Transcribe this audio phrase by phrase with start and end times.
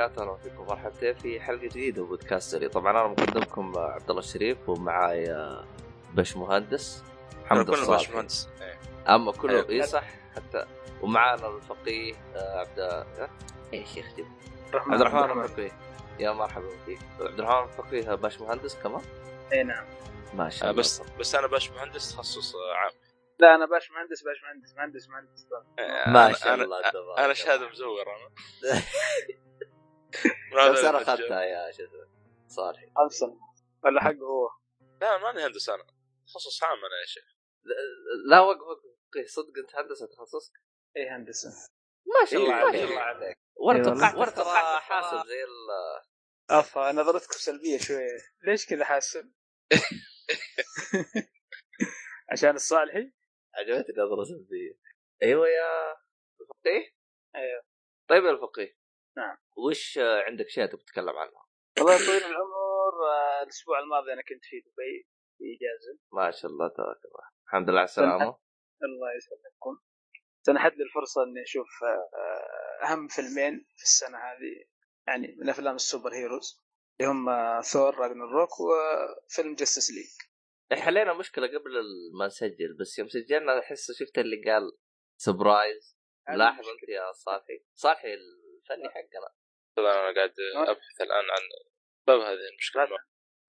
[0.00, 4.68] وبركاته، أهلا فيكم مرحبتين في حلقة جديدة من بودكاستري، طبعا أنا مقدمكم عبد الله الشريف
[4.68, 5.56] ومعاي
[6.14, 7.04] باش مهندس
[7.44, 8.48] محمد الصالحي باش مهندس
[9.08, 10.04] أما كله إي صح؟
[10.36, 10.66] حتى
[11.02, 13.06] ومعانا الفقيه آه، عبد
[13.72, 14.24] إيش يا أخي
[14.74, 15.72] عبد الرحمن الفقيه.
[16.18, 19.02] يا مرحبا فيك عبد الرحمن الفقيه باش مهندس كمان؟
[19.52, 19.86] اي نعم.
[20.34, 20.80] ما شاء الله.
[20.80, 22.92] بس بس أنا باش مهندس تخصص عام.
[23.38, 25.08] لا أنا باش مهندس باش مهندس مهندس.
[25.08, 25.46] مهندس
[26.08, 28.82] ما شاء الله أنا, أنا شهادة مزور أنا.
[30.52, 31.82] كم سنه اخذتها يا شو
[32.46, 33.22] صالحي؟ خمس
[33.84, 34.50] ولا حقه هو.
[35.00, 35.86] لا ماني هندس أنا.
[36.26, 37.24] تخصص عام أنا يا شيخ.
[38.30, 40.52] لا وقف وقف صدق أنت هندسة تخصصك؟
[40.96, 41.48] اي هندسة.
[42.06, 42.74] ما شاء الله عليك.
[42.74, 45.50] ما شاء الله عليك ورا توقعت ورا توقعت حاسب زي ال
[46.50, 48.18] أفا نظرتكم سلبية شوية.
[48.42, 49.32] ليش كذا حاسب؟
[52.32, 53.12] عشان الصالحي؟
[53.54, 54.78] عجبتك نظرة سلبية.
[55.22, 55.96] أيوه يا
[56.40, 56.94] الفقيه؟
[57.34, 57.62] أيوه.
[58.08, 58.76] طيب يا الفقيه.
[59.16, 59.36] نعم.
[59.68, 61.46] وش عندك شيء تبغى تتكلم عنها؟
[61.78, 65.08] والله طويل العمر آه، الأسبوع الماضي أنا كنت في دبي
[65.38, 65.98] في إجازة.
[66.12, 67.24] ما شاء الله تبارك الله.
[67.46, 68.38] الحمد لله على السلامة.
[68.82, 69.78] الله يسلمكم.
[70.46, 74.64] سنحت لي الفرصة إني أشوف آه، أهم فيلمين في السنة هذه
[75.06, 76.60] يعني من أفلام السوبر هيروز
[77.00, 77.26] اللي هم
[77.60, 80.30] Thor Ragnarok وفيلم Justice League.
[80.82, 81.72] حلينا مشكلة قبل
[82.18, 84.62] ما نسجل بس يوم سجلنا أحس شفت اللي قال
[85.16, 89.39] surprise لاحظ أنت يا صالحي صالحي الفني حقنا.
[89.76, 91.42] طبعا أنا قاعد أبحث الآن عن
[92.06, 92.98] سبب هذه المشكلة.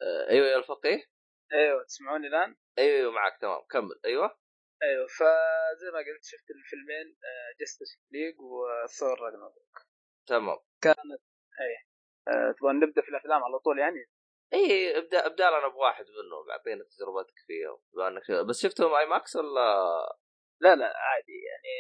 [0.02, 0.30] آه.
[0.30, 1.06] أيوه يا الفقيه
[1.54, 4.00] أيوه تسمعوني الآن؟ أيوه أيوه معك تمام كمل.
[4.06, 4.38] أيوه.
[4.84, 7.18] أيوه فزي ما قلت شفت الفيلمين
[7.60, 9.78] Justice League و Thor Ragnarok
[10.28, 10.58] تمام.
[10.82, 11.22] كانت
[11.62, 11.92] إيه
[12.28, 14.06] أه تبغى نبدأ في الأفلام على طول يعني؟
[14.54, 19.78] إي ابدأ ابدأ لنا بواحد منهم اعطينا تجربتك فيهم بانك بس شفتهم IMAX ولا؟
[20.62, 21.74] لا لا عادي يعني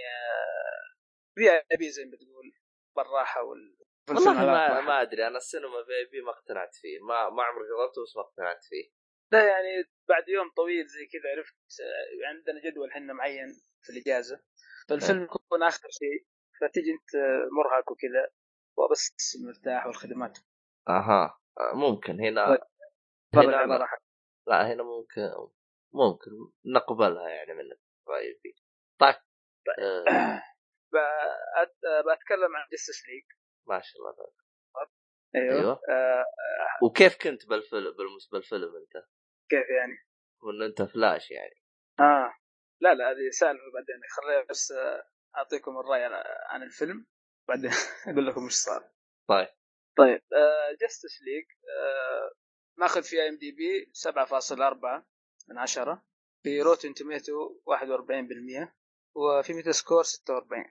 [1.35, 2.53] VIP زي ما تقول
[2.95, 3.77] بالراحة وال
[4.09, 6.99] والله ما, ما أدري أنا السينما VIP ما اقتنعت فيه.
[6.99, 8.91] ما ما عمري جربته بس ما اقتنعت فيه.
[9.31, 11.55] لا يعني بعد يوم طويل زي كذا عرفت
[12.27, 13.47] عندنا جدول حنا معين
[13.81, 14.43] في الإجازة.
[14.89, 16.25] فالفيلم يكون آخر شيء
[16.61, 17.23] فتجي أنت
[17.57, 18.29] مرهق وكذا
[18.77, 20.37] وبس مرتاح والخدمات.
[20.89, 21.39] أها.
[21.73, 22.19] ممكن.
[22.19, 22.47] هنا
[23.35, 23.43] طيب.
[23.43, 23.87] هنا لا,
[24.47, 25.21] لا هنا ممكن
[25.93, 26.31] ممكن
[26.65, 27.75] نقبلها يعني فيه
[28.07, 28.39] طيب,
[28.99, 29.15] طيب.
[29.79, 30.43] آه.
[32.07, 33.23] بتكلم عن Justice League
[33.67, 34.31] ما شاء الله.
[35.35, 35.81] أيوه, أيوه.
[35.89, 36.25] آه.
[36.83, 37.93] وكيف كنت بالفيلم
[38.31, 39.05] بالفيلم أنت؟
[39.49, 39.97] كيف يعني؟
[40.43, 41.61] وإن أنت فلاش يعني
[41.99, 42.33] آه
[42.81, 44.73] لا لا هذه سالفة بعدين خليني بس
[45.37, 46.03] أعطيكم الرأي
[46.49, 47.05] عن الفيلم
[47.47, 47.71] بعدين
[48.07, 48.91] أقول لكم إيش صار
[49.29, 49.47] طيب
[49.97, 50.21] طيب
[50.81, 51.45] Justice League
[52.77, 55.03] ماخذ في IMDb 7.4
[55.49, 56.05] من 10
[56.43, 57.61] في Rotten Tomatoes
[58.63, 58.69] 41%
[59.15, 60.65] وفي Metascore 46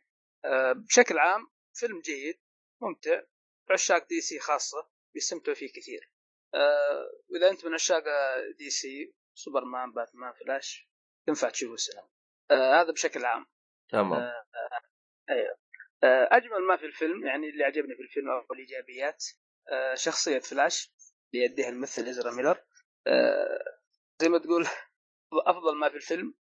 [0.44, 2.40] أه بشكل عام فيلم جيد
[2.80, 3.22] ممتع.
[3.70, 6.12] عشاق DC خاصة بيستمتعوا فيه كثير.
[6.54, 8.04] أه واذا أنت من عشاق
[8.58, 10.88] DC سوبرمان باتمان فلاش
[11.26, 12.08] تنفع تشوفه السينما
[12.50, 13.46] أه هذا بشكل عام.
[13.88, 14.12] تمام.
[14.12, 14.44] أه
[15.30, 15.58] أيوه.
[16.04, 19.24] أجمل ما في الفيلم يعني اللي عجبني في الفيلم أو الإيجابيات
[19.94, 20.92] شخصية فلاش
[21.34, 22.64] اللي يديها الممثل ازرا ميلر.
[24.20, 24.66] زي ما تقول
[25.32, 26.34] أفضل ما في الفيلم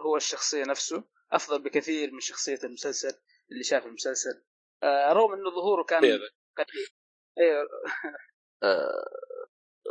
[0.00, 3.20] هو الشخصية نفسه أفضل بكثير من شخصية المسلسل
[3.52, 4.44] اللي شاف المسلسل.
[4.84, 6.88] رغم إنه ظهوره كان قليل
[7.38, 7.68] أيوه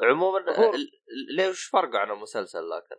[0.03, 0.45] عموما
[1.37, 2.95] ليش فرق عن المسلسل لكن؟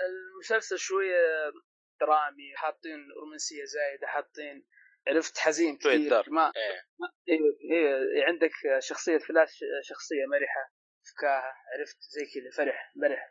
[0.00, 1.52] المسلسل شوية
[2.00, 4.66] درامي حاطين رومانسية زايدة حاطين
[5.08, 6.30] عرفت حزين كثير.
[6.30, 6.80] ما إيه.
[7.28, 7.38] إيه
[7.72, 10.72] إيه عندك شخصية فلاش شخصية مرحة
[11.10, 13.30] فكاهة عرفت؟ زي كذا فرح مرح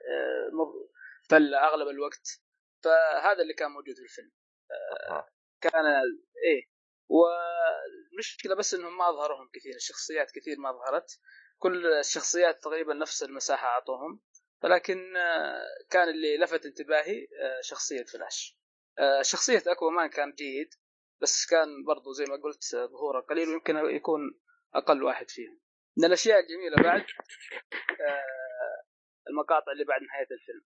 [1.29, 2.41] فل أغلب الوقت.
[2.83, 4.31] فهذا اللي كان موجود في الفيلم.
[5.09, 5.29] آه.
[5.61, 5.85] كان
[6.45, 6.71] إيه.
[8.11, 11.19] والمشكلة بس إنهم ما ظهرهم كثير الشخصيات كثير ما ظهرت.
[11.57, 14.21] كل الشخصيات تقريبا نفس المساحة أعطوهم.
[14.63, 15.13] ولكن
[15.89, 17.27] كان اللي لفت انتباهي
[17.61, 18.59] شخصية فلاش.
[19.21, 20.69] شخصية أكوامان كان جيد
[21.21, 24.39] بس كان برضو زي ما قلت ظهوره قليل ويمكن يكون
[24.75, 25.59] أقل واحد فيهم.
[25.97, 27.05] من الأشياء الجميلة بعد
[29.29, 30.65] المقاطع اللي بعد نهاية الفيلم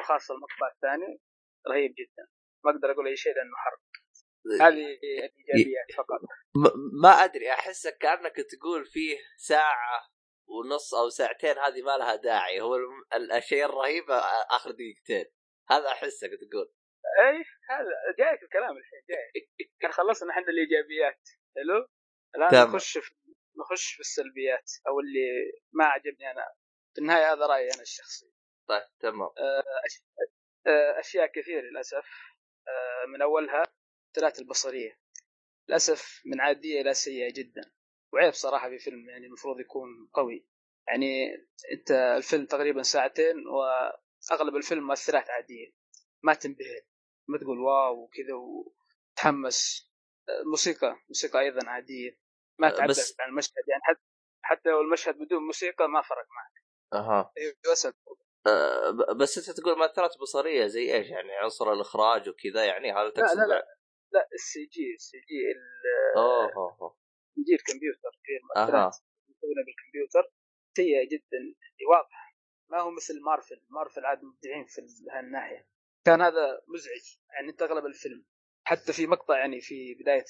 [0.00, 1.20] وخاصة المقطع الثاني
[1.68, 2.28] رهيب جدا.
[2.64, 3.80] ما أقدر أقول أي شيء لأنه حرق.
[4.60, 6.20] هذه الايجابيات فقط.
[7.02, 10.08] ما أدري أحسك كأنك تقول فيه ساعة
[10.48, 12.60] ونص أو ساعتين هذه ما لها داعي.
[12.60, 12.76] هو
[13.36, 14.04] الشيء الرهيب
[14.50, 15.32] آخر دقيقتين.
[15.70, 16.72] هذا أحسك تقول.
[17.20, 19.48] اي هذا جايك الكلام الحين جاي
[19.80, 21.28] كان خلصنا إحنا الإيجابيات.
[21.56, 21.88] حلو؟
[22.36, 22.68] الآن تمام.
[22.68, 23.14] نخش في
[23.58, 26.54] نخش في السلبيات أو اللي ما عجبني أنا.
[26.94, 28.32] في النهاية هذا رأيي أنا الشخصي.
[28.68, 29.30] طيب تمام.
[30.98, 32.06] أشياء كثير للأسف
[33.08, 33.62] من أولها
[34.16, 35.00] الثلاث البصرية.
[35.68, 37.72] للأسف من عادية إلى سيئة جدا.
[38.12, 40.48] وعيب صراحة في فيلم يعني المفروض يكون قوي.
[40.88, 41.34] يعني
[41.72, 45.72] أنت الفيلم تقريبا ساعتين وأغلب الفيلم مؤثرات عادية.
[46.22, 46.80] ما تنبهر.
[47.28, 49.90] ما تقول واو وكذا وتحمس.
[50.50, 52.18] موسيقى موسيقى أيضا عادية.
[52.58, 53.16] ما تعبر بس...
[53.20, 53.68] عن المشهد.
[53.68, 54.00] يعني حتى
[54.42, 56.62] حتى لو المشهد بدون موسيقى ما فرق معك.
[56.92, 57.32] أها.
[57.72, 57.88] بس
[58.46, 58.90] أه
[59.20, 63.42] بس أنت تقول مؤثرات بصرية زي إيش؟ يعني عنصر الإخراج وكذا يعني هذا تقصد لا
[63.42, 63.54] لا.
[63.54, 63.75] لا,
[64.12, 65.54] لا السي جي السي جي
[66.16, 66.96] اوه اوه
[67.46, 69.64] جي الكمبيوتر في المؤثرات أه.
[69.66, 70.32] بالكمبيوتر.
[70.76, 71.54] سيئة جدا.
[71.90, 72.36] واضحه
[72.70, 73.62] ما هو مثل مارفل.
[73.68, 74.80] مارفل عاد مبدعين في
[75.12, 75.68] هالناحية.
[76.06, 77.16] كان هذا مزعج.
[77.32, 78.26] يعني أنت أغلب الفيلم.
[78.66, 80.24] حتى في مقطع يعني في بداية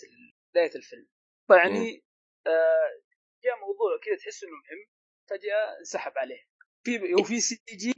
[0.51, 1.09] بداية الفيلم.
[1.49, 2.05] فيعني
[2.47, 3.03] آه
[3.45, 4.87] جاء موضوع كذا تحس إنه مهم.
[5.31, 6.43] فجأة انسحب عليه.
[6.85, 7.95] في وفي CG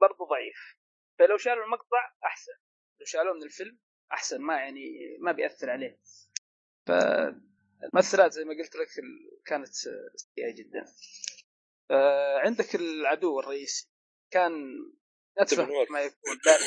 [0.00, 0.76] برضه ضعيف.
[1.18, 2.52] فلو شالوا المقطع أحسن.
[3.00, 3.78] لو شالوه من الفيلم
[4.12, 6.00] أحسن ما يعني ما بيأثر عليه.
[6.86, 8.88] فالمؤثرات زي ما قلت لك
[9.46, 10.84] كانت سيئة جدا.
[11.90, 13.88] آه عندك العدو الرئيسي.
[14.30, 14.52] كان
[15.38, 16.58] اتفه ما يكون لا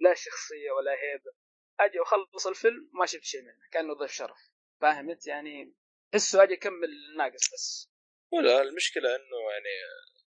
[0.00, 1.32] لا شخصية ولا هيبة.
[1.80, 4.38] أجي واخلص الفيلم ما شفت شيء منه كأنه ضيف شرف.
[4.80, 5.74] فاهم أنت؟ يعني
[6.12, 7.92] تحسه أجي يكمل ناقص بس.
[8.32, 9.74] ولا المشكلة إنه يعني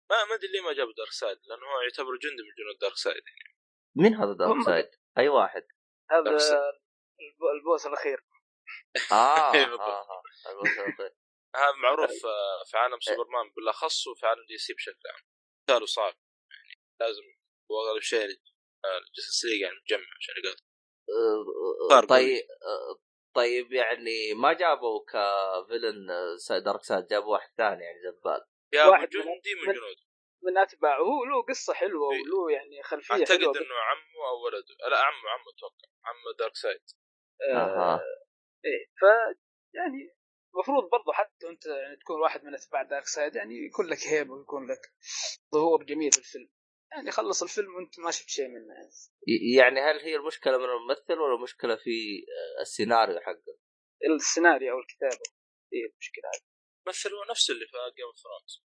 [0.10, 2.96] ما ما أدري ليه ما جاب دارك سايد لأنه هو يعتبر جندي من جنود دارك
[2.96, 3.57] سايد يعني.
[3.96, 5.68] مين هذا دارك سايد؟ أي واحد.
[6.12, 6.38] هذا
[7.56, 8.25] ال boss الأخير.
[9.12, 10.21] آه, آه, آه
[10.52, 11.15] ال boss الأخير.
[11.56, 12.12] هذا معروف
[12.71, 15.24] في عالم سوبرمان بالاخص وفي عالم دي سي بشكل عام.
[15.63, 16.13] قتاله صعب
[16.51, 17.24] يعني لازم
[17.71, 18.25] هو اغلب شيء
[18.86, 22.42] الجسس ليج يعني مجمع عشان يقاتل طيب
[23.36, 26.07] طيب يعني ما جابوا كفيلن
[26.65, 28.42] دارك سايد جابوا واحد ثاني يعني زبال
[28.89, 29.95] واحد جندي من جنود.
[30.44, 33.57] من اتباعه هو له قصة حلوة وله يعني خلفية أعتقد حلوة.
[33.57, 34.90] إنه عمه أو ولده.
[34.90, 35.88] لا عمه عمه أتوقع.
[36.06, 36.81] عمه دارك سايد
[37.54, 38.01] آه
[38.66, 39.04] إيه ف
[39.74, 40.16] يعني
[40.56, 44.34] المفروض برضه حتى أنت يعني تكون واحد من أتباع دارك سايد يعني يكون لك هيبة
[44.34, 44.81] ويكون لك
[45.54, 46.50] ظهور جميل في الفيلم.
[46.92, 48.74] يعني خلص الفيلم وأنت ما شفت شيء منه.
[49.60, 49.80] يعني.
[49.81, 52.25] هل هي المشكلة من الممثل ولا المشكلة في
[52.62, 53.57] السيناريو حقه؟
[54.16, 55.24] السيناريو أو الكتابة.
[55.74, 56.30] هي المشكلة.
[56.30, 56.42] هذه
[56.81, 58.64] الممثل هو نفسه اللي في Game of Thrones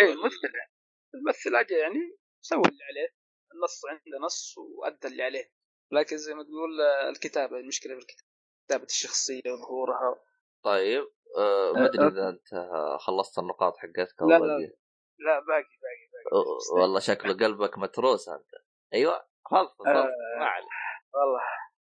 [0.00, 0.72] إيه الممثل يعني
[1.14, 3.14] الممثل اجى يعني سوى اللي عليه
[3.54, 5.52] النص عنده نص وأدى اللي عليه.
[5.92, 8.26] لكن زي ما تقول الكتابة المشكلة في الكتابة
[8.66, 10.24] كتابة الشخصية وظهورها.
[10.64, 11.08] طيب
[11.38, 12.68] أه ما أدري إذا أنت
[13.00, 14.76] خلصت النقاط حقتك لا لا.
[15.18, 16.80] لا باقي باقي باقي.
[16.80, 18.50] والله شكله قلبك متروس أنت.
[18.94, 19.92] أيوه خلاص آه
[20.38, 20.68] ما عليك.
[21.14, 21.40] والله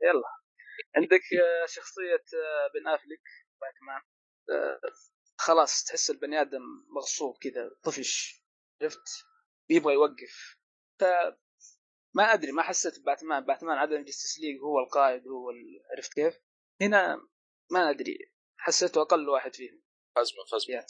[0.02, 0.28] يلا.
[0.96, 1.22] عندك
[1.66, 2.24] شخصية
[2.74, 3.22] بن أفلك
[3.60, 4.02] باتمان
[5.38, 6.62] خلاص تحس البني آدم
[6.96, 8.45] مغصوب كذا طفش.
[8.82, 9.26] عرفت؟
[9.70, 10.56] يبغى يوقف.
[11.00, 11.04] ف
[12.14, 15.52] ما أدري ما حسيت باتمان باتمان عدم جستس ليج هو القائد هو
[15.96, 16.34] عرفت كيف؟
[16.80, 17.16] هنا
[17.70, 18.18] ما أدري.
[18.58, 19.82] حسيته أقل واحد فيهم.
[20.16, 20.86] فازمة فازمة.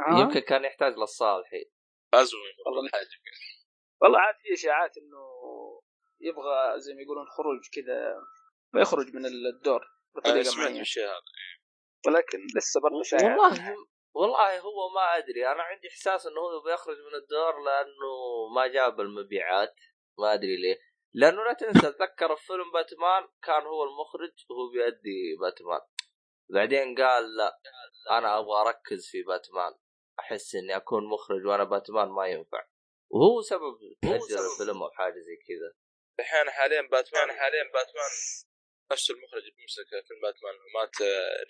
[0.00, 0.20] آه.
[0.20, 1.64] يمكن كان يحتاج للصالحين
[2.12, 2.40] فازمة.
[2.66, 2.90] والله.
[4.02, 5.38] والله عاد في إشاعات إنه
[6.20, 8.14] يبغى زي ما يقولون خروج كذا
[8.82, 9.80] يخرج من الدور
[10.16, 10.84] بطريقة معينة.
[12.06, 13.76] ولكن لسه برضه شائع والله
[14.14, 19.00] والله هو ما أدري أنا عندي إحساس إنه هو بيخرج من الدور لأنه ما جاب
[19.00, 19.74] المبيعات
[20.18, 20.78] ما أدري ليه.
[21.14, 25.80] لأنه لا تنسى أتذكر فيلم باتمان كان هو المخرج وهو بيأدي باتمان.
[26.50, 27.60] بعدين قال لا
[28.10, 29.74] أنا أبغى أركز في باتمان
[30.20, 32.66] أحس إني أكون مخرج وأنا باتمان ما ينفع.
[33.10, 35.74] وهو سبب تاجل الفيلم أو حاجة زي كذا.
[36.20, 38.10] الحين حاليا باتمان حاليا باتمان
[38.92, 40.96] نفس المخرج اللي بيمسك فيلم باتمان مات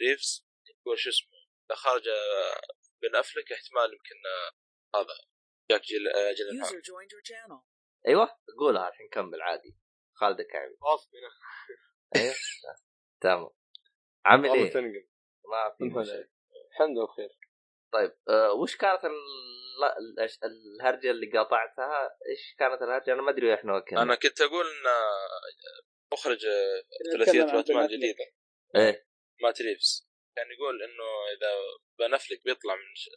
[0.01, 1.38] ريفز يقول شو اسمه؟
[1.73, 2.09] خرج
[3.03, 4.17] بن أفلك احتمال يمكن
[4.95, 5.15] هذا.
[5.71, 6.01] جاك جيل
[6.37, 6.47] جيل
[8.09, 9.77] أيوه قولها الحين كمل عادي.
[10.15, 10.77] خالد كعبي
[12.17, 12.35] أيوه
[13.21, 13.51] تمام.
[14.27, 14.73] عامل إيه؟
[15.45, 15.85] ما في
[16.73, 17.39] الحمد لله بخير
[17.93, 19.01] طيب أه وش كانت
[20.45, 24.03] الهرجة اللي قاطعتها؟ إيش كانت الهرجة؟ أنا ما أدري إحنا وكنا.
[24.03, 24.93] أنا كنت أقول إن
[26.13, 26.47] مخرج
[27.13, 28.25] ثلاثية باتمان الجديده
[28.77, 29.07] إيه.
[29.43, 30.08] مات ريفز.
[30.37, 31.05] كان يقول إنه
[31.37, 31.53] إذا
[31.99, 33.09] بن افلك بيطلع من ش...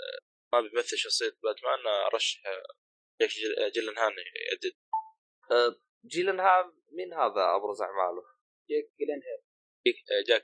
[0.54, 1.80] ما بيمثل شخصية باتمان
[2.14, 2.42] رشح
[3.22, 3.30] جاك
[3.74, 4.12] جيلنهال
[4.52, 4.78] يجدد.
[5.52, 8.24] أه جيلنهال مين هذا أبرز أعماله؟
[8.70, 9.42] جاك جيلنهال
[10.28, 10.44] جاك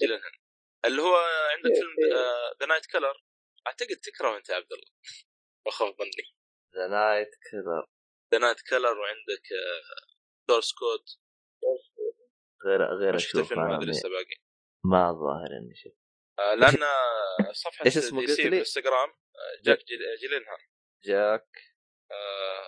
[0.00, 0.38] جيلنهال
[0.84, 1.16] اللي هو
[1.50, 2.14] عندك فيلم
[2.60, 3.24] Nightcrawler
[3.66, 4.90] أعتقد تكره أنت يا عبد الله.
[5.66, 6.34] بخاف ظني
[6.76, 7.86] Nightcrawler
[8.32, 9.48] ذا نايت كلر وعندك
[10.48, 11.04] دورس كود
[12.66, 14.43] غير غير أشوف الفيلم هذا لسه باقي؟
[14.84, 16.04] ما الظاهر إني شفت.
[16.38, 16.78] آه لأن
[17.64, 19.08] صفحة إيش اسمه دي سي في الانستغرام
[19.64, 19.78] جاك
[20.20, 20.58] جيلينهان
[21.04, 21.50] جاك.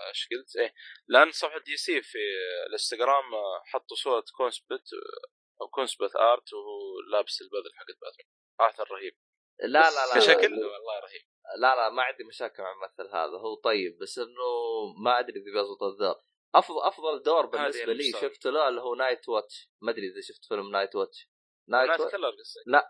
[0.09, 0.75] إيش آه قلت؟ إيه
[1.09, 2.19] لأن صفحة دي سي في
[2.67, 3.25] الإنستغرام
[3.65, 4.89] حطوا صورة كونسبت
[5.61, 8.29] أو كونسبت آرت وهو لابس البدل حق باتمان.
[8.61, 9.17] ارثر رهيب
[9.61, 11.23] لا لا لا كشكل لا, والله رهيب.
[11.59, 13.39] لا لا ما عندي مشاكل مع الممثل هذا.
[13.39, 14.49] هو طيب بس إنه
[15.05, 16.23] ما أدري إذا بيضبط الدور.
[16.55, 18.31] افضل أفضل دور بالنسبة لي المستوى.
[18.31, 21.29] شفت له اللي هو نايت واتش ما أدري إذا شفت فيلم نايت واتش
[21.69, 22.85] نايت كلر قصدك؟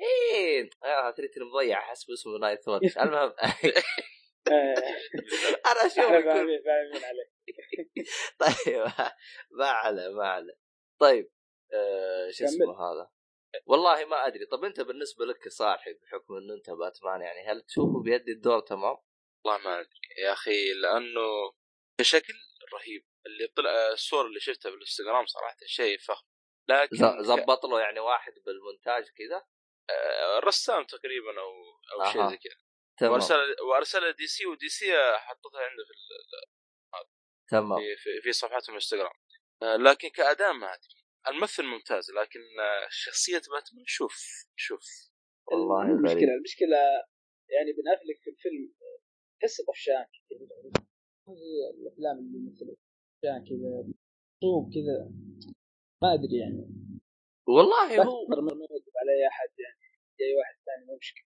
[0.00, 3.34] إيه آه تريتني مضيع حسب اسمه نايت واتش المهم
[5.66, 7.30] أنا أشوف فاهمين فاهمين عليك
[8.66, 8.82] طيب
[9.50, 10.52] ما على ما على
[11.00, 11.30] طيب
[11.72, 12.74] آه شو اسمه.
[12.74, 13.10] هذا؟
[13.66, 14.46] والله ما أدري.
[14.46, 18.60] طب أنت بالنسبة لك يا صالحي بحكم انه أنت باتمان يعني هل تشوفه بيدي الدور
[18.60, 18.96] تمام؟
[19.44, 19.90] والله ما أدري
[20.24, 21.52] يا أخي لأنه
[22.00, 22.34] كشكل
[22.74, 23.06] رهيب.
[23.26, 26.26] اللي طلع الصور اللي شفتها بالإنستغرام صراحة شيء فخم.
[26.70, 29.42] لكن زبط له يعني واحد بالمونتاج كذا
[29.90, 31.50] آه، رسام تقريبا أو
[31.92, 32.30] أو شيء أها.
[32.30, 32.58] زي كذا.
[32.98, 33.12] تمام.
[33.12, 33.34] وأرسل
[33.70, 35.92] وارسلها DC و DC حطتها عنده في
[37.50, 37.78] تمام.
[37.78, 39.12] في, في, في صفحتهم الانستغرام
[39.62, 41.00] آه، لكن كاداء ما أدري.
[41.28, 44.14] الممثل ممتاز لكن آه، شخصيه باتمان شوف
[44.56, 44.84] شوف
[45.52, 46.28] والله المشكلة غريب.
[46.28, 46.78] المشكلة
[47.50, 48.72] يعني بن افلك في الفيلم
[49.40, 50.46] تحس طفشان كذا.
[51.78, 53.92] الأفلام اللي مثل طفشان كذا
[54.42, 55.29] صوب كذا.
[56.02, 56.66] ما أدري يعني.
[57.46, 59.80] والله هو ما ما يوقف على اي أحد يعني.
[60.20, 61.24] اي واحد ثاني مو مشكلة.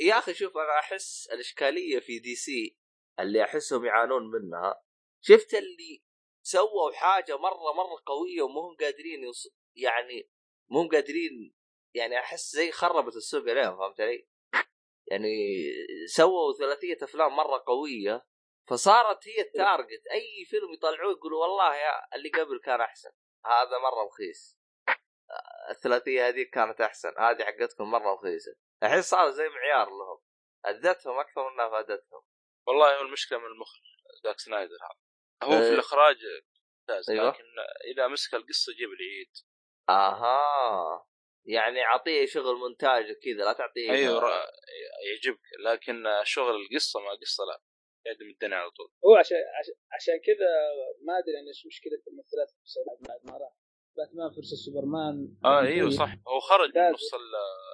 [0.00, 2.78] يا أخي شوف أنا أحس الإشكالية في دي سي
[3.20, 4.82] اللي أحسهم يعانون منها
[5.20, 6.02] شفت اللي
[6.42, 9.48] سووا حاجة مرة مرة قوية ومهم قادرين يوص...
[9.76, 10.30] يعني
[10.70, 11.54] مهم قادرين
[11.94, 14.28] يعني أحس زي خربت السوق عليهم فهمت علي؟
[15.10, 15.28] يعني
[16.06, 18.26] سووا ثلاثية أفلام مرة قوية
[18.68, 20.06] فصارت هي التارجت.
[20.12, 23.10] أي فيلم يطلعوه يقولوا والله يا اللي قبل كان أحسن.
[23.46, 24.58] هذا مرة رخيص.
[25.70, 27.12] الثلاثية هذه كانت أحسن.
[27.18, 28.56] هذه حقتكم مرة رخيصة.
[28.82, 30.18] الحين صار زي معيار لهم.
[30.66, 32.22] اذتهم أكثر منها فادتهم.
[32.66, 33.82] والله هو المشكلة من المخرج
[34.24, 35.06] زاك سنايدر هذا.
[35.42, 35.74] هو في آه.
[35.74, 36.16] الإخراج
[36.88, 37.28] ممتاز أيوة.
[37.28, 37.44] لكن
[37.92, 39.32] إذا مسك القصة جيب العيد
[39.88, 41.06] آها.
[41.44, 44.22] يعني أعطيه شغل مونتاج وكذا لا تعطيه أيوه
[45.06, 47.60] يعجبك لكن شغل القصة ما قصة لا.
[48.06, 48.88] يعدم الدنيا على طول.
[49.06, 50.50] هو عشان عشان, عشان كذا
[51.06, 52.50] ما أدري أنا إيش مشكلة الممثلات
[53.08, 53.52] بعد ما راح.
[53.96, 55.16] باتمان فرس سوبرمان.
[55.44, 56.10] آه إيوه صح.
[56.28, 56.92] هو خرج من.
[56.92, 57.20] نص ال-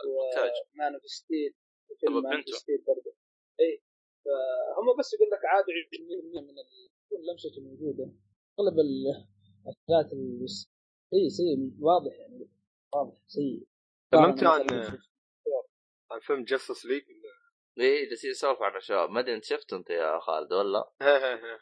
[0.05, 0.53] المونتاج.
[0.75, 1.55] ومان اوف ستيل
[2.01, 2.53] فيلم مان اوف بنته.
[2.59, 3.12] ستيل برضه.
[3.61, 3.83] إي
[4.25, 6.55] فهم بس يقول لك عادوا 20% من
[7.07, 8.05] تكون لمسته موجودة.
[8.61, 9.27] اغلب ال-
[9.69, 10.47] الحاجات اللي
[11.11, 12.49] سيء سيء واضح يعني.
[12.95, 13.67] واضح سيء.
[14.12, 14.67] تكلمت عن
[16.11, 17.03] عن فيلم جاستس ليج
[17.79, 21.59] إيه جالسين نسولف عن الشباب ما أدري أنت شفت أنت يا خالد ولا حلو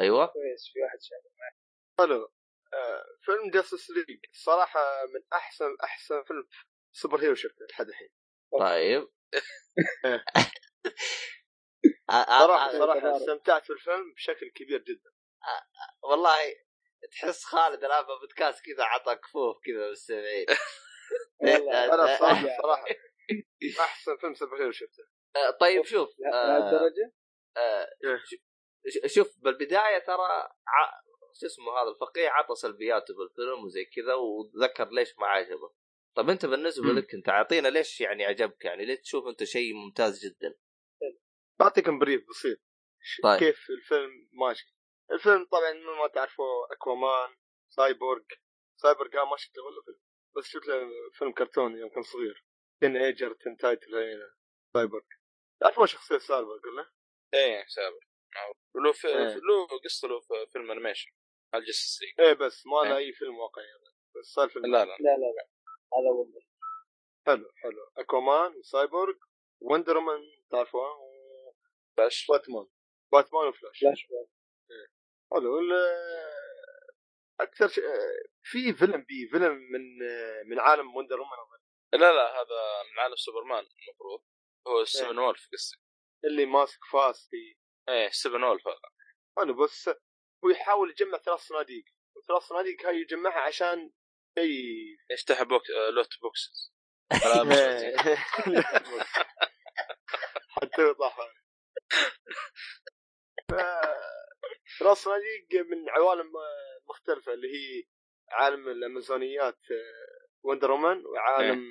[0.00, 0.26] أيوه.
[0.26, 1.34] كويس في واحد شاف
[2.74, 6.48] آه، فيلم Justice League صراحة من أحسن أحسن فيلم
[6.92, 8.08] superhero شفته لحد الحين.
[8.60, 9.08] طيب.
[10.04, 10.24] إيه.
[12.10, 13.16] صراحة صراحة.
[13.16, 15.10] استمتعت بالفيلم بشكل كبير جدا.
[16.02, 16.36] والله
[17.12, 20.46] تحس خالد الان بودكاست كذا عطى كفوف كذا بالسمعين.
[21.40, 22.62] والله أنا صراحة.
[22.62, 22.84] صراحة.
[23.80, 25.13] أحسن فيلم superhero شفته.
[25.60, 27.12] طيب شوف آه، لهالدرجه
[27.56, 28.16] آه، إيه.
[28.88, 31.00] ش- شوف بالبداية ترى ع...
[31.40, 35.74] شو اسمه هذا الفقيه عطى سلبياته بالفيلم وزي كذا وذكر ليش ما عجبه.
[36.16, 36.92] طب أنت بالنسبة.
[36.92, 40.54] لك أنت أعطينا ليش يعني عجبك؟ يعني ليش تشوف أنت شيء ممتاز جدا؟
[41.60, 42.58] بعطيكم brief بسيط.
[43.22, 43.38] طيب.
[43.38, 44.74] كيف الفيلم؟ ماشي
[45.12, 47.36] الفيلم طبعا مثل ما تعرفوا Aquaman
[47.68, 48.22] Cyborg.
[48.76, 49.98] Cyborg آه ما شفت له ولا فيلم.
[50.36, 52.44] بس شفت له فيلم كرتوني يوم كان صغير.
[52.80, 53.90] تن ايجر تن تايتل
[54.74, 55.04] سايبورغ.
[55.64, 56.90] تعرفون شخصية سايبورغ ولا؟
[57.34, 57.98] إيه سابق
[58.84, 59.34] له في إيه.
[59.34, 61.10] له قصة له في فيلم انيميشن
[61.54, 63.06] على الجستس ليج إيه بس ما له إيه.
[63.06, 63.64] أي فيلم واقعي
[64.16, 64.66] بس صار فيلم.
[64.66, 64.84] لا لا.
[64.84, 65.48] لا لا لا.
[65.94, 66.26] هذا هو.
[67.26, 67.90] حلو حلو.
[67.96, 69.14] اكوامان وسايبورغ
[69.60, 70.94] وندر مان تعرفوها
[71.96, 72.68] باش وباتمان
[73.12, 74.06] باتمان وفلاش فلاش
[75.32, 75.58] حلو.
[75.58, 76.34] ال-
[77.40, 77.84] أكثر شيء
[78.42, 79.98] في فيلم بي فيلم من
[80.48, 81.58] من عالم وندر وومن
[81.92, 84.22] لا لا هذا من عالم سوبرمان المفروض.
[84.68, 85.76] هو ستيفن وولف قصدي
[86.24, 87.54] اللي ماسك فاس في
[87.88, 88.78] إيه ستيفن وولف هذا
[89.38, 89.88] حلو بس
[90.44, 91.84] هو يحاول يجمع ثلاث صناديق.
[92.16, 93.92] وثلاث صناديق هاي يجمعها عشان
[94.38, 95.70] شيء يفتح بوك...
[95.70, 96.74] آه، لوت بوكسز.
[97.24, 97.84] ملابس
[100.56, 101.18] حتى يوضح
[104.78, 106.32] ثلاث صناديق من عوالم
[106.88, 107.84] مختلفة اللي هي
[108.30, 109.60] عالم الأمازونيات
[110.42, 111.62] Wonder Woman وعالم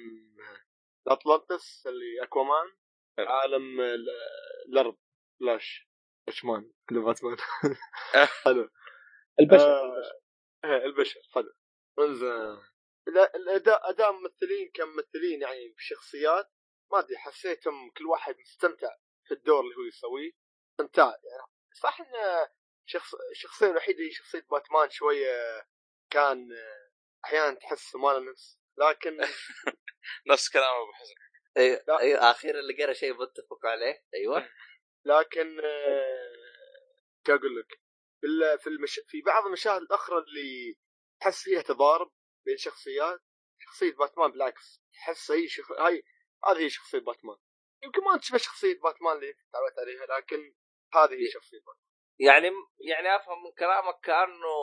[1.08, 2.72] الاطلنطس اللي Aquaman.
[3.20, 4.10] عالم ال-
[4.70, 4.98] الأرض
[5.40, 5.88] Flash
[6.28, 7.38] Batman اللي باتمان.
[8.16, 8.26] آه.
[8.46, 8.70] حلو.
[9.40, 9.66] البشر.
[9.66, 10.12] آه،
[10.66, 11.20] إيه، البشر.
[11.34, 11.54] حلو.
[12.00, 12.58] انزين.
[13.08, 16.52] لا- الأداء أداء ممثلين كممثلين يعني بشخصيات.
[16.92, 18.96] ما أدري حسيتهم كل واحد مستمتع
[19.28, 20.32] في الدور اللي هو يسويه.
[20.72, 21.48] استمتاع يعني.
[21.82, 22.48] صح إن
[22.86, 25.66] شخص الشخصية الوحيدة هي شخصية باتمان شوية
[26.10, 26.48] كان
[27.26, 29.18] أحيانا تحس ما له نفس لكن
[30.32, 31.14] نفس كلام أبو حسن.
[31.58, 32.00] أيوه.
[32.00, 34.04] أيوه أخيرا لقينا شيء متفق عليه.
[34.14, 34.50] أيوه.
[35.06, 36.34] لكن آه،
[37.30, 37.80] أقول لك؟
[38.22, 39.00] في ال- في المش...
[39.08, 40.76] في بعض المشاهد الأخرى اللي
[41.22, 42.12] تحس فيها تضارب
[42.46, 43.20] بين شخصيات
[43.60, 45.72] شخصية باتمان بالعكس تحس هي شخ...
[45.72, 46.04] هاي
[46.46, 47.38] هذه هي شخصية باتمان.
[47.84, 50.56] يمكن ما تشبه شخصية باتمان اللي تعودت عليها لكن
[50.94, 51.84] هذه هي شخصية باتمان.
[52.20, 54.56] يعني يعني أفهم من كلامك كأنه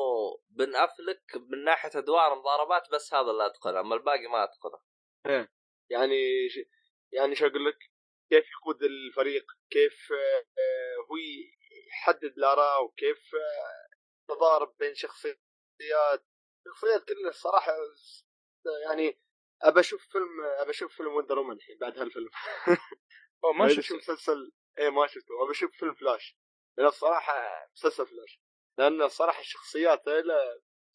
[0.50, 4.80] بن أفلك من ناحية أدوار مضاربات بس هذا اللي أتقنه أما الباقي ما أتقنه.
[5.90, 6.59] يعني ش...
[7.12, 7.79] يعني شو أقول لك؟
[8.31, 11.17] كيف يقود الفريق؟ كيف آه، آه، هو
[11.88, 15.40] يحدد الآراء؟ وكيف آه، تضارب بين شخصيات؟
[16.64, 17.73] شخصيات كلها الصراحة
[18.87, 19.21] يعني
[19.62, 22.31] أبى أشوف فيلم أبى أشوف فيلم Wonder Woman الحين بعد هالفيلم.
[23.45, 25.45] أوه، ما شفت أشوف مسلسل إيه ما شفته.
[25.45, 26.37] أبى أشوف فيلم فلاش
[26.79, 28.40] لأن الصراحة مسلسل فلاش
[28.79, 30.02] لأن الصراحة الشخصيات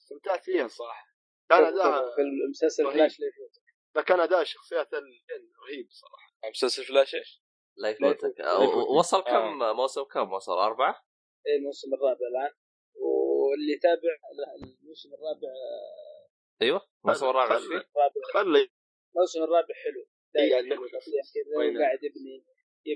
[0.02, 1.06] استمتعت فيها الصراحة.
[1.50, 2.84] كان اداء في المسلسل.
[2.84, 3.65] فلاش ليه يفوت.
[4.04, 7.42] كان أداء الشخصيات رهيب صراحة مسلسل فلاش إيش؟
[7.78, 8.42] لا يفوتك يفوتك.
[8.42, 9.74] أو- وصل كم آه.
[9.74, 11.04] موسم كم وصل أربعة؟
[11.48, 12.54] إيه الموسم الرابع الآن
[12.96, 14.14] واللي يتابع
[14.64, 15.48] الموسم الرابع
[16.62, 17.90] أيوه الموسم الرابع خل- فيه
[18.34, 18.70] خلي
[19.16, 20.06] الموسم الرابع حلو
[20.38, 20.70] إيه، يعني
[21.58, 22.46] وين- قاعد يبني.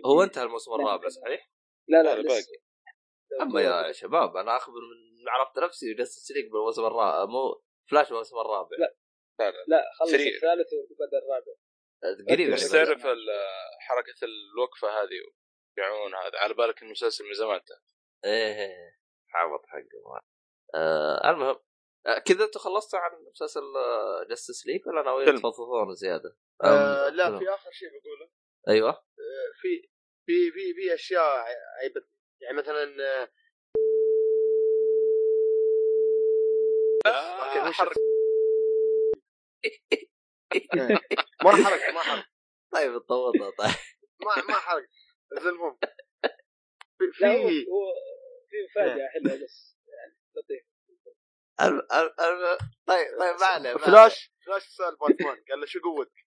[0.05, 0.73] هو انتهى الموسم.
[0.73, 1.51] الرابع صحيح؟
[1.87, 3.41] لا لا لا، لسه باقي.
[3.41, 8.35] أما يا شباب أنا اخبر من عرفت نفسي جلست ليك بالموسم الرابع مو فلاش بالموسم
[8.39, 8.95] الرابع لا.
[9.39, 10.35] لا لا لا خلص سريع.
[10.35, 11.53] الثالث وبدا الرابع
[12.29, 13.01] قريب بس تعرف
[13.79, 15.15] حركة الوقفة هذه
[15.77, 17.77] يبيعون هذا على بالك المسلسل من زمان انتهى.
[18.25, 18.99] إيه
[19.33, 20.21] عبط حقه
[20.75, 21.59] آه المهم
[22.07, 23.61] آه كذا أنتوا خلصتوا عن مسلسل
[24.29, 25.35] Justice League ولا ناويين.
[25.35, 27.39] تفضفضون زيادة؟ آه لا فيلم.
[27.39, 28.31] في آخر شيء بقوله
[28.69, 29.89] أيوه آه، في
[30.25, 31.45] في في في أشياء
[31.81, 32.11] عيبتني
[32.41, 32.83] يعني مثلا
[37.05, 37.95] آه، هو حرق.
[41.43, 42.25] ما حرق ما حرق
[42.71, 43.75] طيب تطورنا طيب.
[44.25, 44.87] ما ما حرق
[45.31, 45.77] بس المهم
[47.13, 47.25] في
[47.71, 47.93] هو
[48.49, 50.65] في مفاجأة حلوة بس يعني لطيف.
[52.87, 53.85] طيب طيب ما عليه ما عليه.
[53.85, 56.25] فلاش فلاش سأل باتمان قال له شو قوتك؟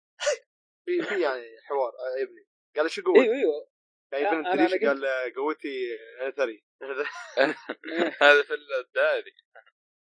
[0.86, 3.68] في في يعني حوار آه، ابني قال له شو قوتك؟ أيوه أيوه.
[4.12, 6.66] يعني ابن الدريش قال له قوتي أنا ثري
[8.22, 9.32] هذا في الدائري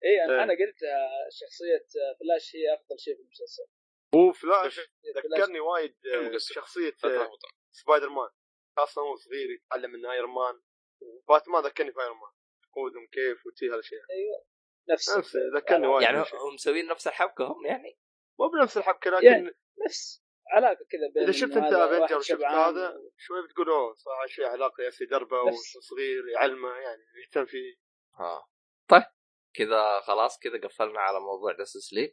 [0.04, 0.42] اي إيه.
[0.42, 3.66] أنا قلت آه، شخصية آه، فلاش هي أفضل شيء في المسلسل.
[4.14, 4.80] هو فلاش
[5.16, 6.38] ذكرني وايد آه،.
[6.38, 6.96] شخصية.
[7.70, 8.28] Spider Man
[8.76, 10.60] خاصة هو صغير يتعلم من Iron Man
[11.00, 12.32] و Batman ذكرني في Iron Man
[12.72, 14.02] قودهم كيف وتي هالأشياء.
[14.90, 16.18] نفس نفس ذكرني وايد يعني.
[16.18, 17.98] هم مسوين نفس الحبكة هم يعني؟
[18.40, 19.50] مو بنفس الحبكة لكن يعني
[19.86, 23.94] نفس علاقة كذا بين إذا شفت أنت هذا Avengers واحد وشفت هذا شوي بتقول أوه
[23.94, 25.42] صراحة شيء علاقة يا أخي دربة.
[25.42, 27.74] وصغير يعلمه يعني يهتم فيه.
[28.14, 28.48] ها
[28.88, 29.02] طيب.
[29.58, 32.10] كذا خلاص كذا قفلنا على موضوع Justice League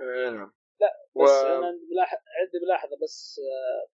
[0.00, 0.52] آه، نعم.
[0.80, 3.88] بس و- أنا ملاحظ عندي ملاحظه بس آه،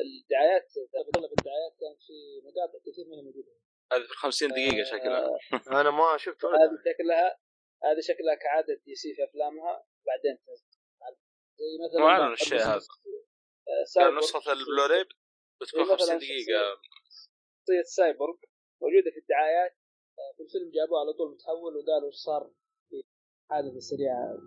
[0.00, 3.52] الدعايات اغلب الدعايات كانت في مقاطع كثير منها موجودة.
[3.92, 5.24] هذه في 50 دقيقه شكلها.
[5.26, 5.38] آه،
[5.80, 7.38] أنا ما شفت هذه شكلها
[7.84, 10.66] هذه شكلها كعادة DC في أفلامها بعدين تنزل.
[11.58, 12.78] زي مثلا أعلن بعض الشيء هذا.
[13.66, 14.18] كان سايبورغ.
[14.18, 15.04] نسخة البلوراي
[15.60, 16.62] بتكون مثلاً 50 دقيقة.
[17.60, 18.34] شخصيه سايبورغ
[18.82, 19.76] موجودة في الدعايات.
[20.36, 22.50] في الفيلم جابوه على طول متحول وقالوا إيش صار
[22.88, 23.02] في
[23.50, 24.38] حادثة سريعة.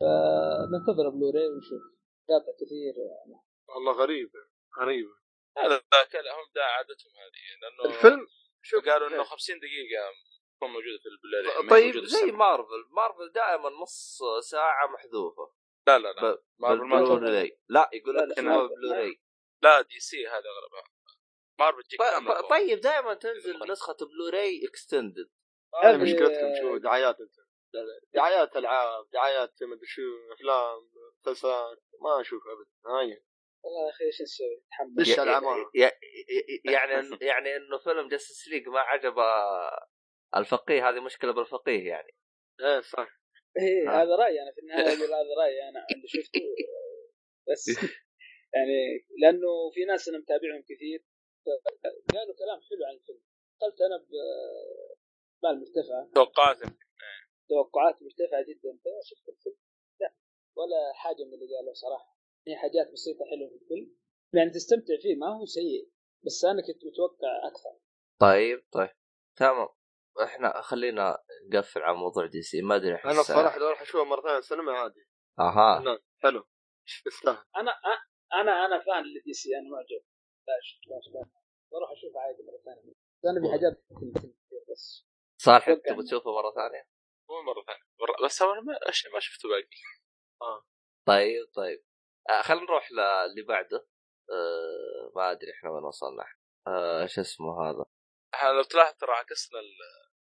[0.00, 1.82] فننتظر بلوراي ونشوف.
[2.28, 2.94] مقاطع كثير.
[2.98, 4.30] يعني والله غريب
[4.80, 5.06] غريب.
[5.58, 5.76] هذا
[6.36, 8.26] هم دا عادتهم هذه لأنه الفيلم
[8.62, 10.02] شوف قالوا إنه 50 دقيقة
[10.56, 11.08] تكون موجودة في
[11.64, 12.32] هي طيب زي.
[12.32, 12.84] Marvel.
[12.90, 14.18] Marvel دائما نص
[14.50, 15.52] ساعة محذوفة.
[15.86, 16.32] لا لا لا.
[16.32, 17.58] ب- مارفل ما بالبلوراي.
[17.68, 19.20] لا يقول لك بلوراي.
[19.62, 20.84] لا DC هذا أغلبها.
[21.58, 22.00] مارفل تجيك.
[22.50, 25.30] طيب دائما تنزل نسخة Blu-ray extended
[25.82, 27.34] هذه مشكلتكم شو دعايات انت
[28.14, 33.22] دعايات ألعاب دعايات مدري شو أفلام مسلسلات ما أشوف ابدا هاي
[33.64, 35.70] والله يا أخي إيش نسوي؟ نتحمل دش العمارة.
[35.74, 39.14] يعني يعني إنه فيلم Justice League ما عجب
[40.36, 42.14] الفقيه هذه مشكلة بالفقيه يعني
[42.60, 43.08] إيه صح
[43.58, 44.02] إيه.
[44.02, 46.40] هذا رأيي أنا في النهاية أقول هذا رأيي أنا اللي شفته
[47.48, 47.68] بس
[48.54, 51.04] يعني لأنه في ناس أنا متابعهم كثير
[52.14, 53.22] قالوا كلام حلو عن الفيلم.
[53.60, 56.58] دخلت أنا بمال مرتفعه توقعات
[57.48, 58.78] توقعات مرتفعه جدا.
[58.82, 59.56] فشفت الفيلم.
[60.00, 60.14] لا
[60.56, 62.18] ولا حاجة من اللي قالوا صراحة.
[62.48, 63.96] هي حاجات بسيطة حلوة في الفيلم.
[64.34, 65.90] يعني تستمتع فيه ما هو سيء.
[66.26, 67.78] بس أنا كنت متوقع أكثر.
[68.20, 68.90] طيب طيب.
[69.36, 69.68] تمام.
[70.22, 72.62] إحنا خلينا نقفل على موضوع دي سي.
[72.62, 75.06] ما أدري أنا الصراحه لو راح اشوفها مرة ثانية السينما عادي.
[75.38, 75.80] أها.
[75.80, 76.44] فنان حلو.
[77.06, 77.72] يستاهل أنا
[78.34, 79.48] أنا أنا fan ل DC.
[79.58, 80.04] أنا معجب.
[80.52, 81.26] لاش لاش لاش
[81.72, 82.92] بروح اشوفها عادي مرة ثانية.
[82.92, 83.72] بس أنا في حاجات
[84.72, 85.06] بس.
[85.38, 86.88] صالح تبغى تشوفه مرة ثانية؟
[87.28, 88.72] مو مرة ثانية مرة- بس أنا ما
[89.14, 89.68] ما شفته باقي
[91.06, 91.84] طيب طيب.
[92.30, 93.86] آه خلينا نروح للي بعده.
[94.30, 96.24] آه ما أدري إحنا وين وصلنا.
[96.66, 97.84] آه شو اسمه هذا؟
[98.34, 99.66] إحنا لو تلاحظ ترى عكسنا ال...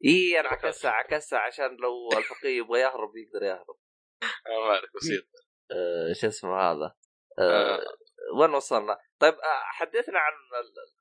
[0.05, 3.77] إي أنا عكسها عكسها عشان لو الفقيه يبغى يهرب يقدر يهرب.
[4.49, 5.25] ما أعرف بسيط.
[5.73, 6.95] آه شو اسمه هذا؟
[7.39, 7.77] آه.
[7.77, 7.97] آه.
[8.35, 10.33] وين وصلنا؟ طيب حدثنا عن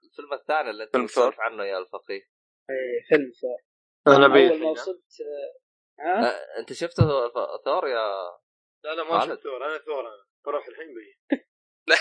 [0.03, 1.35] الفيلم الثاني اللي انت ثور.
[1.39, 2.21] عنه يا الفقيه.
[2.69, 3.57] إيه، فيلم ثور
[4.15, 5.03] أنا أول ما وصلت
[5.99, 8.31] ها؟ آه أنت شفته ث- ثور يا
[8.83, 9.25] لا لا ما.
[9.25, 9.65] شفت ثور.
[9.65, 10.25] أنا ثور أنا.
[10.45, 11.19] بروح الحين بي.
[11.87, 11.95] لا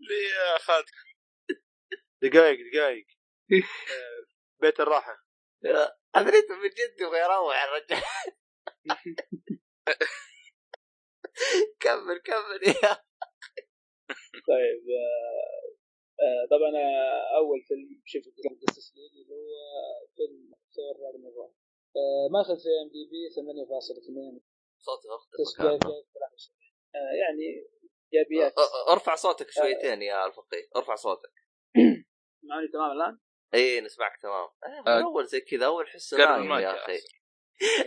[0.00, 0.84] ليه يا خالد؟
[2.22, 3.06] دقايق دقايق.
[3.52, 4.26] آه،
[4.60, 5.16] بيت الراحة.
[6.14, 8.02] أدري انت من جد يبغى يروح الرجال
[11.80, 12.92] كمل كمل يا
[14.50, 15.62] طيب آه،
[16.24, 19.54] آه، طبعا آه، أول فيلم شفته كان Justice League اللي هو
[20.16, 21.54] فيلم ثور Ragnarok
[21.96, 24.40] آه، ماخذ في IMDb 8.2
[24.78, 25.92] صوتي أختك تسجيل
[26.94, 27.68] آه، يعني
[28.14, 28.54] إيجابيات.
[28.90, 30.68] أرفع صوتك شويتين يا الفقيه.
[30.76, 31.32] أرفع صوتك.
[32.48, 33.18] معوني تمام الآن؟
[33.54, 34.48] اي نسمعك تمام.
[34.64, 36.98] آه، آه، من أول زي كذا أول حس نايم يا أخي.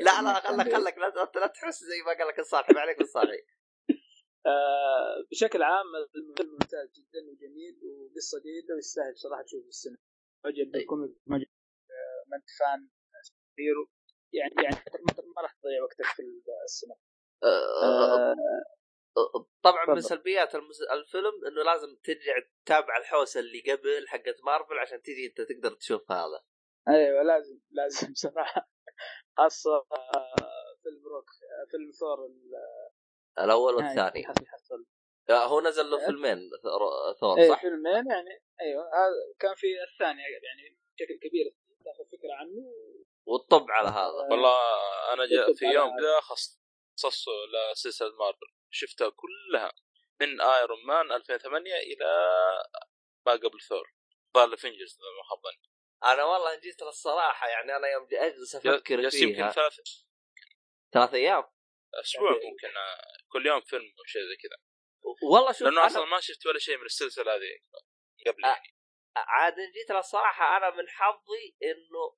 [0.02, 2.40] لا لا خلك خلك لا تحس زي ما قال لك
[2.76, 3.42] ما عليك بالصالح
[4.48, 9.98] آه، بشكل عام الفيلم ممتاز جدا وجميل وقصة جيدة ويستاهل صراحة تشوفه في السينما.
[10.46, 11.46] معجب بال comic معجب
[11.92, 12.90] آه، ما أنت fan
[13.60, 13.90] hero
[14.34, 16.22] يعني يعني ما- ما راح تضيع وقتك في
[16.66, 16.96] السينما.
[17.44, 18.36] آه،
[19.64, 20.02] طبعا من.
[20.02, 22.34] سلبيات الفيلم إنه لازم ترجع
[22.66, 26.44] تتابع الحوسة اللي قبل حقت مارفل عشان تجي أنت تقدر تشوف هذا.
[26.90, 28.70] أيوه لازم لازم صراحة.
[29.38, 30.36] خاصة آه،
[30.84, 32.18] فيلم روك آه، فيلم ثور
[33.46, 34.86] الأول النهائي والثاني.
[35.30, 40.22] آه، هو نزل له فيلمين ثور- إيه صح؟ فيلمين يعني أيوه هذا كان في الثاني
[40.22, 42.74] يعني بشكل كبير تاخذ فكرة عنه.
[43.26, 44.28] والطب على هذا.
[44.32, 44.58] والله
[45.14, 46.00] أنا جاء في يوم.
[46.02, 46.60] ذا خص-
[46.98, 47.32] خصصته
[47.72, 48.48] لسلسلة مارفل.
[48.70, 49.74] شفتها كلها
[50.22, 52.06] من Iron Man 2008 إلى
[53.26, 53.94] ما قبل ثور
[54.36, 55.75] ظهر Avengers ما خاب ظني.
[56.06, 59.52] أنا والله جيت للصراحه يعني أنا يوم أجلس أفكر جالس يمكن فيها.
[59.52, 59.74] ثلاث
[60.94, 61.44] ثلاث أيام؟
[61.94, 64.58] أسبوع ممكن آه، كل يوم فيلم أو شيء زي كذا.
[65.32, 67.42] والله شوف لأنه أنا أصلا ما شفت ولا شيء من السلسلة هذه
[68.28, 68.48] قبل آه.
[68.48, 68.76] يعني.
[69.18, 72.18] عاد جيت للصراحه أنا من حظي إنه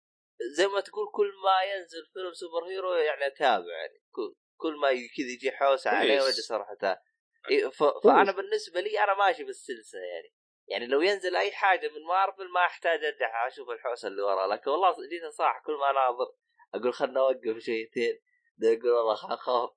[0.56, 4.02] زي ما تقول كل ما ينزل فيلم superhero يعني أتابع يعني.
[4.12, 6.22] كل- كل ما كذا يجي حوسة عليه.
[6.22, 7.02] وأجلس أروح أتابع.
[7.50, 10.34] إيه، ف- فأنا بالنسبة لي أنا ماشي بالسلسلة يعني.
[10.68, 14.48] يعني لو ينزل أي حاجة من مارفل ما أحتاج ارجع أشوف الحوسة اللي ورا.
[14.48, 16.36] لكن والله جيت صراحة كل ما اناظر
[16.74, 18.20] أقول خلنا أوقف شويتين
[18.58, 19.70] ده يقول والله اخاف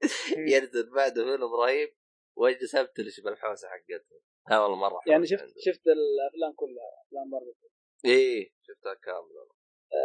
[0.52, 1.96] ينزل بعده فيلم رهيب
[2.36, 5.54] وأجلس أبتلش بالحوسة حقته ها والله مرة يعني شفت عنده.
[5.58, 7.68] شفت الأفلام كلها أفلام مارفل.
[8.04, 9.48] إيه شفتها كاملة.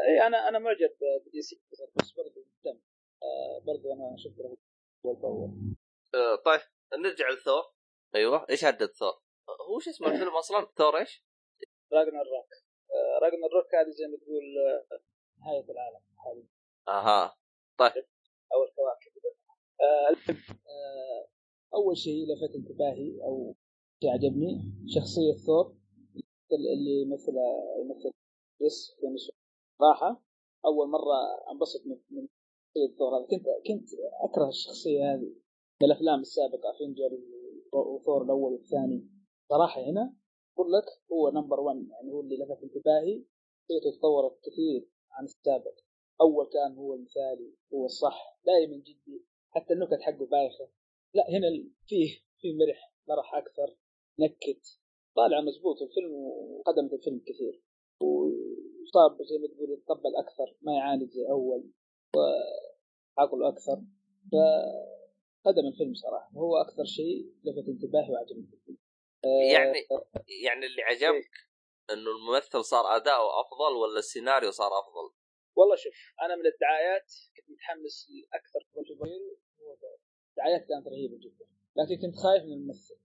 [0.08, 0.89] اي أنا أنا معجب
[1.25, 1.62] ب DC
[1.95, 2.80] بس برضه مهتم.
[3.23, 4.39] آه، برضه أنا شفت
[5.06, 5.50] اول باول
[6.15, 6.62] آه، طيب
[6.93, 7.63] نرجع لثور.
[8.15, 9.21] أيوه إيش هدد ثور؟
[9.69, 11.25] هو شو اسمه الفيلم أصلا؟ ثور إيش؟
[11.93, 12.49] Ragnarok.
[13.21, 14.99] راجنر روك هذه زي ما تقول آه،
[15.39, 16.43] نهاية العالم هذه.
[16.88, 17.38] أها.
[18.53, 19.12] أو الكواكب.
[19.81, 20.10] آه،
[20.69, 21.27] آه،
[21.73, 23.55] أول شيء لفت انتباهي أو
[24.01, 25.75] شيء عجبني شخصية ثور
[26.51, 27.33] اللي يمثل
[27.81, 28.12] يمثل
[28.99, 29.31] فينش
[29.79, 30.23] صراحة
[30.65, 31.17] أول مرة
[31.51, 32.27] أنبسط من من
[32.67, 33.89] شخصية ثور هذا كنت كنت
[34.23, 35.33] أكره الشخصية هذه.
[35.79, 37.19] في الأفلام السابقة افنجر
[37.73, 39.16] وثور الأول والثاني.
[39.49, 40.13] صراحة هنا
[40.53, 43.23] أقول لك هو number 1 يعني هو اللي لفت انتباهي.
[43.62, 45.79] شخصيته تطورت كثير عن السابق.
[46.21, 48.39] أول كان هو المثالي هو الصح.
[48.45, 50.69] دائما جدي حتى النكت حقه بايخة.
[51.13, 51.47] لا هنا
[51.86, 53.75] فيه فيه مرح مرح أكثر.
[54.19, 54.79] نكت.
[55.15, 57.63] طالع مزبوط الفيلم وقدمت الفيلم كثير.
[58.01, 61.63] وصاب زي ما تقول يتقبل أكثر ما يعاند زي أول.
[62.15, 63.83] وعقل أكثر.
[64.31, 66.31] فقدم الفيلم صراحة.
[66.38, 68.77] هو أكثر شيء لفت انتباهي وعجبني في الفيلم.
[69.53, 69.87] يعني
[70.43, 71.31] يعني اللي عجبك
[71.89, 75.13] إنه الممثل صار اداؤه أفضل ولا السيناريو صار أفضل؟
[75.55, 78.83] والله شوف أنا من الدعايات كنت متحمس لأكثر هو
[79.75, 79.97] ثور.
[80.29, 81.45] الدعايات كانت رهيبة جدا.
[81.75, 82.99] لكن كنت خايف من الممثل.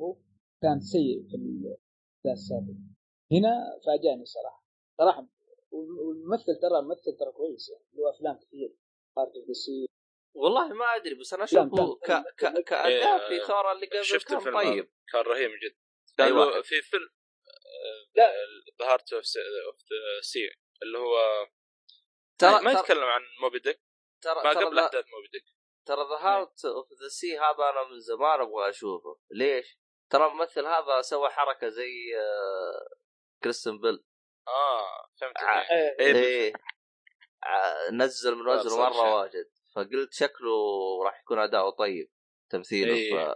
[0.00, 0.16] هو
[0.62, 2.74] كان سيء في الأداء السابق.
[3.32, 4.64] هنا فاجأني صراحة.
[4.98, 5.26] صراحة
[5.70, 8.76] والممثل ترى ممثل ترى كويس يعني له أفلام كثير.
[9.16, 9.86] خارج دي سي
[10.34, 12.06] والله ما أدري بس أنا أشوفه ك...
[12.36, 12.64] ك...
[12.64, 14.92] كاداء في إيه، ثور اللي قبل شفت كان الفيلم طيب.
[15.12, 15.76] كان رهيب جدا
[16.24, 16.60] أي لأنه واحد.
[16.60, 17.08] في فيلم
[18.14, 18.32] لا.
[18.82, 20.50] The Heart of Sea
[20.82, 21.46] اللي هو
[22.38, 23.80] ترى ما يتكلم عن Moby Dick
[24.22, 25.44] ترى ما قبل أحداث موبي ديك
[25.86, 29.78] ترى The Heart of the Sea هذا أنا من زمان أبغى أشوفه ليش؟
[30.10, 32.88] ترى الممثل هذا سوى حركة زي آه،
[33.42, 34.04] كريستن بيل
[34.48, 35.70] آه فهمت ع- عليك.
[35.70, 36.52] إيه، إيه، إيه
[37.42, 39.14] ع- نزل من وزنه مرة.
[39.14, 40.56] واجد فقلت شكله
[41.04, 42.10] راح يكون أداؤه طيب
[42.50, 43.10] تمثيله إيه.
[43.10, 43.34] ف...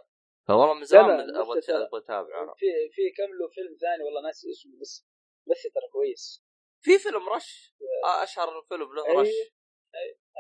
[0.48, 1.76] فوالله من زمان أبغى ترى.
[1.76, 5.06] أبغى اتابع أنا في في كم له فيلم ثاني والله ناسي اسمه بس
[5.50, 6.44] بس ترى كويس
[6.84, 9.20] في فيلم رش آه، أشهر فيلم له.
[9.20, 9.28] رش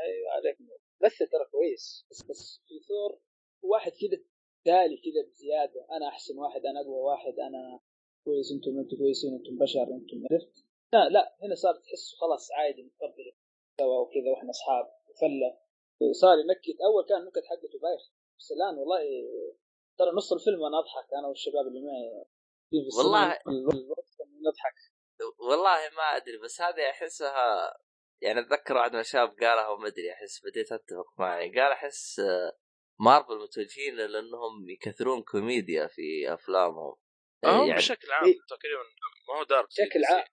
[0.04, 0.78] أيوه عليك نور.
[1.02, 3.20] بس ترى كويس بس بس في ثور
[3.62, 4.18] واحد كذا
[4.64, 7.80] تالي كذا بزيادة أنا أحسن واحد أنا أقوى واحد أنا
[8.24, 12.82] كويس أنتم أنتم كويسين أنتم بشر أنتم عرفت لا لا هنا صار تحس خلاص عادي
[12.82, 13.32] متقبل
[13.80, 14.86] سوا وكذا وإحنا أصحاب
[15.20, 15.65] فلة
[16.20, 16.78] صار ينكت.
[16.88, 18.02] أول كان النكت حقته بايخ.
[18.38, 19.00] بس الآن والله
[19.98, 22.24] ترى نص الفيلم وأنا أضحك أنا والشباب اللي معي.
[22.98, 23.38] والله-
[24.46, 24.74] نضحك
[25.48, 27.74] والله ما أدري بس هذه أحسها
[28.22, 31.48] يعني أتذكر واحد من الشباب قالها وما أدري أحس بديت أتفق معي.
[31.48, 32.20] قال أحس
[33.00, 36.96] مارفل متوجهين لأنهم يكثرون كوميديا في أفلامهم.
[37.44, 38.34] آه، هم يعني بشكل عام إيه.
[38.50, 38.82] تقريبا
[39.28, 40.24] ما هو dark بشكل عام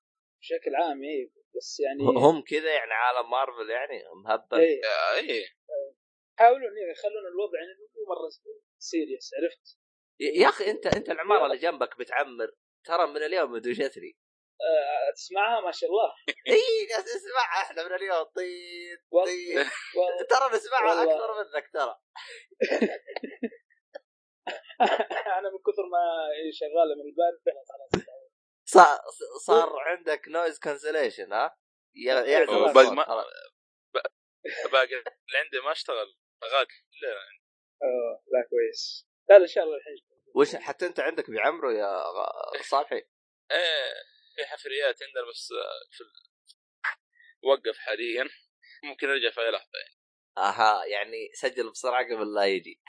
[0.41, 1.42] بشكل عام إيه.
[1.57, 4.81] بس يعني هم كذا يعني عالم مارفل يعني مهبل إيه.
[5.15, 5.45] اي
[6.39, 8.29] يحاولون إيه يخلون الوضع يعني مو مرة
[8.77, 9.77] serious عرفت؟
[10.19, 12.51] يا أخي أنت أنت العمارة اللي جنبك بتعمر
[12.85, 14.17] ترى من اليوم دجتني
[14.61, 16.13] آه، تسمعها؟ ما شاء الله.
[16.55, 18.23] إي نسمعها إحنا من اليوم.
[18.23, 19.65] طيب طيب.
[20.29, 21.03] ترى نسمعها.
[21.03, 21.95] أكثر منك ترى.
[25.39, 26.03] أنا من كثر ما
[26.37, 28.05] هي شغالة من البال فعلا خلاص.
[28.73, 28.99] صار
[29.45, 31.57] صار عندك noise cancellation ها؟
[31.95, 32.69] ي- يعزل خلاص.
[32.69, 33.25] الصوت، باقي ما-.
[34.71, 36.67] باقي اللي عندي ما اشتغل غاد
[37.01, 37.09] لا.
[37.83, 39.07] آه، لا كويس.
[39.29, 39.95] لا لا إن شاء الله الحين
[40.36, 42.03] وش حتى أنت عندك بيعمروا يا
[42.62, 42.95] صالحي؟
[43.51, 43.93] إيه
[44.36, 45.47] في حفريات عندنا بس
[45.91, 46.23] في ال-
[47.43, 48.29] وقف حاليا.
[48.83, 49.99] ممكن أرجع في أي لحظة يعني.
[50.38, 52.81] أها يعني سجل بسرعة قبل لا يجي.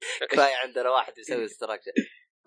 [0.30, 1.92] كفاية عندنا واحد يسوي استراكشر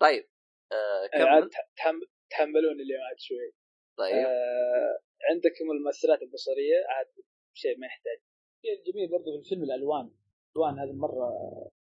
[0.00, 0.30] طيب
[0.72, 1.50] آه عاد
[1.84, 2.08] كمل.
[2.30, 3.52] تحم- تحملوني اليوم عاد شوي.
[3.98, 4.26] طيب.
[4.26, 4.98] آه
[5.30, 7.06] عندكم الممثلات البصرية؟ عاد
[7.54, 8.18] شيء ما يحتاج.
[8.56, 10.10] الشيء الجميل برضه في الفيلم الألوان.
[10.56, 11.28] الالوان هذه المره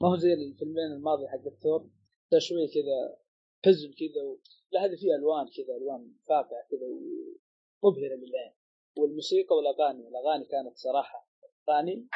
[0.03, 1.91] ما هو زي الفيلمين الماضي حق الثور
[2.33, 3.19] ده شوية كذا
[3.67, 4.41] حزن كذا و...
[4.73, 6.87] لا هذه فيها ألوان كذا ألوان فاقعة كذا
[7.83, 8.55] ومبهره للعين
[8.99, 11.29] والموسيقى والأغاني الاغاني كانت صراحة
[11.67, 12.09] ثاني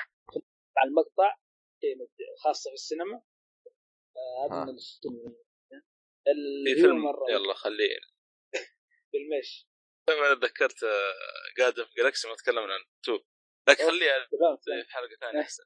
[0.77, 1.37] مع المقطع
[1.81, 1.97] شيء
[2.45, 3.23] خاصة في السينما.
[4.17, 4.47] آه.
[4.47, 7.31] هذا من في اللي فيلم مرة.
[7.31, 8.12] يلا خليه.
[9.13, 9.67] بالمش
[10.09, 10.81] أنا تذكرت
[11.59, 13.19] جاد اوف جالكسي ما تكلمنا عن تو
[13.69, 14.27] لكن خليها
[14.65, 15.63] في حلقة ثانية أحسن.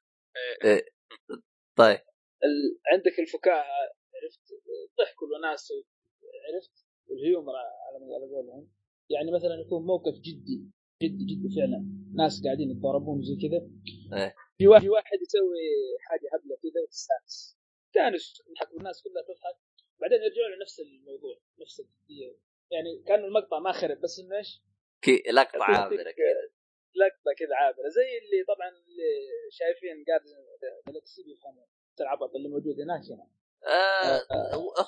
[1.76, 1.98] طيب.
[2.44, 2.78] ال...
[2.92, 3.64] عندك الفكاهة
[4.14, 4.40] عرفت؟
[4.98, 5.72] ضحك وناس
[6.46, 8.72] عرفت؟ الهيومر على على قولهم.
[9.11, 10.70] يعني مثلا يكون موقف جدي
[11.02, 11.80] جدي جدي فعلا.
[12.16, 13.61] ناس قاعدين يتضاربون زي كذا.
[14.18, 14.35] إيه.
[14.59, 15.66] في واحد في واحد يسوي
[16.00, 19.56] حاجة هبلة كذا وتستانس تستانس يضحك والناس كلها تضحك.
[20.00, 22.38] بعدين يرجعوا لنفس الموضوع نفس الجدية.
[22.70, 24.62] يعني كان المقطع ما خرب بس إنه إيش؟
[25.02, 26.42] كي لقطة عابرة كذا.
[27.02, 29.11] لقطة كذا عابرة زي اللي طبعا اللي
[29.50, 30.20] شايفين قاعد
[30.87, 31.66] جالكسي بيفهموا
[32.00, 33.26] العبط اللي موجود هناك هنا.
[33.66, 34.22] آه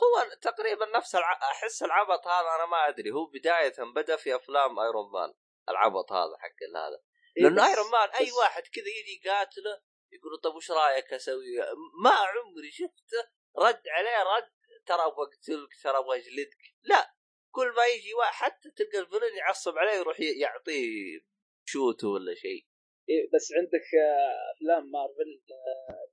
[0.03, 1.33] هو تقريبا نفس الع...
[1.33, 5.35] أحس العبط هذا أنا ما أدري هو بداية بدأ في أفلام Iron Man
[5.69, 7.01] العبط هذا حق هذا.
[7.37, 9.81] لأنه Iron Man أي واحد كذا يجي يقاتله
[10.12, 11.59] يقول طب وش رأيك أسوي؟
[12.05, 13.21] ما عمري شفته
[13.57, 14.51] رد عليه رد
[14.87, 17.18] ترى أبغى اقتلك ترى أبغى اجلدك لا
[17.51, 21.21] كل ما يجي واحد حتى تلقى ال villain يعصب عليه يروح يعطيه
[21.69, 22.67] شوته ولا شيء.
[23.09, 26.09] إيه بس عندك آه، أفلام مارفل آه،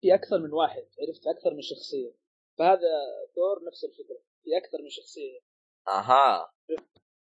[0.00, 2.12] في أكثر من واحد عرفت؟ أكثر من شخصية.
[2.58, 2.90] فهذا
[3.34, 4.20] ثور نفس الفكرة.
[4.44, 5.40] في أكثر من شخصية.
[5.88, 6.52] أها.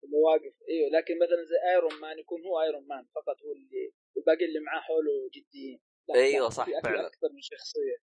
[0.05, 0.55] مواقف.
[0.69, 4.61] إيوه لكن مثلا زي Iron Man يكون هو Iron Man فقط هو اللي والباقي اللي
[4.61, 5.81] معاه حوله جديين.
[6.09, 7.07] لا، صح، فعلا.
[7.07, 7.97] أكثر من شخصية.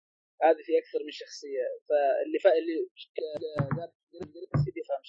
[0.44, 1.66] هذه في أكثر من شخصية.
[1.90, 2.50] فاللي فا...
[2.54, 2.76] اللي
[4.14, 5.02] جالكسي يفهم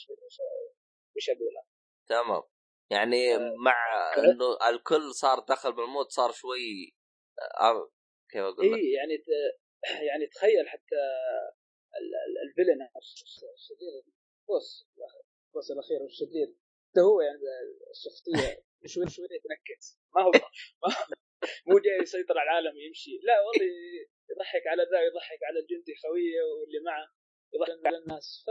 [1.16, 1.54] وش أقول.
[2.08, 2.42] تمام.
[2.90, 3.74] يعني آه، مع
[4.18, 6.96] إنه الكل صار دخل بالموت صار شوي
[7.60, 7.90] آه
[8.30, 9.28] كيف أقول لك؟ اي يعني ت...
[10.08, 11.00] يعني تخيل حتى
[12.00, 12.88] ال- ال- الفيلن
[13.54, 14.02] الشرير.
[14.48, 14.88] بوس
[15.54, 16.54] بوس الأخير والشرير
[16.96, 17.38] ده هو يعني
[17.90, 18.69] الشخصية.
[18.86, 19.82] شوي شوي يتنكت
[20.14, 20.30] ما هو
[21.66, 23.10] مو جاي يسيطر على العالم ويمشي.
[23.22, 23.66] لا والله
[24.30, 27.06] يضحك على ذا يضحك على الجندي خويه واللي معه
[27.54, 28.44] يضحك على الناس.
[28.46, 28.50] ف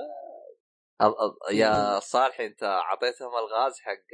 [1.52, 4.08] يا صالح أنت اعطيتهم الغاز حق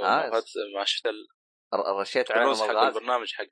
[0.00, 0.30] آه.
[0.30, 0.40] ما
[0.78, 1.26] ما شفت ال-
[2.00, 2.96] رشيت عليهم اللوز حق الغاز.
[2.96, 3.44] البرنامج حق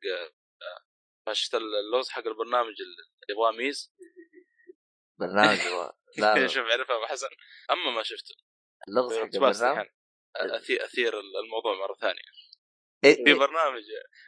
[1.28, 3.94] ما شفت اللوز حق البرنامج اللي يبغاه ميز؟
[5.20, 5.58] برنامج
[6.18, 7.26] لا شوف عرفها أبو حسن.
[7.70, 8.34] أما ما شفته.
[8.88, 9.90] اللغز حق البرنامج؟ الحين
[10.36, 12.22] أثير اثير الموضوع مرة ثانية.
[13.04, 13.34] إيه في إيه.
[13.34, 13.82] برنامج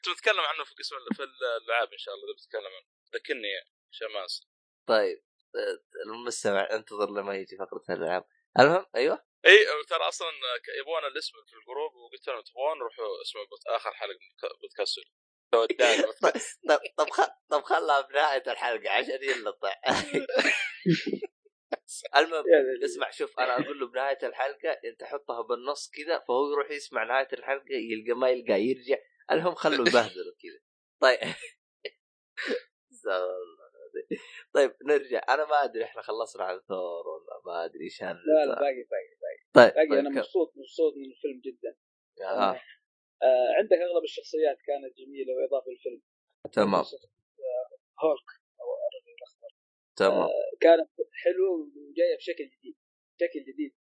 [0.04, 2.86] كنت بتكلم عنه في قسم في الألعاب إن شاء الله إذا بتتكلم عنه.
[3.14, 4.46] ذكرني يا شماس.
[4.88, 5.22] طيب
[5.56, 8.24] آه، المستمع انتظر لما يجي فقرة الألعاب.
[8.58, 10.28] المهم أيوه؟ اي ترى أصلا
[10.80, 14.18] يبغون الاسم في ال group وقلت لهم تبغون روحوا اسمه بوت- آخر حلقة
[14.60, 15.00] بودكاست
[15.54, 16.02] وداني
[16.68, 17.08] طب طب.
[17.50, 19.74] طب خلها بنهايه الحلقة عشان ينلطع
[22.16, 22.44] المهم
[22.84, 27.28] اسمع شوف أنا أقول له بنهاية الحلقة أنت حطها بالنص كذا فهو يروح يسمع نهاية
[27.32, 28.98] الحلقة يلقى ما يلقى يرجع.
[29.30, 30.60] المهم خلوا يبهدلوا كذا
[31.00, 31.18] طيب.
[34.54, 35.20] طيب نرجع.
[35.28, 38.12] أنا ما أدري إحنا خلصنا عن ثور ولا ما أدري إيش لا
[38.46, 39.40] لا باقي باقي باقي.
[39.54, 41.76] طيب باقي أنا طيب، مبسوط مبسوط من الفيلم جدا.
[42.24, 42.60] آه.
[43.22, 46.02] آه عندك أغلب الشخصيات كانت جميلة وإضافة للفيلم.
[46.52, 46.84] تمام.
[48.00, 48.28] هولك
[48.60, 48.66] أو
[49.96, 50.28] تمام.
[50.60, 50.90] كانت
[51.24, 52.76] حلوة وجايه بشكل جديد
[53.18, 53.74] بشكل جديد.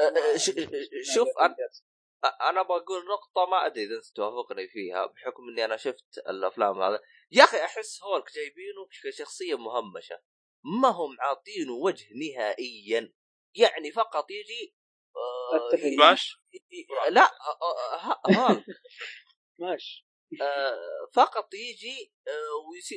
[0.00, 5.64] أه، ش- شوف، أنا- أنا بقول نقطة ما أدري إذا أنت توافقني فيها بحكم إني
[5.64, 7.00] أنا شفت الأفلام هذا.
[7.32, 10.20] يا أخي أحس هولك جايبينه كشخصية مهمشة
[10.80, 13.12] ما هم عاطينه وجه نهائيا.
[13.54, 14.74] يعني فقط يجي
[15.16, 16.40] آه باش
[17.10, 17.58] لا آه،
[17.94, 18.64] آه، هولك.
[19.58, 20.06] ماشي
[20.42, 22.54] آه، فقط يجي آه،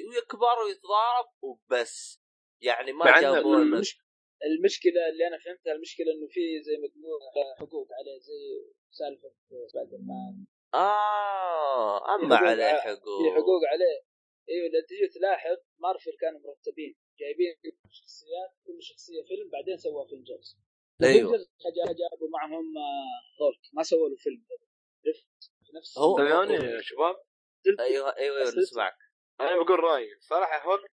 [0.09, 2.21] ويكبر ويتضارب وبس.
[2.61, 3.99] يعني ما جابوا المش...
[4.45, 7.19] المشكلة اللي أنا فهمتها المشكلة إنه في زي ما تقول
[7.59, 9.31] حقوق عليه زي سالفة
[9.67, 13.21] سبايدر مان آه أما حقوق عليه ع- حقوق.
[13.23, 13.97] في حقوق عليه.
[14.49, 17.55] إيوه إذا تجي تلاحظ مارفل كانوا مرتبين جايبين
[17.89, 20.57] شخصيات كل شخصية فيلم بعدين سووا Avengers
[21.03, 21.31] أيوه.
[21.31, 24.45] جابوا معهم آه، هولك ما سووا له فيلم.
[25.05, 25.27] عرفت؟
[25.65, 27.15] في نفس هو- يعني يا شباب
[27.79, 28.95] أيوه أيوه بس نسمعك
[29.41, 30.91] أنا بقول رأيي صراحة هولك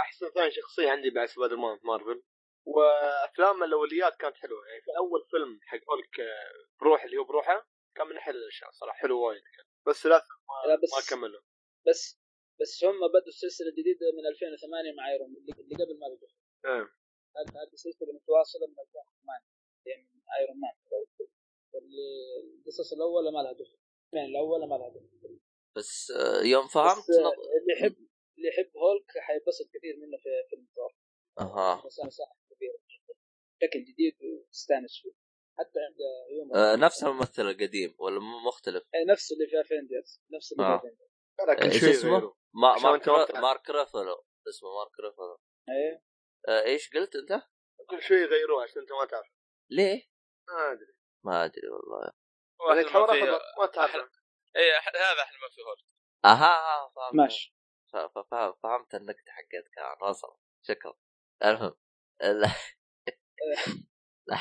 [0.00, 2.22] أحسن ثاني شخصية عندي بعد سبايدر مان في مارفل
[2.66, 4.66] وأفلام الأوليات كانت حلوة.
[4.66, 8.70] يعني في أول فيلم حق هولك آه، بروح اللي هو بروحه كان من أحلى الأشياء
[8.70, 8.98] صراحة.
[8.98, 9.66] حلو وايد كان.
[9.86, 11.40] بس للاسف ما, لا بس ما كملوا.
[11.86, 12.20] بس
[12.60, 16.28] بس هم بدوا السلسلة الجديدة من 2008 مع Iron اللي اللي قبل ما بدوا
[16.66, 16.86] إيه.
[17.36, 19.44] هذه هذه السلسلة متواصلة من 2008
[19.86, 20.74] يعني من Iron Man
[22.58, 23.78] القصص الأولى ما لها دخل.
[24.14, 25.38] الاثنين الأولى ما لها دخل.
[25.76, 27.32] بس آه، يوم فهمت بس، آه،.
[27.60, 28.07] اللي يحب
[28.38, 30.92] اللي يحب هولك حينبسط كثير منه في فيلم ثور
[31.40, 31.82] أها.
[32.06, 32.78] مساحه كبيره
[33.62, 35.12] شكل جديد وتستانس فيه.
[35.58, 35.96] حتى عند
[36.36, 40.78] يوم آه، نفس الممثل القديم ولا مختلف؟ أي نفس اللي في افنجرز نفس اللي آه.
[40.78, 41.08] في Avengers
[41.48, 43.08] لا كل إيش اسمه؟ ما مارك.
[43.34, 44.24] مارك رافلو.
[44.48, 45.38] اسمه مارك رافلو.
[45.68, 46.02] إيه.
[46.48, 47.42] آه، إيش قلت أنت؟
[47.90, 49.26] كل شيء غيروه عشان أنت ما تعرف.
[49.70, 50.02] ليه؟
[50.48, 50.92] ما أدري.
[51.24, 52.12] ما أدري والله.
[53.58, 54.10] ما تعرف.
[54.56, 55.84] اي هذا إحنا ما في هولك
[56.24, 57.14] أها آه، فهمت.
[57.14, 57.57] ماشي.
[58.62, 60.28] فهمت النكته حقتك كان وصل
[60.62, 60.94] شكرا
[61.44, 61.74] المهم
[62.20, 62.48] لا
[64.28, 64.38] لا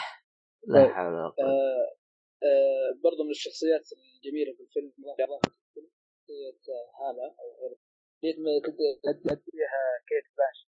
[0.68, 0.92] لا طيب.
[0.94, 1.98] حول ولا قوة آه
[2.44, 7.78] آه برضو من الشخصيات الجميلة في الفيلم شخصية هالا أو غيره
[8.24, 10.68] جيت ما تد- تديها كيت باش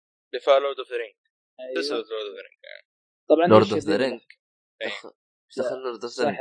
[0.44, 1.14] فيها Lord of the Rings.
[1.74, 2.60] سلسله Lord of the Rings
[3.28, 3.96] طبعا Lord of the.
[3.96, 4.20] Rings
[4.82, 4.88] إيه.
[4.88, 6.38] إيش دخل Lord of the Rings؟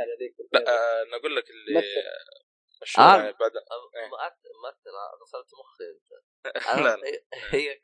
[0.52, 1.82] لا آه، أنا أقول لك اللي
[2.84, 3.16] مشهور آه.
[3.16, 3.52] يعني بعد
[3.96, 4.10] إيه.
[4.66, 4.90] مثل
[5.22, 6.08] غسلت مخي أنت.
[6.86, 7.22] لا لا.
[7.50, 7.80] هي-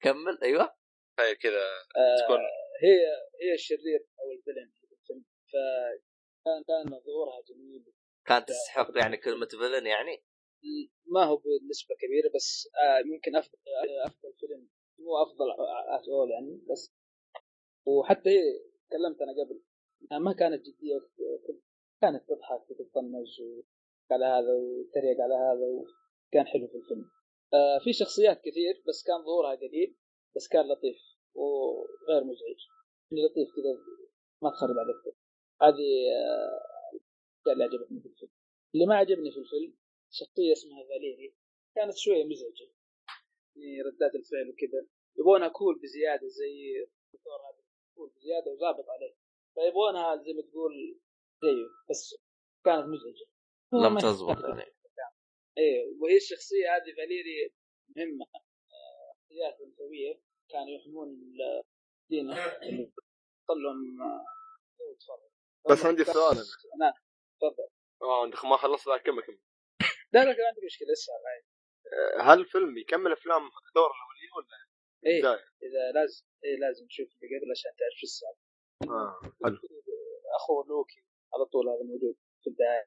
[0.00, 0.76] كمل أيوه.
[1.20, 1.62] هي كذا
[1.96, 2.38] آه تكون.
[2.82, 2.98] هي
[3.42, 4.70] هي الشرير أو ال villain.
[4.80, 7.84] في الفيلم فكان كان ظهورها جميل.
[8.26, 10.24] كانت تستحق يعني كلمة villain يعني؟
[11.06, 13.58] ما هو بنسبة كبيرة بس آه ممكن افضل
[14.06, 14.68] أفضل فيلم
[14.98, 15.46] مو أفضل
[16.08, 16.94] اول يعني بس.
[17.86, 18.42] وحتى هي
[18.88, 19.62] تكلمت أنا قبل.
[20.24, 20.96] ما كانت جدية
[22.02, 23.40] كانت تضحك وتطنز
[24.12, 27.10] على هذا وتريق على هذا وكان حلو في الفيلم.
[27.54, 29.96] آه في شخصيات كثير بس كان ظهورها قليل
[30.36, 30.98] بس كان لطيف
[31.34, 32.60] وغير مزعج.
[33.10, 33.72] يعني لطيف كذا
[34.42, 35.16] ما تخرب عليك
[35.62, 38.30] هذه آه، اللي عجبتني في الفيلم.
[38.74, 39.74] اللي ما عجبني في الفيلم
[40.10, 41.34] شخصية اسمها فاليري
[41.74, 42.68] كانت شوية مزعجة.
[43.56, 44.86] يعني ردات الفعل وكذا.
[45.18, 47.62] يبغونها كول بزيادة زي الدكتور هذا
[47.94, 49.14] كول بزيادة وظابط عليه.
[49.54, 50.72] فيبغونها زي ما تقول
[51.42, 52.14] زيه بس
[52.64, 53.26] كانت مزعجة.
[53.74, 54.62] لم ما- تزبط يعني.
[55.58, 57.54] إيه وهي الشخصية هذه فاليري
[57.96, 58.26] مهمة.
[58.34, 60.20] آه، شخصيات انثويه
[60.50, 62.34] كانوا يحمون الدين
[63.48, 63.98] طلهم
[65.70, 66.36] بس عندي سؤال.
[66.36, 66.44] أنا.
[66.74, 66.94] أنا
[67.40, 67.68] تفضل.
[68.02, 69.38] آه انت ما خلصت؟ ذا كمل كمل.
[70.12, 70.88] لا لا كان عندي مشكلة.
[70.92, 71.44] لسه معي
[71.92, 73.40] آه، هل الفيلم يكمل أفلام
[73.74, 74.46] ثور الاوليه ولا
[75.06, 78.44] إيه بداية؟ إذا لازم إيه لازم نشوف اللي قبل عشان تعرف شو السالفه
[78.94, 79.58] آه حلو.
[80.36, 81.04] أخوه لوكي
[81.34, 82.86] على طول هذا موجود في الدعايه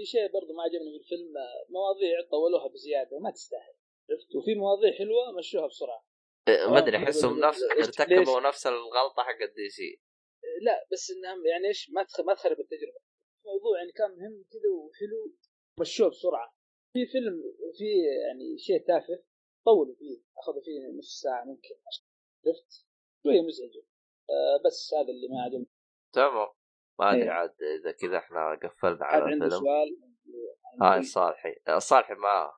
[0.00, 3.74] في شيء برضه ما عجبني في الفيلم آه، مواضيع طولوها بزيادة ما تستاهل.
[4.10, 6.04] عرفت؟ وفي مواضيع حلوة مشوها بسرعة.
[6.48, 10.00] إيه، ما آه، ادري احسهم نفس ارتكبوا نفس الغلطة حق ال DC
[10.62, 12.06] لا بس إنهم يعني إيش ما.
[12.26, 13.00] ما تخرب التجربة.
[13.44, 15.34] الموضوع يعني كان مهم كذا وحلو
[15.80, 16.54] مشوه بسرعة.
[16.92, 17.42] في فيلم
[17.78, 17.84] في
[18.26, 19.22] يعني شيء تافه
[19.64, 21.74] طولوا فيه أخذوا فيه نص ساعة ممكن.
[22.46, 22.86] عرفت؟
[23.22, 23.82] شوية مزعجة.
[24.30, 25.66] آه بس هذا اللي ما عجبني.
[26.12, 26.48] تمام.
[27.00, 27.30] ما أدري إيه.
[27.30, 29.50] عاد إذا كذا إحنا قفلنا على عندي الفيلم.
[29.60, 29.96] سؤال.
[30.82, 32.52] هاي الصالحي الصالحي ما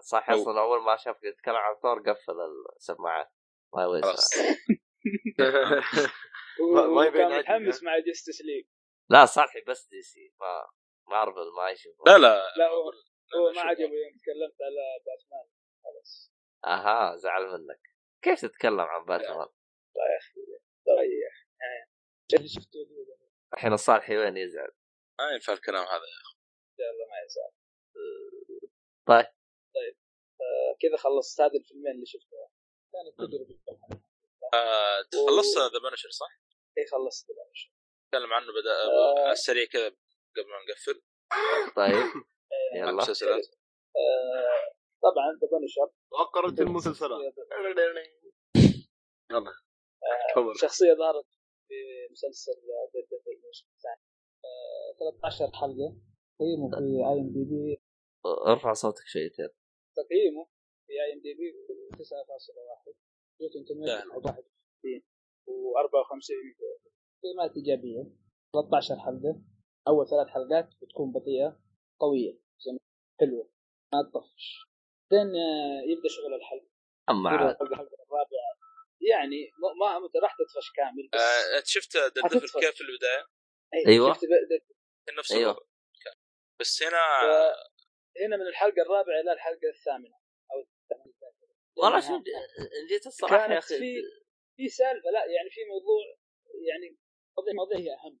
[0.00, 2.34] صح أو- أصلا أول ما شافك يتكلم عن ثور قفل
[2.76, 3.28] السماعات.
[3.74, 4.00] ما يبغى
[6.94, 8.66] ما- يبين متحمس مع Justice League
[9.10, 10.32] لا صالحي بس DC.
[10.40, 10.66] ما
[11.10, 12.42] مارفل ما يشوف لا لا.
[12.58, 12.90] لا هو
[13.36, 13.60] هو ما.
[13.60, 15.46] عجبه يوم تكلمت على باتمان
[15.84, 16.32] خلاص.
[16.66, 17.80] أها زعل منك.
[18.22, 19.46] كيف تتكلم عن باتمان؟
[20.86, 21.30] طيب
[22.32, 22.78] شفت شفته
[23.54, 24.70] الحين الصالحي وين يزعل؟
[25.20, 26.02] ما ينفع الكلام هذا
[26.78, 27.50] يلا ما يزال
[29.08, 29.26] طيب.
[30.40, 31.40] آه، كذا خلصت.
[31.40, 32.48] هذه الفيلمين اللي شفتها.
[32.92, 33.58] كانت تجربة
[34.54, 36.40] آه خلصت ذا بنشر صح؟
[36.78, 37.72] إي خلصت الأشياء.
[38.06, 39.20] نتكلم عنه بدأ آه.
[39.22, 39.88] على السريع كذا
[40.36, 41.02] قبل ما نقفل.
[41.76, 42.22] طيب.
[42.76, 42.90] يلا.
[42.90, 43.46] المسلسلات
[43.96, 47.34] آه، طبعا ذا بنشر وقرت المسلسلات.
[49.30, 49.52] يلا
[50.60, 51.26] شخصية ظهرت
[51.68, 51.74] في
[52.12, 52.52] مسلسل
[52.94, 54.02] ديد الموسم الثاني
[54.44, 55.96] آه، 13 حلقة.
[56.38, 57.80] تقييمه في IMDb
[58.46, 59.48] ارفع صوتك شويتين
[59.96, 60.46] تقييمه
[60.86, 61.52] في IMDb
[61.96, 62.94] 9.1
[63.40, 65.02] Rotten Tomatoes 61
[65.48, 66.20] و54
[67.22, 68.02] تقييمات إيجابية.
[68.52, 69.40] 13 حلقة.
[69.88, 71.60] أول ثلاث حلقات بتكون بطيئة
[71.98, 72.38] قوية
[73.20, 73.50] حلوة
[73.92, 74.68] ما تطفش.
[75.10, 76.70] بعدين آه، يبدأ شغل الحلقة.
[77.10, 78.37] أما الحلقة الرابعة.
[79.10, 82.60] يعني ما ما راح تطفش كامل بس آه انت شفت Devil.
[82.60, 83.24] كيف في البدايه؟
[83.86, 84.12] أيوة.
[84.12, 84.24] شفت
[85.18, 85.66] نفس أيوة.
[86.60, 87.02] بس هنا
[88.26, 90.16] هنا من الحلقة الرابعة إلى الحلقة الثامنة.
[90.52, 91.14] أو الثامنة.
[91.76, 92.10] والله شوف
[92.80, 93.78] ان جيت الصراحه يا أخي.
[93.78, 94.02] في
[94.56, 96.00] في سالفة لا يعني في موضوع
[96.68, 96.96] يعني
[97.36, 98.18] مواضيع مواضيع هي أهم.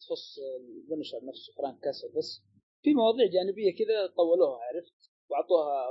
[0.00, 2.42] تخص ال Punisher نفسه فرانك كاسل بس.
[2.82, 5.88] في مواضيع جانبية كذا طولوها عرفت؟ واعطوها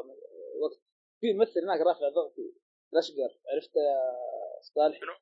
[0.62, 0.80] وقت.
[1.22, 2.54] في ممثل هناك رافع ضغطي
[2.94, 3.74] الاشقر عرفت
[4.76, 5.00] صالح.
[5.00, 5.16] شنو؟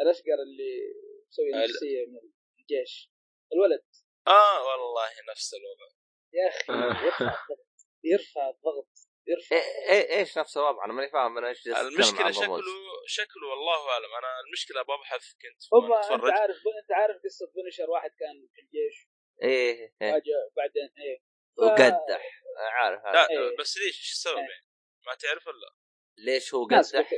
[0.00, 0.94] الاشقر اللي
[1.28, 2.30] مسوي نفسية من
[2.60, 3.10] الجيش؟
[3.52, 3.84] الولد.
[4.26, 5.94] آه والله نفس الوضع.
[6.32, 6.72] يا أخي
[7.04, 7.66] يرفع الضغط.
[8.04, 8.88] يرفع الضغط.
[9.26, 12.60] يرفع إيه- إيه- إيش نفس الوضع؟ أنا ماني فاهم أنا إيش المشكلة شكله.
[13.06, 14.14] شكله والله أعلم.
[14.18, 19.08] أنا المشكلة ببحث كنت وأنا أنت عارف أنت عارف قصة بنشر واحد كان في الجيش.
[19.42, 21.18] إيه إيه فجاه بعدين إيه.
[21.56, 22.42] ف- وقدح.
[22.58, 23.56] عارف هذا لا إيه.
[23.56, 24.40] بس ليش؟ إيش السبب إيه.
[24.42, 24.66] يعني؟
[25.06, 25.70] ما تعرف ولا؟
[26.18, 27.12] ليش هو قدح؟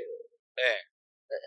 [0.59, 0.96] إيه.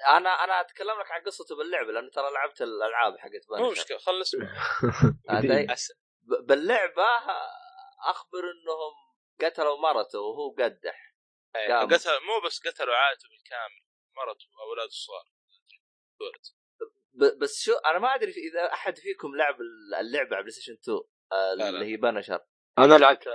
[0.07, 3.97] أنا أنا اتكلم لك عن قصته باللعبة لأنه ترى لعبت الألعاب حقت مو بنشر مشكلة
[3.97, 4.47] خل اسمع
[6.39, 7.07] باللعبة
[8.05, 8.93] أخبر إنهم
[9.41, 11.15] قتلوا مرته وهو قدح.
[11.55, 11.75] إيه،.
[11.75, 13.81] قتل مو بس قتلوا عائلته بالكامل
[14.15, 15.23] مرته وأولاده الصغار.
[17.41, 19.57] بس شو أنا ما أدري إذا أحد فيكم لعب
[20.01, 20.99] اللعبة على PlayStation 2
[21.31, 21.69] آه، لا.
[21.69, 22.39] اللي هي Punisher
[22.77, 23.33] أنا لعبتها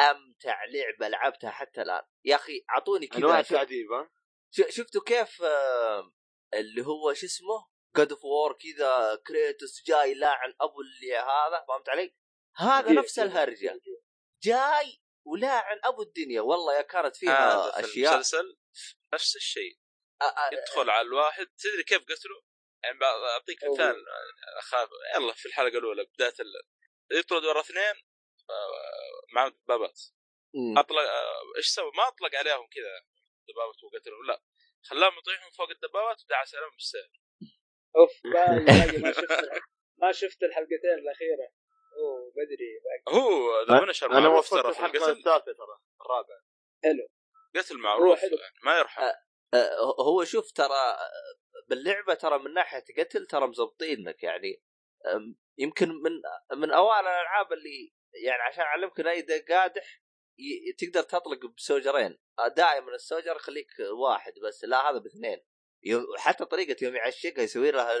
[0.00, 2.02] أمتع لعبة لعبتها حتى الآن.
[2.24, 4.10] يا أخي أعطوني أنواع كذا شوف- التعذيب ها؟
[4.50, 6.12] شفتوا كيف آه،
[6.54, 11.88] اللي هو شو اسمه God of War كذا Kratos جاي لاعن أبو اللي هذا فهمت
[11.88, 12.14] علي؟
[12.56, 13.80] هذا كيف- نفس الهرجة
[14.42, 18.56] جاي ولاعن أبو الدنيا والله يا كانت فيها هذا في أشياء المسلسل
[19.14, 19.78] نفس الشيء
[20.22, 22.42] آه، آه، يدخل على الواحد تدري كيف قتله؟
[22.84, 23.58] يعني بعطيك.
[23.72, 24.04] مثال
[24.58, 26.62] أخاف يلا في الحلقة الأولى بداية ال...
[27.18, 27.94] يطرد ورا اثنين
[28.50, 30.00] آه، معهم دبابات.
[30.76, 33.00] أطلق آه، إيش سوى؟ ما أطلق عليهم كذا
[33.48, 34.42] دبابات وقتلهم لا
[34.82, 37.10] خلاهم يطيحون فوق الدبابات ودعس عليهم بالسيف
[37.96, 39.50] أوف باقي ما شفت
[39.98, 41.48] ما شفت الحلقتين الأخيرة.
[41.98, 45.10] أوه بدري باقي هو ذا بنشر أنا وصلت الحلقة القتل.
[45.10, 46.42] الثالثة ترى الرابعه
[47.56, 48.36] قتل معروف حلو.
[48.36, 49.02] يعني ما يرحم.
[49.02, 49.70] آه،
[50.00, 50.96] هو شوف ترى
[51.68, 54.62] باللعبة ترى من ناحية قتل ترى مزبطينك يعني.
[55.58, 56.12] يمكن من
[56.58, 57.92] من أوائل الألعاب اللي
[58.24, 60.02] يعني عشان أعلمك إن اذا قادح
[60.78, 62.18] تقدر تطلق بسوجرين
[62.56, 63.68] دائما السوجر يخليك
[64.02, 65.44] واحد بس لا هذا باثنين.
[66.16, 67.94] حتى طريقة يوم يعشقها يسوي لها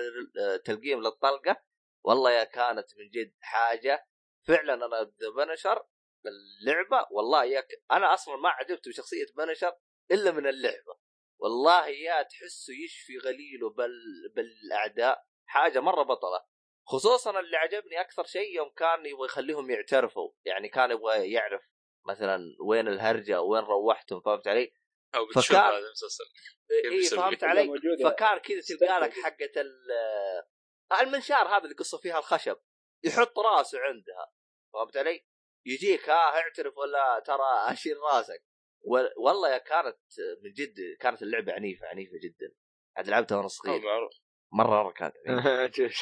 [0.64, 1.62] تلقيم للطلقة
[2.04, 4.06] والله يا كانت من جد حاجة.
[4.46, 5.86] فعلا أنا بنشر
[6.26, 9.72] اللعبة والله ياك أنا أصلا ما عجبت بشخصية بنشر
[10.10, 10.98] إلا من اللعبة.
[11.38, 14.32] والله يا تحسه يشفي غليله بال...
[14.34, 16.44] بالأعداء حاجة مرة بطلة.
[16.86, 21.62] خصوصا اللي عجبني أكثر شيء يوم كان يبغى يخليهم يعترفوا يعني كان يبغى يعرف
[22.08, 24.72] مثلا وين الهرجة وين روحتم فهمت علي؟
[25.14, 26.24] أو بتشوف فكان- هذا المسلسل
[26.70, 27.68] اي؟ فهمت علي؟
[28.04, 29.12] فكان كذا تلقى لك.
[29.12, 32.56] حقة ال- المنشار هذا اللي قصة فيها الخشب
[33.04, 34.32] يحط راسه عندها
[34.72, 35.26] فهمت علي؟
[35.66, 38.42] يجيك ها اعترف ولا ترى اشيل راسك
[38.80, 39.98] و- والله يا كانت
[40.42, 42.54] من جد كانت اللعبة عنيفة عنيفة جدا
[42.96, 44.12] عاد لعبتها وأنا صغير معروف
[44.52, 45.14] مرة مره كانت
[45.76, 45.92] شوف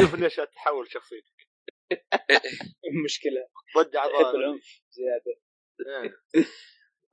[0.00, 1.33] شوف ليش تحول شخصيتك
[3.04, 3.48] مشكلة.
[3.96, 5.40] اعضاء العنف زيادة.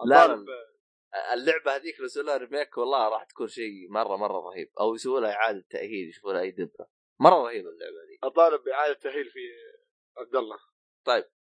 [0.09, 0.47] لا، الطالب
[1.33, 4.71] اللعبة هذيك لو لها ريميك والله راح تكون شيء مرة مرة رهيب.
[4.79, 8.93] أو يسوي لها إعادة تأهيل يشوفوا لها أي دبره مرة رهيبة اللعبة هذه أطالب بإعادة
[8.93, 9.39] تأهيل في
[10.17, 10.57] عبد الله.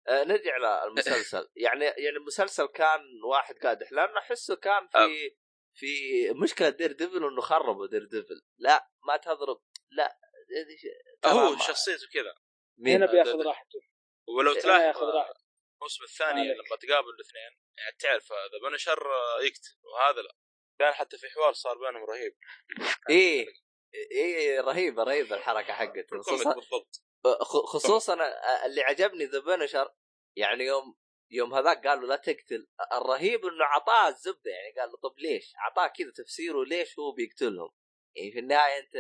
[0.09, 5.07] آه، نرجع للمسلسل يعني يعني المسلسل كان واحد قادح لأنه أحسه كان آه.
[5.07, 5.37] في
[5.75, 8.43] في مشكلة Daredevil إنه خربوا Daredevil.
[8.59, 9.61] لا ما تضرب
[9.91, 10.18] لا
[11.27, 12.35] هو شخصيته كذا.
[12.79, 13.81] مين؟ هنا بياخذ راحته
[14.29, 15.45] ولو تلاحظ ياخذ راحته
[15.77, 16.57] الموسم الثاني عليك.
[16.57, 19.07] لما تقابل الاثنين يعني تعرف هذا Punisher
[19.43, 20.35] يقتل وهذا لا
[20.79, 22.37] كان حتى في حوار صار بينهم رهيب
[23.11, 23.47] إيه
[23.95, 26.55] إيه رهيبة رهيبة الحركة حقته خصوصا
[27.64, 28.14] خصوصا
[28.66, 29.95] اللي عجبني ذا بنشر
[30.37, 30.97] يعني يوم
[31.31, 35.53] يوم هذاك قال له لا تقتل الرهيب إنه اعطاه الزبدة يعني قال له طب ليش؟
[35.57, 37.70] اعطاه كذا تفسيره ليش هو بيقتلهم؟
[38.16, 38.97] يعني في النهاية أنت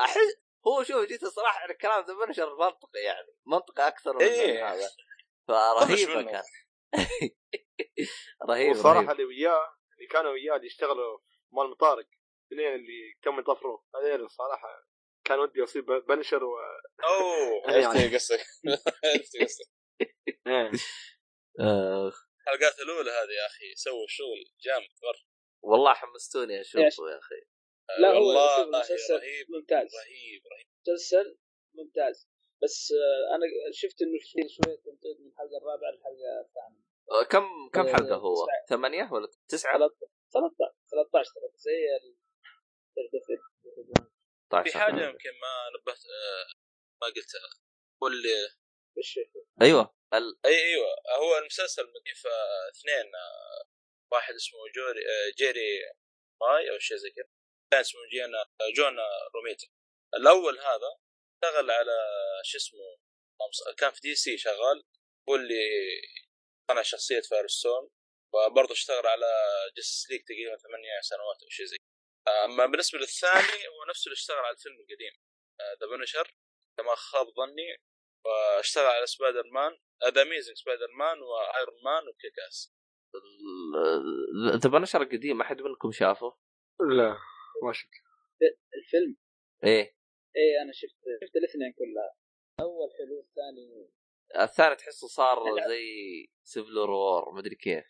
[0.00, 0.36] أحس
[0.66, 4.72] هو شوف جيت الصراحة يعني كلام ذا بنشر منطقي يعني منطقي أكثر من إيه.
[4.72, 4.90] هذا
[5.48, 6.22] فرهيبة.
[6.22, 6.42] كان
[8.48, 11.18] رهيب رهيب اللي وياه اللي كانوا وياه اللي يشتغلوا
[11.52, 12.06] مال المطارق
[12.52, 14.86] الاثنين اللي كم يطفروا هذول الصراحة
[15.24, 16.56] كان ودي أصيب بنشر و
[17.04, 17.86] أوه يعني.
[17.86, 18.46] عرفت قصدك
[19.04, 19.70] عرفت قصدك
[20.46, 20.70] إيه.
[21.60, 22.12] آه
[22.48, 25.30] الحلقات الأولى هذه يا أخي سووا شغل جامد مره
[25.62, 27.42] والله حمستوني أشوفه يا أخي
[27.98, 29.88] لا هو المسلسل رهيب ممتاز.
[29.96, 31.38] رهيب رهيب مسلسل
[31.74, 32.28] ممتاز.
[32.62, 36.84] بس آه، أنا شفت إنه في شوية تمطيط من الحلقة الرابعة للحلقه الثامنة.
[37.10, 38.66] آه، كم كم آه، حلقة هو؟ تسعة.
[38.76, 42.16] ثمانية ولا تسعة؟ 13 13 ترى زي ال-
[44.50, 45.98] طيب في حاجة يمكن ما نبهت
[47.02, 47.50] ما قلتها.
[48.02, 48.48] واللي
[49.62, 49.94] أيوه.
[50.14, 50.38] ال...
[50.44, 50.86] أي أيوه.
[51.18, 52.26] هو المسلسل مضيف
[52.70, 53.12] اثنين
[54.12, 55.00] واحد اسمه جوري
[55.38, 55.70] جيري
[56.40, 57.28] ماي أو شيء زي كذا.
[57.70, 58.44] الثاني اسمه جينا
[58.76, 58.96] جون
[59.34, 59.66] روميتا
[60.14, 60.90] الأول هذا
[61.34, 61.96] اشتغل على
[62.44, 62.96] شو اسمه
[63.78, 64.82] كان في دي سي شغال
[65.28, 65.62] هو اللي
[66.70, 67.88] صنع شخصية فارستون
[68.34, 69.26] وبرضه اشتغل على
[69.76, 71.76] جستس ليج تقريبا ثمانية سنوات أو شيء زي
[72.26, 72.44] كذا.
[72.44, 75.12] أما بالنسبة للثاني هو نفسه اللي اشتغل على الفيلم القديم
[75.80, 76.34] ذا بنشر
[76.78, 77.76] كما خاب ظني
[78.26, 79.78] واشتغل على سبايدر مان
[80.14, 82.72] ذا اميزنج سبايدر مان وايرون مان وكيكاس
[83.14, 86.36] ال- The Punisher القديم ما حد منكم شافه؟
[86.96, 87.16] لا
[87.62, 87.90] ما شفت.
[88.74, 89.16] الفيلم؟
[89.64, 89.96] إيه.
[90.36, 92.14] إيه أنا شفت شفت الاثنين كلها.
[92.60, 93.90] أول حلو الثاني
[94.44, 95.68] الثاني تحسه صار لا.
[95.68, 95.86] زي
[96.42, 97.84] Civil War مدري كيف.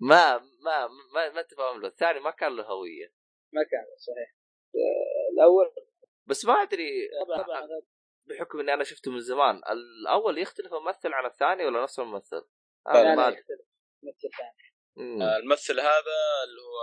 [0.00, 1.88] ما ما ما, ما انت فاهم له.
[1.88, 3.14] الثاني ما كان له هوية.
[3.52, 4.36] ما كان صحيح.
[5.32, 5.74] الأول
[6.26, 7.68] بس ما أدري طبعا
[8.28, 12.48] بحكم إني أنا شفته من زمان الأول يختلف الممثل عن الثاني ولا نفس الممثل؟
[12.88, 13.42] أنا ما لا أدري.
[14.98, 16.78] آه، الممثل هذا اللي هو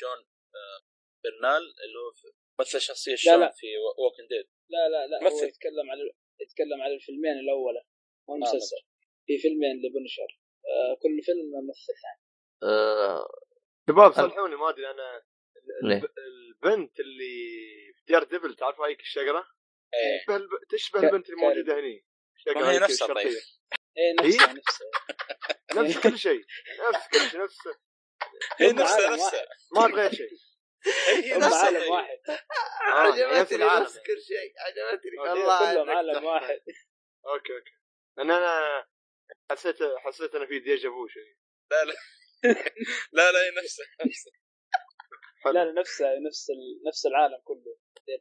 [0.00, 0.85] جون آه،
[1.26, 3.50] برنثال اللي هو مثل شخصية شين لا.
[3.56, 3.66] في
[3.98, 5.46] Walking Dead لا لا لا هو مثل.
[5.46, 6.00] يتكلم على
[6.40, 7.82] يتكلم على الفيلمين الأولى.
[8.28, 8.76] مو آه، المسلسل
[9.26, 10.40] في فيلمين ل Punisher.
[10.66, 11.92] آه كل فيلم ممثل.
[12.02, 12.20] ثاني
[12.72, 13.28] آه
[13.90, 15.22] شباب صلحوني ما أدري أنا
[15.82, 17.34] ليه؟ الب- البنت اللي
[17.96, 19.46] في Daredevil تعرف هذيك الشقرة؟
[19.94, 20.20] إيه.
[20.20, 22.04] تشبه الب- تشبه البنت اللي موجوده هني.
[22.48, 23.14] هي نفسها.
[23.14, 23.26] طيب.
[23.98, 24.84] إيه نفسه نفسه
[25.74, 25.98] نفس.
[26.08, 26.44] كل شيء.
[26.88, 27.56] نفس كل شيء نفس
[28.56, 29.46] هي نفسها نفسها.
[29.72, 30.28] ما تغير شيء.
[31.34, 31.92] هم نفسها عالم.
[31.92, 32.18] واحد.
[32.28, 35.18] نفس عجبتني نفس كل شيء عجبتني.
[35.18, 36.24] والله كلهم عالم.
[36.24, 36.60] واحد.
[37.26, 37.70] أوكي أوكي.
[38.16, 38.84] لأن أنا
[39.50, 41.36] حسيت حسيت أنا في déjà vu شيء.
[41.70, 41.94] لا لا.
[43.12, 44.32] لا لا هي نفسها نفسها
[45.46, 46.82] لا لا نفسه نفس ال...
[46.88, 47.76] نفس العالم كله.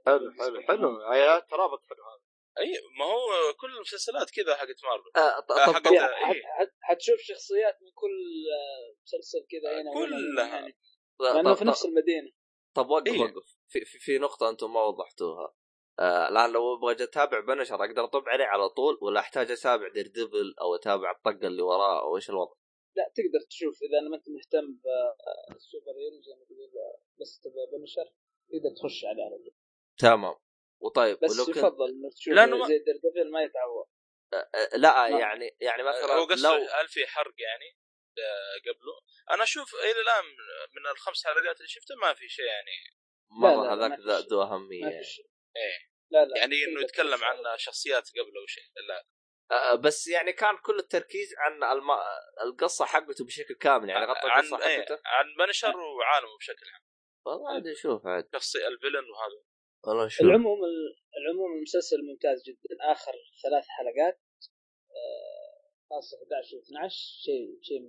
[0.05, 0.99] حلو حلو حلو.
[1.39, 2.25] ترابط حلو هذا.
[2.59, 5.11] أي ما هو كل المسلسلات كذا حقت مارفل.
[5.15, 5.99] آه طب حق- طب, إيه.
[5.99, 8.17] حت- حت- حتشوف شخصيات من كل
[8.53, 10.47] آه، مسلسل كذا هنا كلها.
[10.59, 10.77] يعني
[11.19, 12.31] لأنه في نفس المدينة.
[12.75, 13.21] طب وقف إيه.
[13.21, 13.57] وقف.
[13.67, 15.53] في, في, في نقطة أنتم ما وضحتوها.
[15.99, 20.55] آه الآن لو أبغى أتابع Punisher أقدر أطب عليه على طول ولا أحتاج أتابع Daredevil
[20.61, 22.53] أو أتابع الطقة اللي وراه أو إيش الوضع؟
[22.95, 24.79] لا تقدر تشوف إذا ما انت مهتم
[25.49, 28.13] بال super hero زي ما تقول آه، بس تبغى Punisher
[28.51, 29.53] تقدر تخش عليه على طول
[29.97, 30.35] تمام.
[30.81, 33.87] وطيب بس ولو كنت يفضل إنك تشوف لأنه ما- زي Daredevil ما يتعوض.
[34.33, 37.65] آه لا ما- يعني يعني مثلا هو قصده لو هل في حرق يعني.
[37.69, 37.84] آه،
[38.65, 38.95] قبله.
[39.31, 40.25] أنا أشوف إلى الآن
[40.75, 42.71] من الخمس حلقات اللي شفتها ما في شيء يعني.
[43.41, 43.99] لا، هذاك.
[43.99, 45.29] ذو في شيء.
[45.55, 45.95] إيه.
[46.11, 49.05] لا لا يعني إنه يتكلم عن شخصيات قبله أو شيء لا.
[49.51, 51.91] آه بس يعني كان كل التركيز عن الم...
[52.41, 55.01] القصة حقته بشكل كامل يعني غطى عن القصة إيه حقته.
[55.05, 56.81] عن بنشر وعالمه بشكل عام.
[57.25, 58.29] والله عاد نشوف عاد.
[58.33, 59.43] شخصي الفيلن وهذا.
[59.87, 60.21] والله نشوف.
[60.21, 60.59] العموم
[61.17, 62.91] العموم المسلسل ممتاز جدا.
[62.91, 63.13] آخر
[63.43, 64.21] ثلاث حلقات
[64.91, 66.95] آه، خاصة 11 و 12
[67.25, 67.81] شيء شيء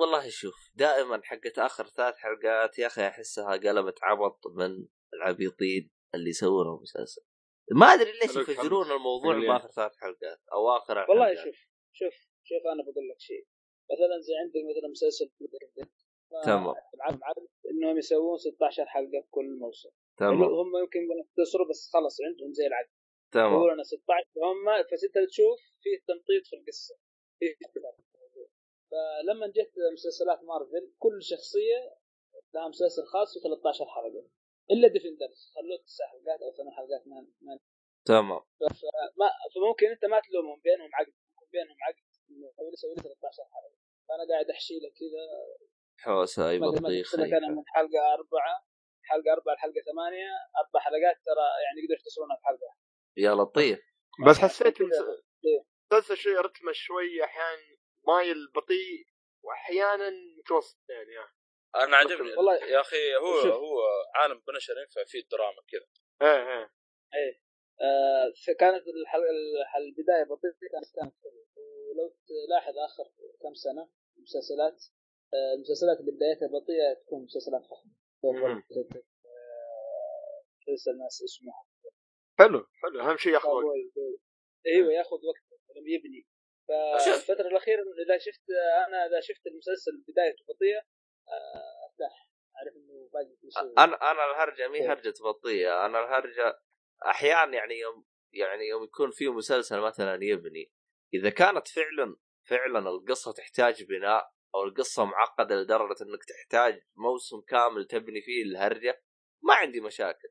[0.00, 6.30] والله شوف دائما حقت آخر ثلاث حلقات يا أخي أحسها قلبت عبط من العبيطين اللي
[6.30, 7.22] يسوون المسلسل
[7.72, 8.90] ما أدري ليش يفجرون.
[8.90, 9.38] الموضوع.
[9.38, 11.34] باخر ثلاث حلقات أو آخر والله.
[11.34, 11.56] شوف
[11.92, 13.46] شوف شوف أنا بقول لك شيء
[13.92, 15.30] مثلا زي عندك مثلا مسلسل
[16.44, 16.74] تمام.
[17.70, 22.66] إنهم يسوون 16 حلقة في كل موسم تمام هم يمكن يختصروا بس خلص عندهم زي
[22.66, 22.88] العقد
[23.32, 26.94] تمام يقولون 16 هم فانت تشوف في تمطيط في القصة
[27.38, 27.46] في.
[28.94, 31.80] فلما جت مسلسلات مارفل كل شخصية
[32.54, 34.24] لها مسلسل خاص و13 حلقة.
[34.70, 37.58] إلا ديفندرز خلوه تسع حلقات أو ثمان حلقات ما ما
[38.04, 38.40] تمام.
[39.20, 42.04] ما فممكن أنت ما تلومهم بينهم عقد يكون بينهم عقد.
[42.30, 43.78] انه هو يسوي لي 13 حلقة.
[44.08, 45.22] فأنا قاعد أحشي لك كذا.
[45.98, 48.54] حوسة أي بطيخ أنا من حلقة أربعة
[49.02, 50.30] حلقة أربعة لحلقة ثمانية
[50.64, 52.70] أربع حلقات ترى يعني يقدروا يختصرونها في حلقة
[53.16, 53.80] يا لطيف.
[54.28, 54.80] بس حسيت.
[54.80, 55.64] إيه.
[55.92, 57.76] المسلسل شوي رتمه شوي أحيانا
[58.08, 59.06] مايل بطيء
[59.44, 61.30] وأحيانا متوسط يعني يعني.
[61.76, 63.52] أنا عجبني والله يا أخي هو شوف.
[63.52, 63.78] هو
[64.14, 65.86] عالم بنشر ينفع فيه الدراما كذا.
[66.22, 66.62] إيه
[67.14, 67.40] إيه.
[67.80, 71.46] آه كانت الحلقة الح- البداية بطيئة كانت كانت حلوة
[71.88, 73.04] ولو تلاحظ آخر
[73.42, 74.84] كم سنة المسلسلات
[75.34, 77.92] آه المسلسلات اللي بدايتها بطيئة تكون مسلسلات فخمة.
[78.24, 78.62] مم.
[79.26, 81.52] آه، مسلسل ناس اسمه
[82.38, 83.00] حلو حلو.
[83.00, 83.64] أهم شيء ياخذ وقت.
[84.66, 86.26] أيوه ياخذ وقته لما يبني.
[86.68, 88.50] فالفتره الأخيرة إذا شفت
[88.86, 90.78] أنا إذا شفت المسلسل بدايته بطيئة
[91.28, 93.84] آه، ارتاح أعرف إنه باقي في شيء.
[93.84, 95.86] أنا أنا الهرجة مي هرجة بطيئة.
[95.86, 96.58] أنا الهرجة
[97.06, 100.72] أحيانا يعني يوم يعني يوم يكون في مسلسل مثلا يبني
[101.14, 102.16] إذا كانت فعلا
[102.48, 109.02] فعلا القصة تحتاج بناء أو القصة معقدة لدرجة إنك تحتاج موسم كامل تبني فيه الهرجة
[109.42, 110.28] ما عندي مشاكل.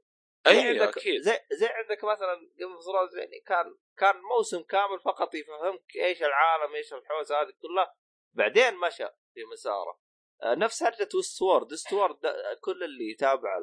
[0.47, 4.61] زي أي عندك أكيد زي زي عندك مثلا Game of Thrones يعني كان كان موسم
[4.61, 7.95] كامل فقط يفهمك إيش العالم إيش الحوسة هذه كلها
[8.33, 9.99] بعدين مشى في مساره
[10.43, 12.17] آه، نفس هرجة Westworld
[12.61, 13.57] كل اللي يتابع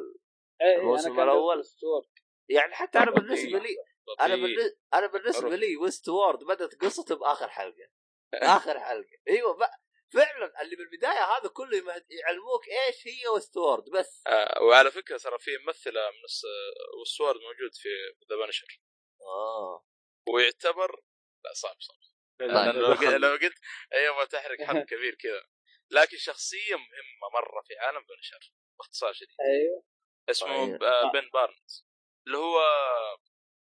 [0.60, 1.16] إيه، إيه، الموسم
[1.62, 2.02] ستور.
[2.48, 3.10] يعني حتى أنا.
[3.10, 3.76] بالنسبة لي
[4.20, 4.36] أنا.
[4.36, 5.56] بالنسبة أنا بالنسبة.
[5.56, 7.88] لي Westworld بدأت قصته بآخر حلقة
[8.56, 9.80] آخر حلقة أيوه بقى
[10.14, 14.22] فعلا اللي بالبداية هذا كله يمهد- يعلموك إيش هي Westworld بس.
[14.26, 16.24] آه وعلى فكرة ترى في ممثلة من.
[16.98, 17.88] Westworld موجود في
[18.30, 18.80] The Punisher
[19.22, 19.86] آه.
[20.28, 21.02] ويعتبر
[21.44, 21.96] لا صعب صعب.
[22.40, 23.58] لو قلت لو قلت
[23.92, 25.42] أيوه تحرق حرق كبير كذا.
[25.90, 29.36] لكن شخصية مهمة مرة في عالم Punisher باختصار شديد.
[29.40, 29.84] أيوه.
[30.30, 30.78] اسمه.
[30.78, 31.86] ب- آه، بن بارنز.
[32.26, 32.60] اللي هو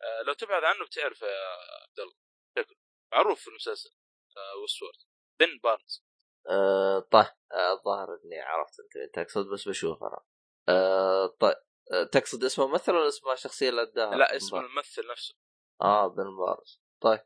[0.03, 2.14] آه، لو تبحث عنه بتعرف يا عبد الله.
[2.59, 2.76] شكله.
[3.12, 3.90] معروف في المسلسل
[4.36, 4.99] آه، Westworld
[5.40, 6.05] بن بارنز.
[6.51, 10.20] آه، طيب آه، الظاهر إني عرفت أنت تقصد بس بشوف أنا.
[10.68, 11.57] آه، طيب
[11.93, 15.34] آه، تقصد اسمه ممثل ولا اسمه الشخصية اللي أداها؟ لا اسم الممثل نفسه.
[15.82, 17.18] آه بن بارز طيب.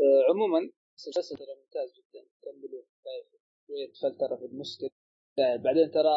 [0.00, 2.26] آه، عموما المسلسل ترى ممتاز جدا.
[2.42, 2.82] كملوا.
[3.66, 4.78] شوية فلتره في النص
[5.38, 6.16] بعدين ترى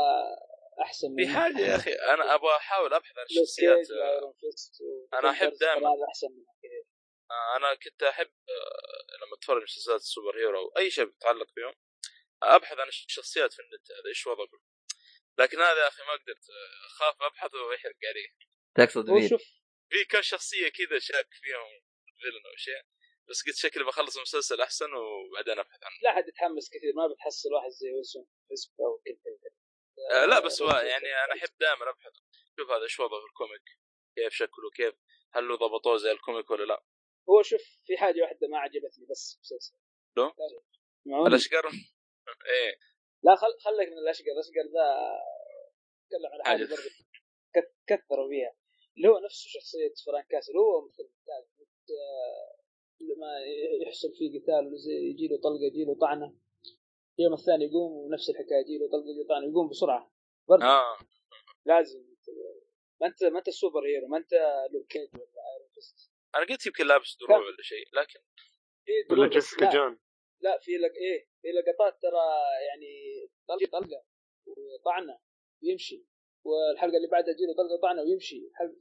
[0.81, 5.89] أحسن في حاجة يا أخي أنا أبغى أحاول أبحث عن الشخصيات أحب Avengers، دائماً.
[6.09, 6.81] أحسن من كذا
[7.31, 8.27] آه، أنا كنت أحب
[9.21, 11.73] لما أتفرج مسلسلات ال super hero أو أي شيء متعلق فيهم
[12.43, 14.47] أبحث عن الشخصيات في النت هذا إيش وضعه
[15.37, 18.27] لكن هذا يا أخي ما قدرت آه، أخاف أبحث ويحرق علي.
[18.75, 19.05] تقصد
[19.89, 21.81] في كم شخصية كذا شاك فيهم
[22.21, 22.81] villain أو شيء
[23.29, 25.95] بس قلت شكلي بخلص المسلسل أحسن وبعدين أبحث عنه.
[26.03, 29.51] لا حد يتحمس كثير ما بتحصل واحد زي ويلسون فيسك أو كذا.
[30.11, 32.13] آه لا بس هو يعني أنا أحب دائما أبحث.
[32.57, 33.63] شوف هذا إيش وضعه في ال comic
[34.15, 34.95] كيف شكله كيف
[35.33, 36.83] هل له ضبطوه زي ال comic ولا لا؟
[37.29, 39.75] هو شوف في حاجة واحدة ما عجبتني بس مسلسل.
[40.15, 40.31] شلون؟
[41.05, 41.29] معوني.
[41.29, 41.71] الاشقر
[42.45, 42.75] إيه.
[43.23, 44.31] لا خل خليك من الأشقر.
[44.31, 44.87] الأشقر ذا
[46.09, 46.63] تكلم على حاجة.
[46.63, 46.89] برضه
[47.87, 48.55] كثروا فيها.
[48.97, 50.57] اللي هو نفسه شخصية فرانك كاسل.
[50.57, 51.45] هو مثل ممتاز
[51.89, 52.55] آه،
[53.01, 53.31] لما
[53.87, 56.35] يحصل فيه قتال يجي له طلقة يجي له طعنة.
[57.19, 60.13] اليوم الثاني يقوم ونفس الحكاية يجي له طلقة يجي له طعنة يقوم بسرعة.
[60.47, 60.97] برضه آه.
[61.65, 62.11] لازم
[63.01, 64.33] ما أنت ما أنت super hero ما أنت
[64.73, 66.11] Luke Cage ولا Iron Fist.
[66.35, 68.19] أنا قلت يمكن لابس دروع؟ ولا شيء لكن
[68.85, 69.99] في ولا جيسيكا جون.
[70.41, 72.25] لا في لك إيه في لقطات ترى
[72.69, 72.93] يعني
[73.47, 74.03] طلقه طلقة
[74.47, 75.19] وطعنة
[75.63, 76.05] ويمشي.
[76.43, 78.47] والحلقة اللي بعدها تجي له طلقة طعنه ويمشي.
[78.47, 78.79] الحلقة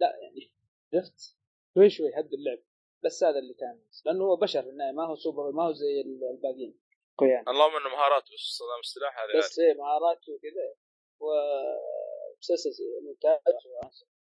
[0.00, 0.52] لا يعني
[0.94, 1.36] عرفت
[1.74, 2.58] شوي شوي هد اللعب.
[3.04, 3.82] بس هذا اللي كان.
[4.04, 6.00] لأنه هو بشر في النهاية ما هو سوبر ما هو زي
[6.34, 6.80] الباقيين.
[7.18, 10.74] قيان اللهم إنه مهارات بس استخدام السلاح هذا بس إيه مهارات وكذا.
[11.20, 12.70] ومسلسل
[13.02, 13.40] ممتاز.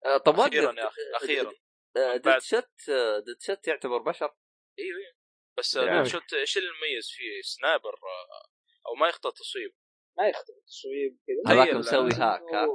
[0.04, 0.72] آه، طب أخيرا.
[0.80, 1.52] يا أخي أخيرا.
[1.94, 2.90] بعد- ديد شت
[3.26, 4.34] ديد شت يعتبر بشر؟
[4.78, 5.14] أيوه أيوه
[5.58, 6.08] بس يعني.
[6.08, 8.48] شوت إيش اللي المميز فيه؟ سنايبر آه،
[8.88, 9.74] أو ما يخطئ تصويب.
[10.18, 11.54] ما يختلف التصويب كذا.
[11.62, 12.66] هذاك مسوي هاك ها؟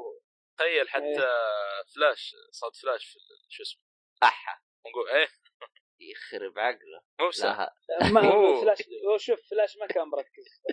[0.58, 1.84] تخيل حتى إيه.
[1.96, 3.20] فلاش صاد فلاش في
[3.50, 3.82] شو اسمه؟
[4.24, 4.62] أحا.
[4.88, 5.28] نقول إيه؟
[6.12, 7.02] يخرب عقله.
[7.20, 7.68] مو بسهل
[8.02, 8.62] لا ما أوه.
[8.62, 8.78] فلاش
[9.08, 10.62] هو شوف فلاش ما كان مركز.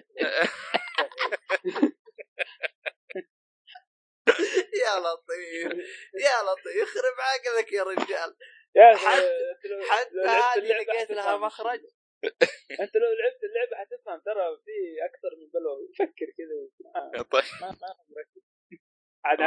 [4.83, 5.73] يا لطيف
[6.25, 6.77] يا لطيف.
[6.83, 8.37] يخرب عقلك يا رجال.
[8.97, 11.37] حتى- حتى هذه لقيت لها.
[11.37, 11.81] مخرج.
[12.85, 17.23] انت لو لعبت اللعبة حتفهم ترى في أكثر من بلوى فكر كذا.
[17.23, 17.45] طيب.
[17.61, 18.43] ما ما مركز
[19.25, 19.41] عاد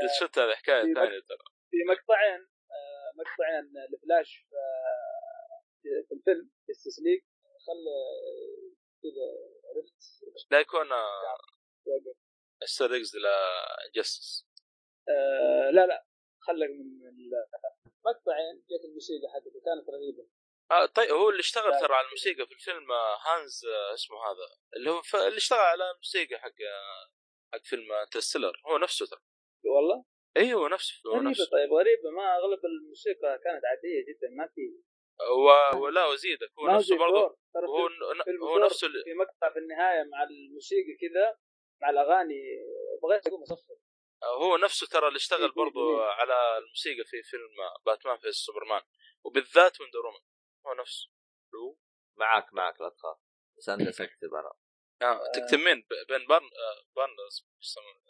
[0.00, 1.44] في الشوت هذا حكاية ثانية ترى.
[1.70, 2.40] في مقطعين
[2.70, 4.46] آه، مقطع مقطعين الفلاش
[5.82, 7.20] في- في الفيلم Justice League
[7.66, 7.96] خلى
[9.02, 9.26] كذا
[9.76, 10.50] عرفت.
[10.50, 11.36] لا يكون آه،
[12.62, 14.46] استر إكس ل Justice
[15.08, 16.06] آه لا لا.
[16.40, 20.26] خلك من المقطعين جت الموسيقى حقته كانت رهيبة.
[20.70, 21.80] آه طيب هو اللي اشتغل.
[21.80, 24.46] ترى على الموسيقى في الفيلم آه، هانز آه، اسمه هذا.
[24.76, 25.16] اللي هو ف...
[25.16, 27.10] اللي اشتغل على الموسيقى حق آه،
[27.52, 28.60] حق فيلم Interstellar.
[28.66, 29.20] هو نفسه ترى.
[29.64, 30.04] والله؟
[30.36, 31.50] أيوه نفسه هو غريبة نفسه.
[31.52, 32.10] طيب غريبة.
[32.10, 34.60] ما أغلب الموسيقى كانت عادية جدا ما في.
[35.20, 35.76] و...
[35.84, 37.36] ولا وزيدك هو نفسه برضه.
[37.56, 37.88] هو
[38.48, 39.04] هو نفسه اللي...
[39.04, 41.38] في مقطع في النهاية مع الموسيقى كذا
[41.82, 42.42] مع الأغاني.
[43.02, 43.74] بغيت اقوم اصفر
[44.24, 46.04] هو نفسه ترى اللي اشتغل برضه.
[46.04, 47.56] على الموسيقى في فيلم
[47.86, 48.82] باتمان في سوبرمان.
[49.24, 50.29] وبالذات Wonder Woman
[50.66, 51.10] هو نفسه
[51.54, 51.76] هو
[52.16, 53.16] معاك معاك لا تخاف.
[53.58, 54.52] بس انت اكتب أنا.
[55.02, 55.32] آه.
[55.34, 56.90] تكتب مين؟ بين بارن آه،.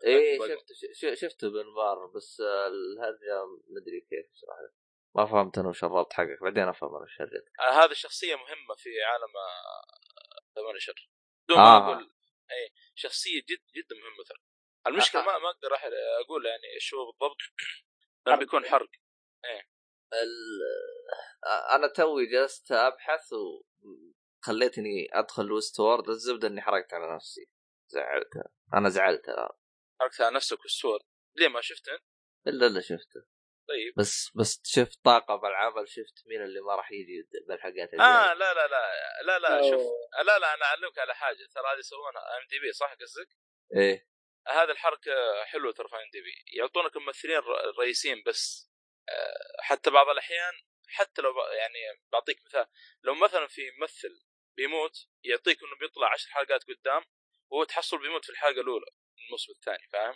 [0.05, 0.59] إيه باقي.
[0.95, 4.75] شفت شفته بنبار بس آه، الهرجة مدري كيف اشرح لك
[5.17, 8.91] ما فهمت أنا وش الربط حقك بعدين أفهم أنا الربط آه هذه شخصية مهمة في
[9.03, 9.33] عالم
[10.55, 10.79] ثمانية
[11.49, 11.81] بدون آه.
[11.81, 12.11] ما أقول
[12.51, 14.39] اي شخصية جد جدا مهمة ترى.
[14.87, 15.25] المشكلة آه.
[15.25, 15.75] ما ما أقدر
[16.25, 16.63] أقول يعني
[16.95, 17.37] هو بالضبط.
[18.27, 18.91] لأنه بيكون حرق.
[20.13, 20.61] ال...
[21.71, 27.51] أنا توي جلست أبحث وخليتني أدخل ويست وورد الزبدة اني حرقت على نفسي.
[27.89, 28.31] زعلت.
[28.75, 29.49] أنا زعلت الآن.
[30.01, 31.01] حرقت على نفسك والصور
[31.37, 31.93] ليه ما شفته
[32.47, 33.21] إلا إلا شفته.
[33.69, 33.95] طيب.
[33.97, 38.67] بس بس شفت طاقة بالعمل شفت مين اللي ما راح يجي بالحلقات آه لا لا
[38.67, 38.83] لا
[39.27, 40.25] لا لا شوف أوه.
[40.25, 41.37] لا لا أنا أعلمك على حاجة.
[41.55, 43.29] ترى هذه يسوونها IMDb صح قصدك؟
[43.77, 44.09] إيه.
[44.49, 48.70] هذه الحركة حلوة ترى في IMDb يعطونك الممثلين الر- الرئيسيين بس.
[49.61, 50.53] حتى بعض الأحيان
[50.89, 52.67] حتى لو يعني بعطيك مثال
[53.03, 54.25] لو مثلا في ممثل
[54.57, 57.03] بيموت يعطيك إنه بيطلع عشر حلقات قدام
[57.51, 58.87] وهو تحصل بيموت في الحلقة الأولى
[59.19, 60.15] من الموسم الثاني فاهم؟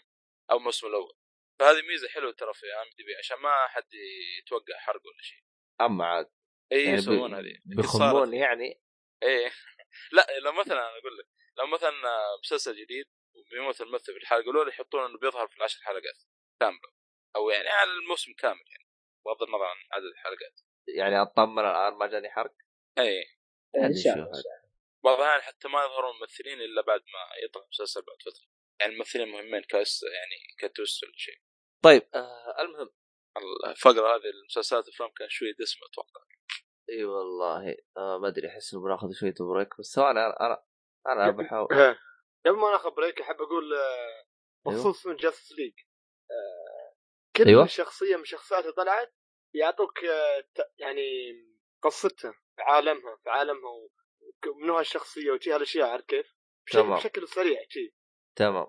[0.50, 1.14] أو الموسم الأول.
[1.58, 3.94] فهذه ميزة حلوة ترى في أم دي بي عشان ما حد
[4.38, 5.42] يتوقع حرق ولا شيء.
[5.80, 6.30] أما عاد.
[6.72, 7.58] إي يعني يسوون هذه.
[7.64, 8.80] بيخمون يعني.
[9.22, 9.52] إيه
[10.16, 11.26] لا لو مثلا أنا أقول لك
[11.58, 11.92] لو مثلا
[12.42, 13.04] مسلسل جديد
[13.34, 16.22] وبيموت الممثل في الحلقة الأولى يحطون إنه بيظهر في العشر حلقات.
[16.60, 16.93] كامله
[17.36, 18.88] أو يعني على الموسم كامل يعني.
[19.26, 20.60] بغض النظر عن عدد الحلقات.
[20.88, 22.54] يعني أطمن الآن ما جاني حرق؟
[22.98, 23.24] إي.
[23.76, 24.42] إن عاد شاء الله.
[25.04, 28.48] بعض الاحيان حتى ما يظهرون الممثلين إلا بعد ما يطلع المسلسل بعد فترة.
[28.80, 31.38] يعني الممثلين مهمين cast يعني كتوست ولا شيء.
[31.84, 32.02] طيب.
[32.14, 32.90] آه المهم.
[33.66, 36.24] الفقره هذه المسلسلات الأفلام كان شوي دسمه أتوقع.
[36.90, 37.76] إي والله.
[37.96, 40.64] آه ما أدري أحس إنه بناخذ شوية break بس ثواني أنا أنا
[41.06, 41.68] أنا بحاول.
[42.46, 44.24] قبل ما ناخذ break أحب أقول آه،
[44.68, 44.78] أيوه.
[44.78, 45.74] بخصوص من Justice League
[47.36, 47.66] كل أيوه.
[47.66, 49.14] شخصية من شخصياتها طلعت
[49.54, 50.44] يعطوك آه،
[50.78, 51.02] يعني
[51.82, 53.70] قصتها في عالمها في عالمها
[54.46, 56.34] ومنها الشخصية وشي هالأشياء عارف كيف؟
[56.66, 56.98] بشكل, تمام.
[56.98, 57.94] بشكل سريع شي
[58.36, 58.66] تمام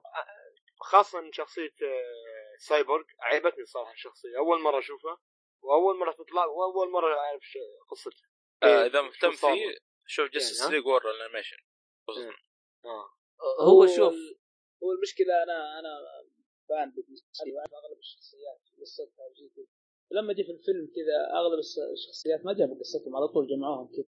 [0.82, 5.18] خاصة شخصية آه، سايبورغ عجبتني صراحة الشخصية أول مرة أشوفها
[5.62, 7.58] وأول مرة تطلع وأول مرة أعرف ش-
[7.92, 8.28] قصتها
[8.64, 11.58] آه إيه، إذا مهتم؟ فيه شوف Justice يعني، ها؟ League War ال animation
[12.86, 13.10] آه
[13.62, 14.14] هو شوف
[14.84, 15.90] هو المشكلة أنا أنا
[16.70, 19.66] fan بالنسبة لي وأعرف أغلب الشخصيات قصتها وزي كذا
[20.12, 21.60] لما جه في الفيلم كذا أغلب
[21.94, 24.06] الشخصيات ما جابوا قصتهم على طول جمعوهم كذا.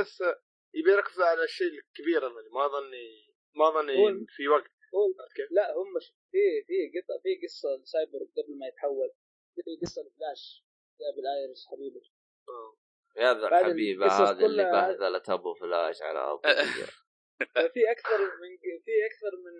[0.00, 0.40] بس آه،
[0.74, 3.08] يبي يركز على الشيء الكبير اللي ما ظني
[3.54, 4.70] ما ظني هو- في وقت.
[4.94, 5.14] هو؟
[5.50, 5.92] لا هم
[6.32, 9.10] في في قصه في قصة السايبر قبل ما يتحول.
[9.54, 10.64] في قصة الفلاش
[11.00, 12.00] جاب الايرس حبيبه.
[12.48, 12.76] آه.
[13.16, 16.40] يا ذا الحبيبه هذه اللي بهذلت أبو فلاش على أبو
[17.74, 18.50] في أكثر من
[18.84, 19.54] في أكثر من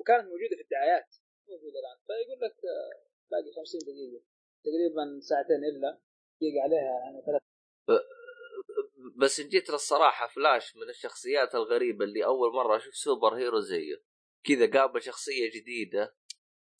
[0.00, 1.16] وكانت موجودة في الدعايات.
[1.48, 2.92] موجوده الان فيقول لك آه،
[3.30, 4.20] باقي 50 دقيقة.
[4.64, 6.00] تقريبا ساعتين إلا
[6.40, 7.42] دقيقه عليها يعني ثلاث
[9.16, 14.02] بس إن جيت للصراحة فلاش من الشخصيات الغريبة اللي أول مرة أشوف superhero زيه.
[14.44, 16.16] كذا قابل شخصية جديدة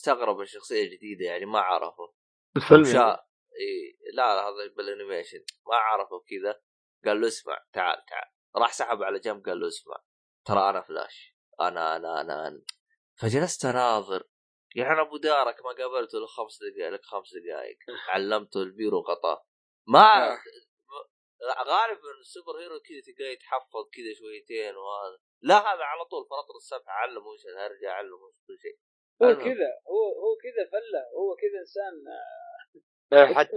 [0.00, 2.14] استغرب الشخصيه الجديده يعني ما عرفه.
[2.56, 3.28] الفيلم شاء
[3.60, 5.44] إيه لا لا هذا بال animation.
[5.66, 6.60] ما عرفه كذا
[7.04, 8.28] قال له اسمع تعال تعال.
[8.56, 9.96] راح سحب على جنب قال له اسمع.
[10.44, 11.36] ترى أنا فلاش.
[11.60, 12.62] أنا أنا أنا, أنا.
[13.14, 14.28] فجلست أناظر.
[14.74, 17.78] يعني أبو دارك ما قابلته له خمس دقائق لك خمس دقائق
[18.14, 19.46] علمته البيرو وغطاه
[19.88, 20.38] ما آه.
[21.70, 25.18] غالبا ال superhero كذا تلقاه يتحفظ كذا شويتين وهذا.
[25.42, 28.78] لا هذا على طول فرط السبع علمه وش الهرجه علمه وش كل شيء.
[29.22, 29.34] هو.
[29.44, 31.94] كذا هو هو كذا فلة هو كذا إنسان
[33.12, 33.56] إيه، حتى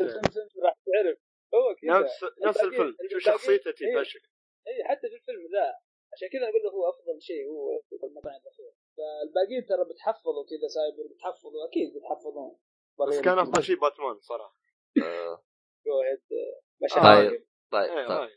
[0.64, 1.18] راح تعرف.
[1.54, 2.00] هو كذا.
[2.00, 3.94] نفس نفس الفيلم شو شخصيته تي إيه.
[3.94, 4.30] بهالشكل
[4.68, 5.74] اي حتى في الفيلم ذا.
[6.14, 10.68] عشان كذا أقول له هو أفضل شيء هو في المطاعم الاخيره فالباقيين ترى بتحفظوا كذا
[10.68, 12.58] سايبر بتحفظوا أكيد بتحفظون
[13.08, 14.58] بس كان أفضل شيء باتمان صراحة
[15.04, 15.44] آه.
[15.88, 16.22] قاعد
[16.84, 17.48] مشاهد طيب.
[17.72, 18.30] طيب إيه، طيب هاي.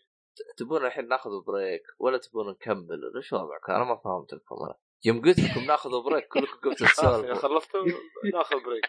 [0.57, 5.23] تبون الحين ناخذ break ولا تبون نكمل ولا شو وضعكم؟ أنا ما فهمت أنا يوم
[5.23, 7.85] قلت لكم ناخذ break كلكم قمتوا تسولفوا خلصتوا
[8.35, 8.87] ناخذ بريك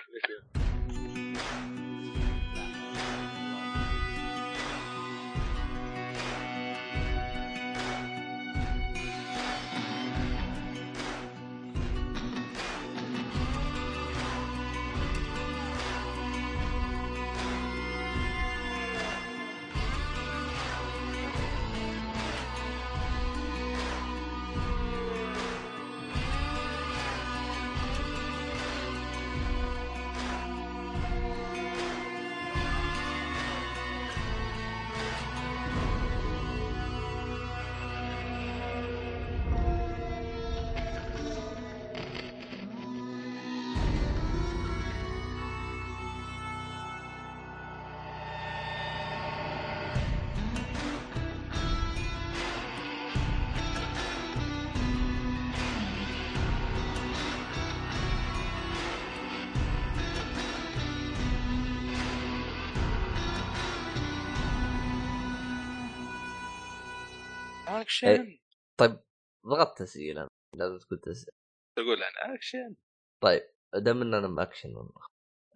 [67.91, 68.37] أكشن.
[68.79, 68.99] طيب
[69.47, 71.33] ضغط تسجيل أنا لازم تقول تسجيل
[71.77, 72.75] تقول أنا أكشن.
[73.23, 73.41] طيب
[73.73, 74.89] دام إننا باكشن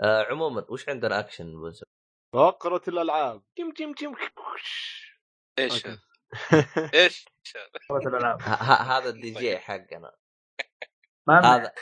[0.01, 1.83] آه عموما وش عندنا أكشن بس
[2.35, 3.43] فقرة الألعاب.
[3.57, 4.15] game game game
[5.59, 5.87] إيش؟
[6.93, 7.25] إيش
[7.55, 8.41] هذا؟ كرة الألعاب.
[8.91, 10.15] هذا الدي جي حقنا.
[11.27, 11.73] ما هذا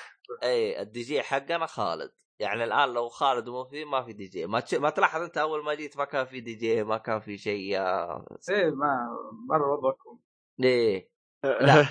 [0.43, 2.14] إي الدي جي حقنا خالد.
[2.39, 4.45] يعني الآن لو خالد مو فيه ما في دي جي.
[4.45, 4.74] ما تش...
[4.74, 7.72] ما تلاحظ أنت أول ما جيت ما كان في دي جي ما كان في شيء
[7.72, 8.08] يا
[8.49, 9.18] إيه ما
[9.49, 10.20] مرة وضعكم.
[10.60, 11.14] ليه؟
[11.68, 11.86] لا،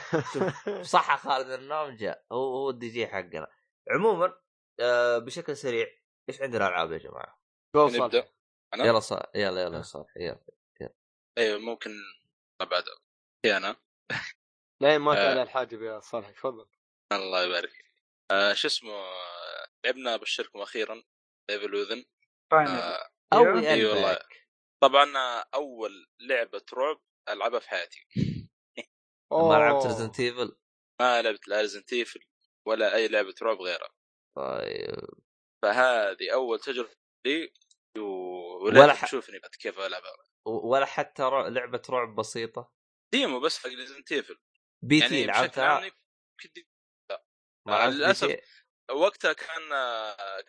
[0.83, 3.47] صح خالد النوم جاء هو هو الدي جي حقنا.
[3.91, 4.39] عموما
[4.81, 5.87] آه بشكل سريع
[6.29, 7.39] إيش عندنا ألعاب يا جماعة؟
[7.77, 8.33] نبدأ صالح.
[8.75, 10.45] أنا؟ يلا صار يلا يلا صار يلا
[11.39, 11.91] أيوه ممكن
[12.61, 12.85] بعد
[13.45, 13.77] هي أنا؟
[14.83, 15.15] لين ما آه.
[15.15, 16.67] تعلى الحاجب يا صالح تفضل.
[17.13, 17.71] الله يبارك.
[17.71, 17.85] فيك
[18.31, 21.03] آه شو اسمه آه، لعبنا أبشركم أخيرا
[21.51, 22.05] Devil Within
[22.53, 24.19] آه اوي إي والله.
[24.83, 28.07] طبعا آه، أول لعبة رعب ألعبها في حياتي.
[29.33, 29.87] ما لعبت.
[29.87, 30.57] Resident Evil
[31.01, 32.21] ما لعبت لا Resident Evil
[32.67, 33.89] ولا أي لعبة رعب غيرها.
[34.37, 35.09] طيب.
[35.63, 36.95] فهذه أول تجربة
[37.27, 37.53] لي
[37.99, 40.17] و- ولا ولا ح- تشوفني بعد كيف ألعبها.
[40.47, 41.49] ولا حتى رع...
[41.49, 42.73] لعبة رعب بسيطة؟
[43.13, 44.39] demo بس حق Resident Evil
[44.85, 45.05] P.T.
[45.21, 45.81] يعني لعبتها.
[45.81, 46.69] P.T.؟
[48.91, 49.63] وقتها كان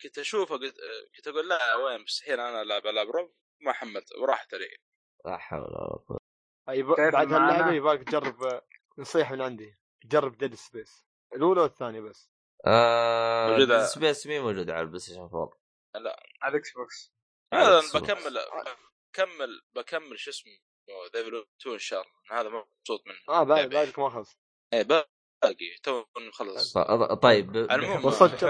[0.04, 0.76] كنت أشوفه قلت
[1.16, 3.32] كنت أقول لا وين؟ مستحيل أنا العب العاب رعب
[3.62, 4.78] ما حملت وراحت علي.
[5.26, 6.20] لا حول ولا قوة.
[7.12, 8.62] بعد؟ هاللعبة يبغاك تجرب
[8.98, 9.76] نصيحة من عندي
[10.06, 12.30] جرب Dead Space الأولى والثانية بس.
[12.68, 13.48] آه...
[13.52, 13.86] موجودة.
[13.86, 15.58] Space مي موجود على ال PlayStation 4
[15.96, 16.16] على
[16.48, 17.14] ال Xbox
[17.54, 17.82] هذا.
[17.94, 18.40] بكمل
[19.14, 20.52] بكمل بكمل شو اسمه
[21.14, 23.18] The Evil 2 إن شاء الله هذا مبسوط منه.
[23.30, 23.74] آه بعد لعبة.
[23.74, 24.38] بعدك ما خلص.
[24.74, 28.46] إيه باقي توه مخلص ط- طيب ب- المهم، بحكم- وصلت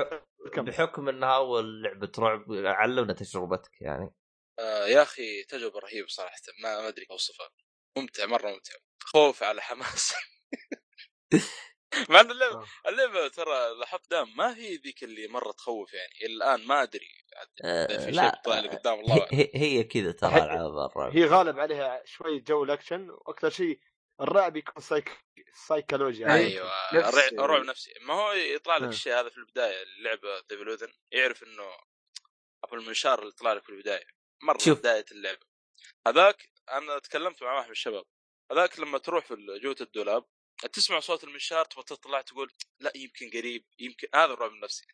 [0.53, 4.13] كم بحكم إنها أول لعبة رعب علمنا تجربتك يعني.
[4.59, 7.49] آه يا أخي تجربة رهيبة صراحة ما ما أدري كيف أوصفها.
[7.97, 8.73] ممتع مرة ممتع.
[9.03, 10.13] خوف على حماس.
[12.09, 12.65] مع ان اللعبه آه.
[12.89, 16.13] اللعبة ترى لاحظت دام ما هي ذيك اللي مرة تخوف يعني.
[16.21, 17.07] إلى الآن ما أدري.
[17.65, 19.27] آه في شيء لا طالع لي قدام الله.
[19.31, 19.49] هي.
[19.55, 21.17] هي, كذا ترى هي- العاب الرعب.
[21.17, 23.09] هي غالب عليها شوي جو الأكشن.
[23.09, 23.79] وأكثر شيء
[24.21, 25.11] الرعب يكون سايك...
[25.67, 26.33] سايكولوجيا.
[26.33, 27.93] أيوه نفس- الرع- رعب نفسي.
[28.01, 28.87] ما هو يطلع لك آه.
[28.89, 31.63] الشيء هذا في البداية اللعبة The Evil Within يعرف إنه
[32.63, 34.05] أبو المنشار اللي طلع لك في البداية.
[34.43, 34.79] مرة شوف.
[34.79, 35.45] بداية اللعبة.
[36.07, 38.05] هذاك أنا تكلمت مع واحد من الشباب.
[38.51, 40.25] هذاك لما تروح في جوة الدولاب
[40.68, 44.86] تسمع صوت المنشار تبغى تطلع تقول لا يمكن قريب يمكن هذا الرعب النفسي.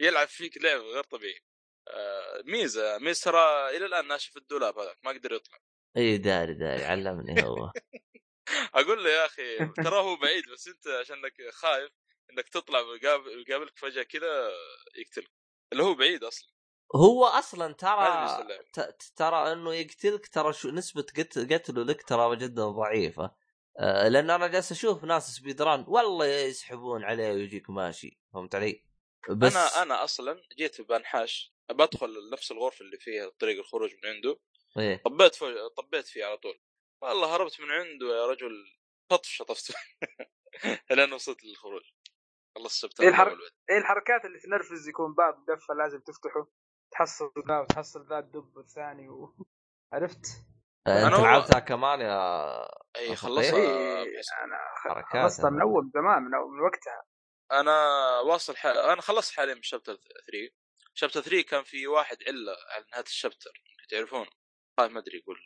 [0.00, 1.40] يلعب فيك لعب غير طبيعي.
[1.88, 5.58] آه، ميزة ميزه ترى إلى الآن ناشب الدولاب هذاك ما قدر يطلع.
[5.96, 7.72] إي داري داري علمني هو
[8.74, 11.92] أقول له يا أخي ترى هو بعيد بس أنت عشانك خايف
[12.30, 14.50] إنك تطلع ويقابل- يقابلك فجأة كذا
[14.96, 15.30] يقتلك.
[15.72, 16.48] اللي هو بعيد أصلا.
[16.96, 18.68] هو أصلا ترى
[19.16, 23.34] ترى إنه يقتلك ترى شو نسبة قت- قتله لك ترى جدا ضعيفة.
[23.78, 28.84] لأن أنا جالس أشوف ناس سبيد ران والله يسحبون عليه ويجيك ماشي فهمت علي؟
[29.30, 34.40] بس أنا أنا أصلا جيت بنحاش بدخل نفس الغرفة اللي فيها طريق الخروج من عنده
[34.78, 36.60] إيه طبيت فوق طبيت فيه على طول
[37.02, 38.78] والله هربت من عنده يا رجل
[39.12, 39.72] شطف شطفت
[40.90, 41.82] لين وصلت للخروج
[42.54, 43.50] خلصت الحركة؟ الأول بعد.
[43.70, 46.46] إيه الحركات اللي تنرفز يكون باب دفه لازم تفتحه
[46.92, 49.34] تحصل ذا وتحصل ذا الدب الثاني و...
[49.92, 50.26] عرفت؟
[50.86, 53.16] أنا انت لعبتها كمان يا إي.
[53.16, 54.34] خلصها إيه بحسن.
[54.44, 57.02] أنا خلصتها من أول زمان من, وقتها.
[57.52, 57.76] أنا
[58.20, 58.66] واصل ح...
[58.66, 60.08] أنا خلصت حاليا من شابتر 3
[60.94, 63.50] شابتر 3 كان في واحد عله على نهاية الشابتر
[63.90, 64.26] تعرفونه
[64.78, 65.36] طيب ما أدري يقول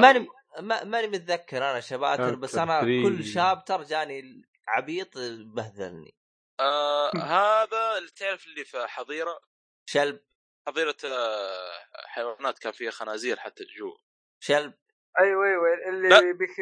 [0.00, 0.28] ماني
[0.60, 3.24] ما- ماني متذكر أنا شباتر بس أنا كل ثري.
[3.24, 5.08] شابتر جاني عبيط
[5.54, 6.14] بهذلني.
[6.60, 9.40] آه هذا اللي تعرف اللي في حظيرة؟
[9.86, 10.20] شلب.
[10.68, 11.72] حظيرة آه
[12.06, 13.96] حيوانات كان فيها خنازير حتى جوا
[14.44, 14.74] شلب.
[15.20, 16.20] أيوه أيوه اللي لا.
[16.20, 16.58] بك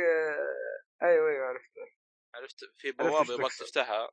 [1.03, 1.71] أيوه أيوه عرفت
[2.35, 3.53] عرفت؟ في بوابة يبغاك.
[3.53, 4.11] تفتحها.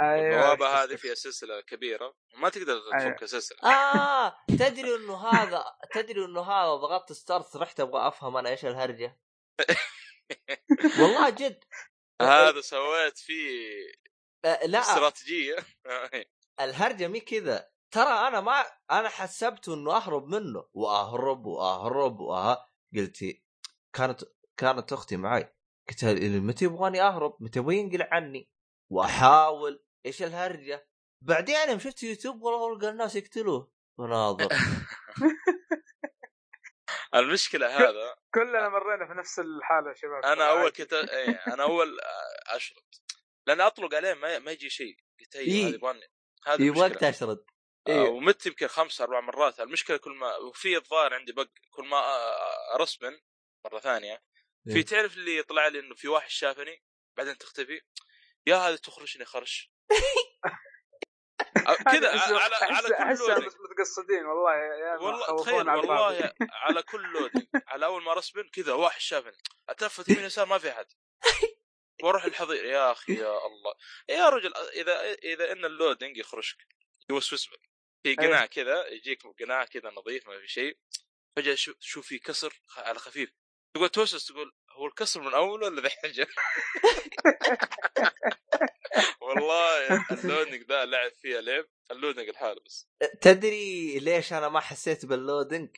[0.00, 2.14] أيوه البوابه هذه فيها سلسلة كبيرة.
[2.34, 3.12] وما تقدر أيوة.
[3.12, 5.64] تفك السلسله آه تدري إنه هذا
[5.94, 9.18] تدري إنه هذا ضغطت start رحت أبغى أفهم أنا إيش الهرجة.
[11.00, 11.64] والله جد.
[12.22, 13.92] هذا سويت فيه
[14.44, 14.80] آه لا.
[14.80, 15.56] استراتيجية.
[16.60, 17.70] الهرجة مي كذا.
[17.90, 20.68] ترى أنا ما أنا حسبت إنه أهرب منه.
[20.74, 23.24] وأهرب وأهرب واه قلت
[23.92, 24.24] كانت
[24.56, 25.54] كانت أختي معي
[25.88, 28.50] قلت لها متى يبغاني أهرب؟ متى يبغى ينقلع عني؟
[28.90, 30.88] وأحاول إيش الهرجة؟
[31.24, 34.48] بعدين يوم شفت يوتيوب والله ألقى الناس يقتلوه وناظر
[37.14, 40.70] المشكلة هذا كلنا مرينا في نفس الحالة يا شباب أنا أول.
[40.70, 41.98] كنت إيه، أنا أول
[42.46, 43.02] اشرط
[43.46, 45.66] لأن أطلق عليه ما, ما يجي شيء قلت إيه.
[45.66, 46.10] هذا يبغاني
[46.46, 47.44] هذه يبغاك تشرد
[47.88, 49.60] آه، ومت يمكن خمس أربع مرات.
[49.60, 52.02] المشكلة كل ما وفي الظاهر عندي بق كل ما
[52.74, 53.20] أ respawn
[53.64, 54.22] مرة ثانية.
[54.64, 54.84] في إيه.
[54.84, 56.82] تعرف اللي يطلع لي إنه في واحد شافني
[57.16, 57.80] بعدين تختفي؟
[58.46, 59.72] يا هذه تخرشني خرش.
[61.92, 63.46] كذا على على كل loading.
[63.46, 65.70] بس متقصدين والله يا والله تخيل.
[65.70, 67.46] والله على كل loading.
[67.66, 69.36] على أول ما respawn كذا واحد شافني.
[69.68, 70.86] اتلفت يمين يسار؟ ما في أحد.
[72.02, 73.74] وأروح الحظير يا أخي يا الله.
[74.08, 76.66] يا رجل إذا إذا إن ال loading يخرشك
[77.10, 77.69] يوسوس بك.
[78.02, 80.78] في قناع كذا يجيك قناع كذا نظيف ما في شيء
[81.36, 83.32] فجأة شو شوف في كسر على خفيف
[83.76, 86.28] تقول توسوس تقول هو الكسر من أول ولا ذحين جاء؟
[89.22, 92.88] والله ال loading ذا لعب فيها لعب ال loading الحالة بس
[93.20, 95.76] تدري ليش أنا ما حسيت بال loading؟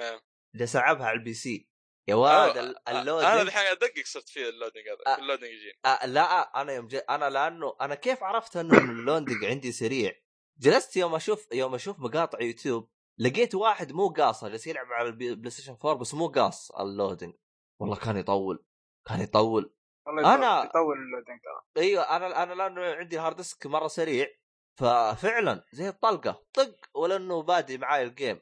[0.00, 0.22] آه.
[0.54, 1.68] جالس العبها على ال PC
[2.08, 5.14] يا واد آه، ال- آه، أنا ال loading الحين أدقق صرت فيه ال loading هذا
[5.14, 5.18] آه.
[5.18, 6.98] ال loading يجيني آه لا أنا يوم جي...
[6.98, 10.23] أنا لأنه أنا كيف عرفت إنه ال loading عندي سريع؟
[10.58, 15.34] جلست يوم أشوف يوم أشوف مقاطع يوتيوب لقيت واحد مو قاصه جالس يلعب على ال
[15.34, 17.34] P- PlayStation 4 بس مو قاص ال loading
[17.80, 18.64] والله كان يطول
[19.06, 19.74] كان يطول.
[20.06, 21.82] والله يطول- أنا- يطول ال loading ترى.
[21.84, 24.26] أيوه أنا أنا لأنه عندي ال hard disk مرة سريع
[24.78, 28.40] ففعلا زي الطلقة طق ولأنه بادي معاي ال game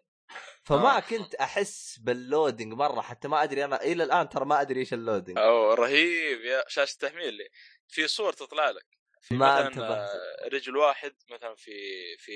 [0.64, 1.00] فما آه.
[1.00, 4.94] كنت أحس بال loading مرة حتى ما أدري أنا إلى الآن ترى ما أدري إيش
[4.94, 7.48] ال loading اوه رهيب يا شاشة تحميل لي.
[7.88, 8.86] في صور تطلع لك.
[9.22, 10.04] في ما مثلا.
[10.04, 11.72] آه، رجل واحد مثلا في
[12.18, 12.32] في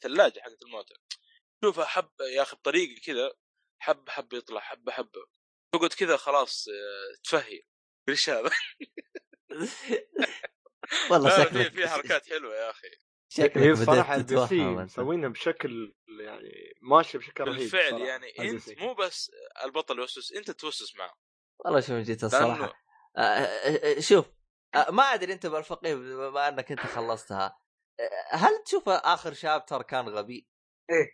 [0.00, 0.94] ثلاجة حقت الموتى
[1.64, 3.32] شوفها حب يا أخي بطريقة كذا
[3.78, 5.26] حب حب يطلع حبه حبه
[5.74, 7.62] تقعد كذا خلاص آه، تفهي
[8.08, 8.50] إيش هذا؟
[11.10, 12.88] والله شكلك في في حركات حلوة يا أخي
[13.38, 14.60] هي بدأت الصراحه ال PC.
[14.64, 18.78] مسوينها بشكل يعني ماشي بشكل رهيب بالفعل صراحة يعني أنت.
[18.78, 19.30] مو بس
[19.64, 21.18] البطل يوسوس أنت توسوس معه
[21.64, 22.74] والله شوف جيت الصراحة
[23.18, 24.26] آه، شوف
[24.74, 27.58] ما أدري أنت بالفقيه بما أنك أنت خلصتها
[28.00, 30.48] آه، هل تشوف آخر شابتر كان غبي؟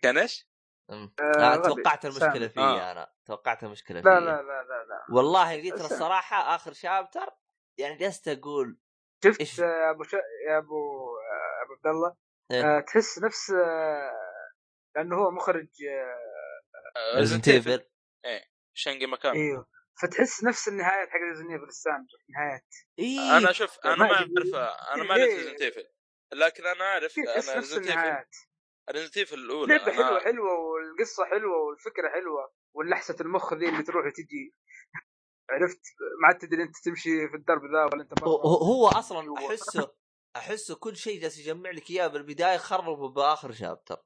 [0.03, 0.49] كان إيش؟
[0.91, 1.57] آه، آه،.
[1.57, 2.49] توقعت المشكلة.
[2.49, 2.93] فيه آه.
[2.93, 7.31] أنا توقعت المشكلة لا فيه لا لا لا لا والله قلت الصراحة آخر شابتر
[7.79, 8.79] يعني جلست أقول
[9.25, 10.13] شفت إيش؟ يا أبو ش...
[10.49, 10.77] يا أبو
[11.63, 12.17] أبو عبد الله
[12.51, 12.77] إيه.
[12.77, 14.13] آه، تحس نفس آه،
[14.97, 15.69] لأنه هو مخرج
[16.97, 17.85] آه، Resident Evil
[18.75, 19.69] Shinji Mikami إيوه
[20.03, 21.67] فتحس نفس النهايات حق Resident Evil
[22.37, 22.67] نهايات
[22.99, 24.15] إيه أنا شوف أنا ما.
[24.15, 24.29] اعرف
[24.95, 25.21] أنا ما إيه.
[25.25, 25.85] لعبت Resident Evil
[26.33, 28.37] لكن أنا أعرف تحس أنا نفس Resident Evil النهايات
[28.91, 33.83] Resident Evil الأولى لعبه حلوة أنا- حلوة والقصة حلوة والفكرة حلوة واللحسة المخ ذي اللي
[33.83, 34.55] تروح وتجي
[35.51, 35.81] عرفت
[36.23, 39.39] ما عاد تدري أنت تمشي في الدرب ذا ولا أنت هو- هو أصلا جوا.
[39.39, 39.95] أحسه
[40.37, 43.97] أحسه كل شيء جالس يجمع لك إياه بالبداية خربه بآخر chapter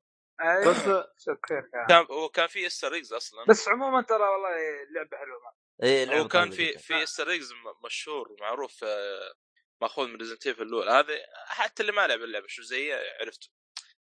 [0.40, 0.70] أيوة.
[0.70, 0.76] بس
[1.24, 1.86] شوف خير كان.
[1.88, 4.50] كان هو كان في Easter أصلا بس عموما ترى والله
[4.94, 5.52] لعبة حلوة ما.
[5.82, 6.78] إيه هو لعبة كان طيبة في.
[6.78, 7.52] في Easter eggs
[7.84, 9.34] مشهور ومعروف آه،
[9.82, 11.14] مأخوذ من Resident Evil الأولى هذا
[11.46, 13.48] حتى اللي ما لعب اللعبة شو زي عرفته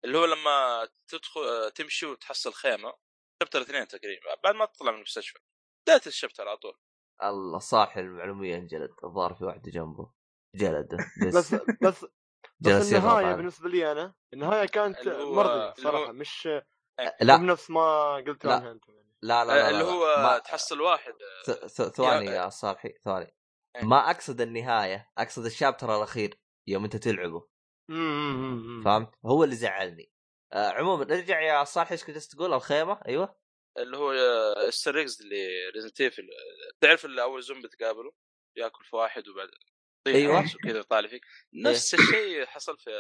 [0.05, 2.93] اللي هو لما تدخل آه، تمشي وتحصل خيمة
[3.43, 5.39] chapter اثنين تقريبا بعد ما تطلع من المستشفى
[5.87, 6.79] بدايه ال chapter على طول
[7.23, 10.13] الله صالح المعلومية انجلد الظاهر في واحدة جنبه
[10.55, 10.97] جلده
[11.27, 12.07] بس بس
[12.61, 13.35] بس النهاية.
[13.35, 16.49] بالنسبة لي أنا النهاية كانت مرضيه هو- صراحة مش
[17.21, 18.55] لا مو بنفس ما قلت لا.
[18.55, 18.85] عنها أنت.
[19.23, 19.89] لا لا, لا, لا اللي لا.
[19.91, 20.39] هو ما...
[20.39, 21.13] تحصل واحد
[21.47, 23.37] ث- ث- ثواني يا- صالحي ثواني.
[23.77, 23.83] إيه.
[23.85, 26.35] ما أقصد النهاية أقصد ال chapter الأخير
[26.69, 27.49] يوم أنت تلعبه.
[28.85, 30.13] فهمت؟ هو اللي زعلني.
[30.53, 33.37] آه عموما ارجع يا صالح إيش كنت تقول؟ الخيمة؟ أيوه.
[33.79, 34.13] اللي هو
[34.69, 36.29] Easter eggs اللي Resident Evil
[36.81, 38.13] تعرف اللي أول زومبي تقابله
[38.57, 39.49] ياكل في واحد وبعد.
[40.09, 41.23] راسه كذا يطالع فيك.
[41.67, 42.91] نفس الشيء حصل في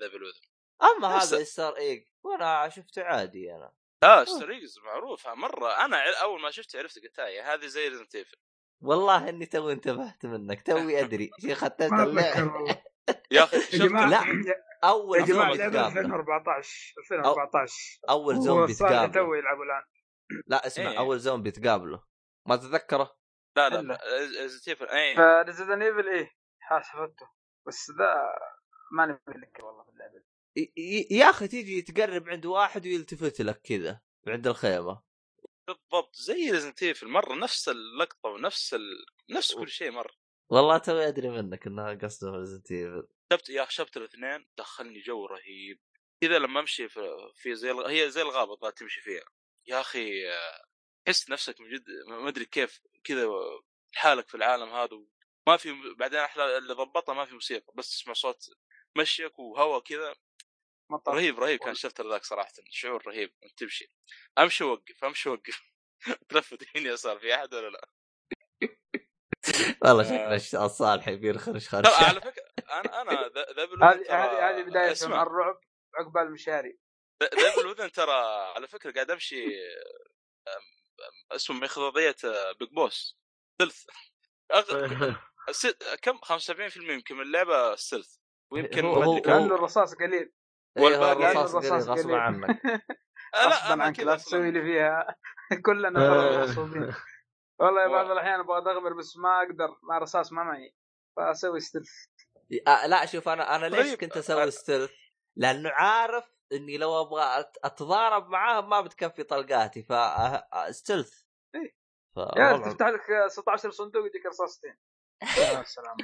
[0.00, 0.40] The Within
[0.82, 3.72] أما هذا Easter egg وأنا شفته عادي أنا.
[4.02, 8.14] لا Easter eggs معروفه مرة أنا أول ما شفت عرفت قلت هاي هذه زي Resident
[8.14, 8.36] Evil
[8.82, 11.92] والله إني تو انتبهت منك توي أدري شي ختمت
[13.32, 14.24] يا أخي شفت لا.
[14.84, 17.72] أول يا جماعة زومبي لعبة تقابله 2014 2014
[18.10, 19.06] أول زومبي تقابله.
[19.06, 19.84] تو يلعبوا الآن.
[20.46, 20.98] لا اسمع إيه.
[20.98, 22.04] أول زومبي تقابله.
[22.48, 23.16] ما تتذكره؟
[23.56, 24.00] لا لا.
[24.42, 26.30] Resident Evil اي في Resident Evil إيه
[26.60, 27.30] حاسبته
[27.66, 28.14] بس ذا
[28.92, 30.35] ماني متذكر والله في اللعبة ي- ي-
[31.10, 35.02] يا أخي تيجي تقرب عند واحد ويلتفت لك كذا عند الخيمه
[35.68, 39.06] بالضبط زي Resident Evil مرة نفس اللقطة ونفس ال...
[39.30, 40.14] نفس كل شيء مرة.
[40.50, 45.80] والله توي أدري منك إنها قصده Resident Evil شفت يا شفت الاثنين دخلني جو رهيب.
[46.20, 47.88] كذا لما أمشي في, في زي الغ...
[47.88, 49.24] هي زي الغابة تمشي فيها.
[49.66, 50.10] يا أخي
[51.06, 53.28] تحس نفسك من جد ما أدري كيف كذا
[53.94, 55.06] حالك في العالم هذا
[55.48, 58.50] ما في بعدين أحلى اللي ضبطها ما في موسيقى بس تسمع صوت
[58.98, 60.14] مشيك وهواء كذا.
[60.90, 61.14] مطر.
[61.14, 63.92] رهيب رهيب كان الشفتر ذاك صراحة شعور رهيب وانت تمشي.
[64.38, 65.62] أمشي وقف أمشي وقف
[66.28, 67.88] تلفت يمين يسار في أحد ولا لا؟
[69.84, 70.38] والله آه.
[70.38, 75.22] شكله الصالح يبي خرش خرش على فكرة أنا أنا بال Within هذه هذه بداية مع
[75.22, 75.60] الرعب
[75.94, 76.78] عقبال المشاري.
[77.22, 78.12] ذا- ذا بال Within ترى
[78.56, 79.44] على فكرة قاعد أمشي
[81.32, 82.16] اسمه مخضضيه
[82.60, 83.18] Big Boss.
[83.62, 83.84] stealth.
[86.02, 88.16] كم؟ 75% يمكن من اللعبة stealth
[88.52, 90.32] ويمكن هو- ما هو- لأنه الرصاص قليل.
[90.78, 91.98] والباقي أيوه الرصاص قليل.
[91.98, 92.10] غصب.
[92.10, 92.50] عنك.
[93.34, 95.16] آه، لا غصبا أنا عنك لا كذا تسوي لي فيها.
[95.66, 96.94] كلنا ترى مغصوبين.
[97.60, 99.76] والله بعض الأحيان أبغى أغامر بس ما أقدر.
[99.82, 100.74] مع رصاص ما معي.
[101.16, 101.90] فأسوي stealth
[102.66, 104.90] آه لا شوف أنا أنا ليش طيب، كنت آه، أسوي stealth؟
[105.36, 109.92] لأنه عارف إني لو أبغى أتضارب معاهم ما بتكفي طلقاتي ف
[110.70, 111.22] stealth
[111.54, 111.76] إيه.
[112.16, 112.18] ف...
[112.36, 114.76] يا تفتح لك 16 صندوق يديك رصاصتين.
[115.38, 115.96] يا سلام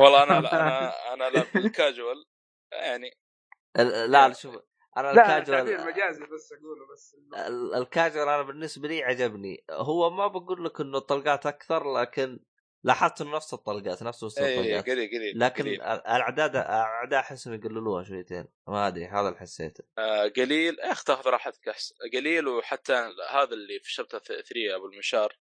[0.00, 2.24] والله أنا لا أنا أنا لا بالكاجوال
[2.72, 3.18] يعني
[3.76, 4.56] لا لا، شوف
[4.96, 9.64] أنا لا الكاجوال مجازي بس أقوله بس إنه- ال- الكاجوال أنا بالنسبة لي عجبني.
[9.70, 12.40] هو ما بقول لك إنه الطلقات أكثر لكن
[12.84, 14.84] لاحظت إنه نفس الطلقات نفس مستوى اي الطلقات.
[14.90, 18.48] قليل قليل لكن قليل, الأعداد الاعداء احسهم يقللوها شويتين.
[18.68, 19.84] ما أدري هذا اللي حسيته.
[19.98, 20.78] آه قليل.
[20.78, 22.92] يا أخي تاخذ راحتك احسن قليل وحتى
[23.30, 25.38] هذا اللي في شابتر 3 أبو المنشار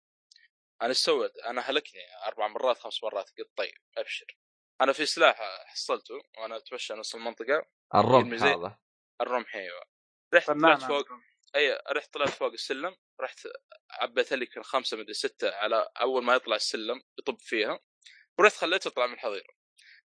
[0.82, 3.30] أنا إيش سويت؟ أنا هلكني أربع مرات خمس مرات.
[3.38, 4.38] قلت طيب أبشر.
[4.80, 7.66] أنا في سلاح حصلته وأنا أتمشى نص المنطقة.
[7.94, 8.78] الرمح هذا.
[9.20, 9.82] الرمح أيوه.
[10.34, 10.82] رحت طلعت.
[10.82, 11.06] فوق
[11.56, 13.38] أي رحت طلعت فوق السلم رحت
[13.90, 17.80] عبيت لي كان خمسة مدري ستة على أول ما يطلع السلم يطب فيها.
[18.38, 19.54] ورحت خليته يطلع من الحظيرة.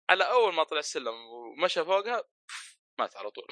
[0.10, 2.24] على أول ما طلع السلم ومشى فوقها
[3.00, 3.48] مات على طول.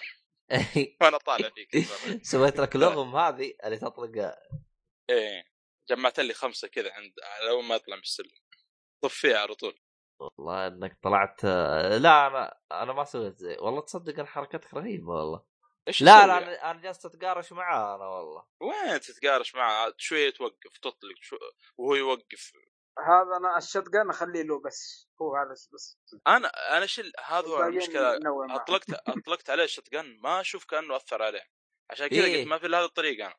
[1.02, 1.70] وأنا طالع فيك.
[2.32, 4.36] سويت لك لغم هذه اللي تطلق
[5.10, 5.44] إيه.
[5.90, 8.32] جمعت لي خمسة كذا عند على أول ما يطلع من السلم.
[9.04, 9.80] طف فيها على طول.
[10.20, 15.44] والله إنك طلعت لا أنا أنا ما سويت زي والله تصدق ان حركتك رهيبة والله.
[15.88, 18.46] إيش لا لا يعني؟ أنا أنا جالس أتقارش معاه أنا والله.
[18.62, 21.36] وين تتقارش معه شوية توقف تطلق شو...
[21.78, 22.52] وهو يوقف.
[23.00, 25.98] هذا أنا ال shotgun أخليه له بس هو هذا بس.
[26.28, 26.48] أنا
[26.78, 28.20] أنا شل هذا هو المشكلة.
[28.56, 31.44] أطلقت أطلقت عليه ال shot ما أشوف كأنه أثر عليه.
[31.90, 32.40] عشان كذا إيه.
[32.40, 33.36] قلت ما في إلا هذه الطريقة أنا.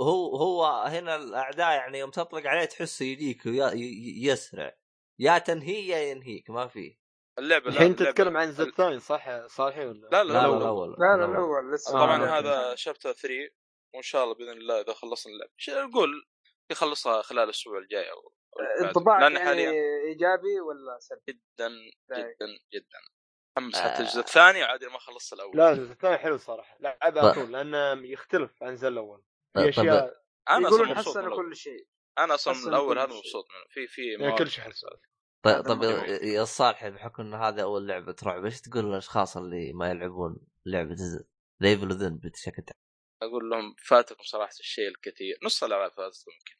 [0.00, 4.79] هو هو هنا الأعداء يعني يوم تطلق عليه تحسه يجيك ويا- ي- ي- يسرع.
[5.20, 6.96] يا تنهي يا ينهيك ما في
[7.38, 10.56] اللعبه الحين تتكلم عن الجزء الثاني صح صالحي ولا؟ لا لا, لا لا, لا لا,
[10.56, 12.38] الأول لا لا الأول لسه آه، طبعا لا.
[12.38, 13.34] هذا شابتر 3
[13.94, 16.26] وان شاء الله باذن الله اذا خلصنا اللعبه ش- نقول
[16.70, 18.32] يخلصها خلال الأسبوع الجاي أو.
[18.80, 19.70] انطباعك يعني حاليا
[20.08, 21.68] ايجابي ولا سلبي؟ جدا
[22.08, 22.18] لا.
[22.18, 22.98] جدا جدا
[23.58, 24.00] متحمس حتى آه.
[24.00, 27.44] الجزء الثاني وعادي ما خلصت الأول لا الجزء الثاني حلو صراحة لعبها على طيب.
[27.44, 29.22] طول لأنه يختلف عن الجزء الأول
[29.56, 29.70] طيب.
[29.72, 30.20] في اشياء
[30.50, 31.36] أنا يقولون أصلا مبسوط.
[31.40, 31.86] كل شيء
[32.18, 33.06] أنا أصلا الأول هذا.
[33.06, 34.38] مبسوط منه في في يعني.
[34.38, 34.72] كل شيء حلو
[35.42, 39.72] طيب طيب يا- يا صالح بحكم إن هذا أول لعبة رعب إيش تقول للأشخاص اللي
[39.72, 40.36] ما يلعبون
[40.66, 40.96] لعبة
[41.60, 42.80] ليفل ذن بشكل عام؟
[43.30, 46.54] أقول لهم فاتكم صراحة الشيء الكثير نص الألعاب فاتتكم يمكن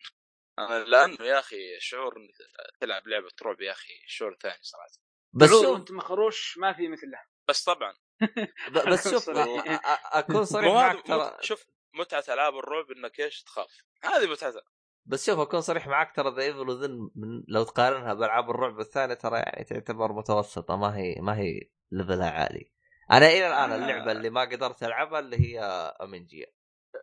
[0.58, 2.34] أنا لأنه يا أخي شعور انك
[2.80, 4.88] تلعب لعبة رعب يا أخي شعور ثاني صراحة.
[5.32, 7.94] بس شوف وانت مخروش ما في مثله بس طبعا.
[8.92, 13.82] بس شوف أكون صريح معك ترى شوف متعة ألعاب الرعب إنك إيش تخاف.
[14.04, 14.62] هذه متعتها
[15.10, 19.14] بس شوف أكون صريح معك ترى The Evil Within من لو تقارنها بألعاب الرعب الثانية
[19.14, 22.72] ترى يعني تعتبر متوسطة ما هي ما هي level ها عالي.
[23.10, 23.76] أنا إلى الآن آه.
[23.76, 25.60] اللعبة اللي ما قدرت ألعبها اللي هي
[26.02, 26.46] Amnesia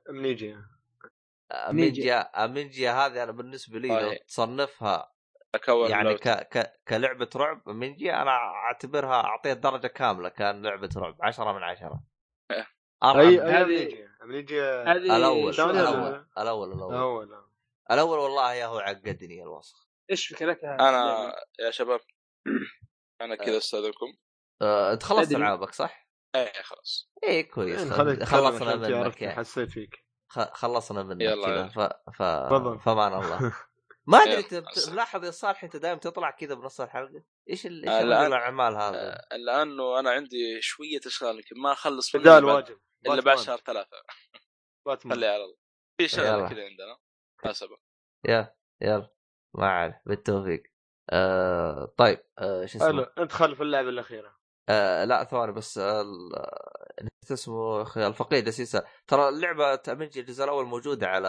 [0.10, 0.56] Amnesia
[1.69, 4.24] Amnesia Amnesia هذه أنا بالنسبة لي لو صحيح.
[4.28, 5.12] تصنفها
[5.90, 6.30] يعني ك...
[6.30, 6.74] ك...
[6.88, 12.04] كلعبة رعب Amnesia أنا أعتبرها اعطيها درجة كاملة كان لعبة رعب 10 من 10
[12.52, 12.68] إيه.
[13.06, 14.08] أي هذه-
[14.92, 16.26] هذه الأول الأول.
[16.38, 17.47] الأول الأول اول
[17.91, 19.76] الأول والله يا هو عقدني الوصف
[20.11, 21.99] إيش فكرتها؟ أنا يا شباب
[23.22, 24.18] أنا كذا استاذنكم
[24.61, 25.38] أه، انت خلصت أدري.
[25.38, 29.35] ألعابك صح؟ إيه خلاص إيه كويس إيه، خلصنا منك يعني.
[29.35, 31.68] حسيت فيك خ- خلصنا منك يلا.
[31.68, 31.80] ف...
[32.18, 32.22] ف...
[32.49, 32.80] تفضل.
[32.80, 33.53] فمان الله
[34.07, 34.53] ما أدري أنت.
[34.55, 37.89] تلاحظ يا صالح أنت دائما تطلع كذا بنص الحلقة إيش ال...
[37.89, 42.45] آه، الأعمال هذا؟ آه، لأنه أنا عندي شوية أشغال يمكن ما أخلص فيلم بدال إلا
[42.53, 43.38] بعد- واجب إلا بعد.
[43.38, 43.97] شهر ثلاثة
[44.85, 45.57] باتمان خليها على الله
[46.01, 46.49] في شغله.
[46.49, 46.97] كذا عندنا
[47.45, 47.77] مناسبه
[48.26, 49.09] يا يلا
[49.53, 50.64] ما عليه بالتوفيق
[51.09, 54.38] آه طيب آه شو اسمه؟ حلو انت خلف اللعبة الأخيرة
[54.69, 56.31] آه لا ثواني بس آه ال-
[57.03, 61.27] نسيت اسمه أخي الفقيد أساسا ترى اللعبة Amnesia الجزء الأول موجودة على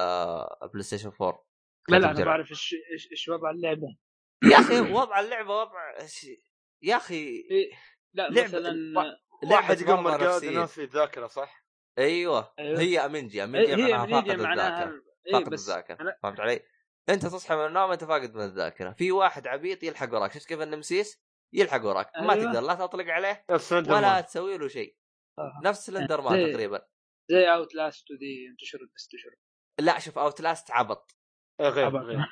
[0.73, 1.45] PlayStation 4
[1.89, 2.25] لا لا أنا.
[2.25, 2.75] بعرف إيش
[3.13, 3.97] إيش وضع اللعبة
[4.53, 5.95] يا أخي وضع اللعبة وضع
[6.83, 7.43] يا أخي
[8.15, 9.19] لا لعبة- مثلا
[9.53, 10.51] واحد يقوم مرقاد نفسية.
[10.51, 11.65] ناسي الذاكره صح؟
[11.99, 12.81] أيوه أيوه.
[12.81, 14.93] هي Amnesia Amnesia هي معناها معناها
[15.33, 16.63] فاقد بس الذاكرة أنا- فهمت علي؟
[17.09, 20.61] أنت تصحى من النوم أنت فاقد من الذاكرة في واحد عبيط يلحق وراك شفت كيف
[20.61, 21.23] ال Nemesis
[21.53, 22.45] يلحق وراك ما أيوه.
[22.53, 24.21] تقدر لا تطلق عليه ولا.
[24.21, 24.97] تسوي له شيء
[25.39, 25.61] آه.
[25.65, 26.87] نفس Slender Man تقريبا
[27.31, 29.39] زي Outlast ودي تشرد بس تشرد
[29.79, 31.17] لا شوف Outlast عبط
[31.61, 31.97] إيه، غير.
[31.99, 32.25] غير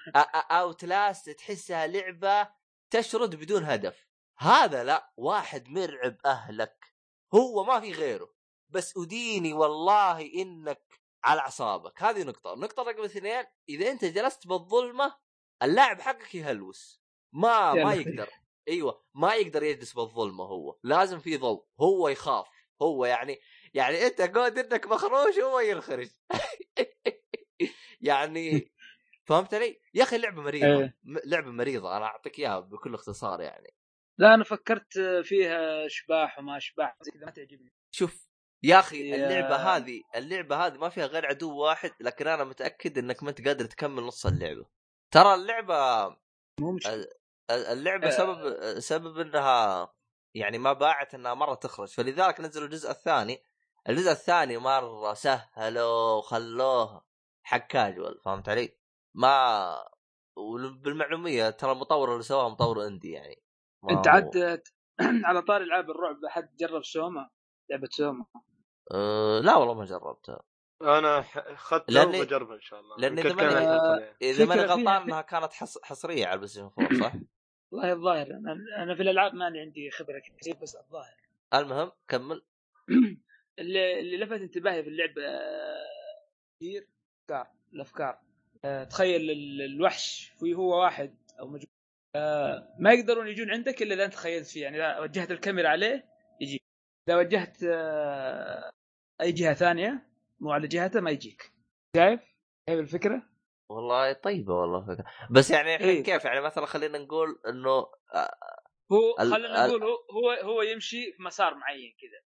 [0.50, 2.48] Outlast تحسها لعبة
[2.90, 4.06] تشرد بدون هدف
[4.38, 6.84] هذا لا واحد مرعب أهلك
[7.34, 8.34] هو ما في غيره
[8.70, 12.02] بس أديني والله إنك على أعصابك.
[12.02, 12.52] هذه نقطة.
[12.54, 15.16] النقطة رقم اثنين إذا أنت جلست بالظلمة
[15.62, 17.02] اللاعب حقك يهلوس.
[17.32, 17.94] ما ما.
[17.94, 18.28] يقدر
[18.68, 20.78] أيوه ما يقدر يجلس بالظلمة هو.
[20.82, 22.46] لازم في ضوء هو يخاف.
[22.82, 23.40] هو يعني
[23.74, 26.08] يعني أنت قود إنك مخروش هو ينخرش.
[28.00, 28.72] يعني
[29.24, 30.80] فهمت علي؟ يا أخي لعبة مريضة.
[30.82, 30.96] إيه.
[31.04, 31.96] لعبة مريضة.
[31.96, 33.74] أنا أعطيك إياها بكل اختصار يعني.
[34.18, 37.72] لا أنا فكرت فيها اشباح وما اشباح زي كذا ما تعجبني.
[37.90, 38.25] شوف
[38.62, 43.22] يا أخي اللعبة هذه اللعبة هذه ما فيها غير عدو واحد لكن أنا متأكد إنك
[43.22, 44.66] ما أنت قادر تكمل نص اللعبة.
[45.10, 46.08] ترى اللعبة
[46.60, 47.06] مشكله
[47.50, 48.10] اللعبة آه.
[48.10, 49.92] سبب سبب إنها
[50.34, 51.88] يعني ما باعت إنها مرة تخرج.
[51.88, 53.44] فلذلك نزلوا الجزء الثاني.
[53.88, 57.04] الجزء الثاني مرة سهلوا وخلوه
[57.42, 58.78] حق كاجوال فهمت علي؟
[59.14, 59.84] ما
[60.36, 63.42] وبالمعلومية ترى المطور اللي سواها مطور indie يعني.
[63.90, 64.62] أنت عاد
[65.28, 67.30] على طار العاب الرعب أحد جرب SOMA
[67.70, 68.24] لعبة SOMA
[68.94, 70.42] أه لا والله ما جربتها.
[70.82, 73.06] أنا اخذتها لأني- وبجربها إن شاء الله.
[73.06, 74.16] يمكن إذا ماني- آه،.
[74.22, 75.78] إذا ماني غلطان إنها كانت حص...
[75.84, 77.12] حصرية على ال PlayStation 4 صح؟
[77.72, 81.16] والله الظاهر أنا أنا في الألعاب ماني عندي خبرة كثير بس الظاهر.
[81.54, 82.42] المهم كمل.
[83.58, 85.86] اللي اللي لفت انتباهي في اللعبة آه،
[86.60, 86.88] كثير
[87.24, 88.18] أفكار الأفكار.
[88.64, 91.66] آه، تخيل ال- الوحش في هو واحد أو مجموعة
[92.16, 94.62] آه، ما يقدرون يجون عندك إلا إذا أنت تخيلت فيه.
[94.62, 96.15] يعني إذا وجهت الكاميرا عليه
[97.08, 98.70] إذا وجهت آه،
[99.20, 100.06] أي جهة ثانية
[100.40, 101.52] مو على جهته ما يجيك
[101.96, 102.20] شايف؟
[102.68, 103.22] شايف الفكرة؟
[103.70, 105.04] والله طيبة والله فكرة.
[105.30, 106.02] بس يعني الحين إيه.
[106.02, 107.70] كيف يعني مثلا خلينا نقول إنه
[108.14, 108.34] آه،
[108.92, 112.20] هو ال- خلينا نقول هو هو يمشي في مسار معين كذا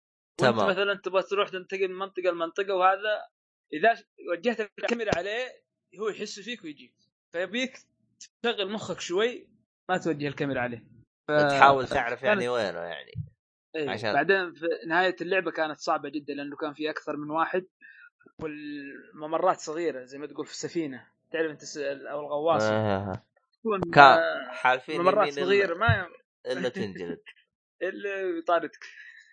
[0.48, 0.70] وأنت تمام.
[0.70, 3.26] مثلا تبغى تروح تنتقل من منطقة لمنطقة وهذا
[3.74, 5.48] إذا وجهت الكاميرا عليه
[6.00, 6.96] هو يحس فيك ويجيك
[7.36, 7.78] فيبيك
[8.44, 9.50] تشغل مخك شوي
[9.90, 10.86] ما توجه الكاميرا عليه
[11.28, 11.32] ف...
[11.32, 13.12] تحاول تعرف يعني وينه يعني
[13.76, 13.90] إيه.
[13.90, 17.66] عشان- بعدين في نهاية اللعبة كانت صعبة جدا لأنه كان في أكثر من واحد
[18.42, 21.08] والممرات صغيرة زي ما تقول في السفينة.
[21.32, 21.78] تعرف أنت
[22.12, 22.74] أو الغواصة.
[22.74, 23.24] آه.
[23.60, 26.08] تكون كان آه، حالفين ممرات صغيرة إلا- ما
[26.46, 27.22] إلا تنجلد.
[27.82, 28.80] اللي يطاردك.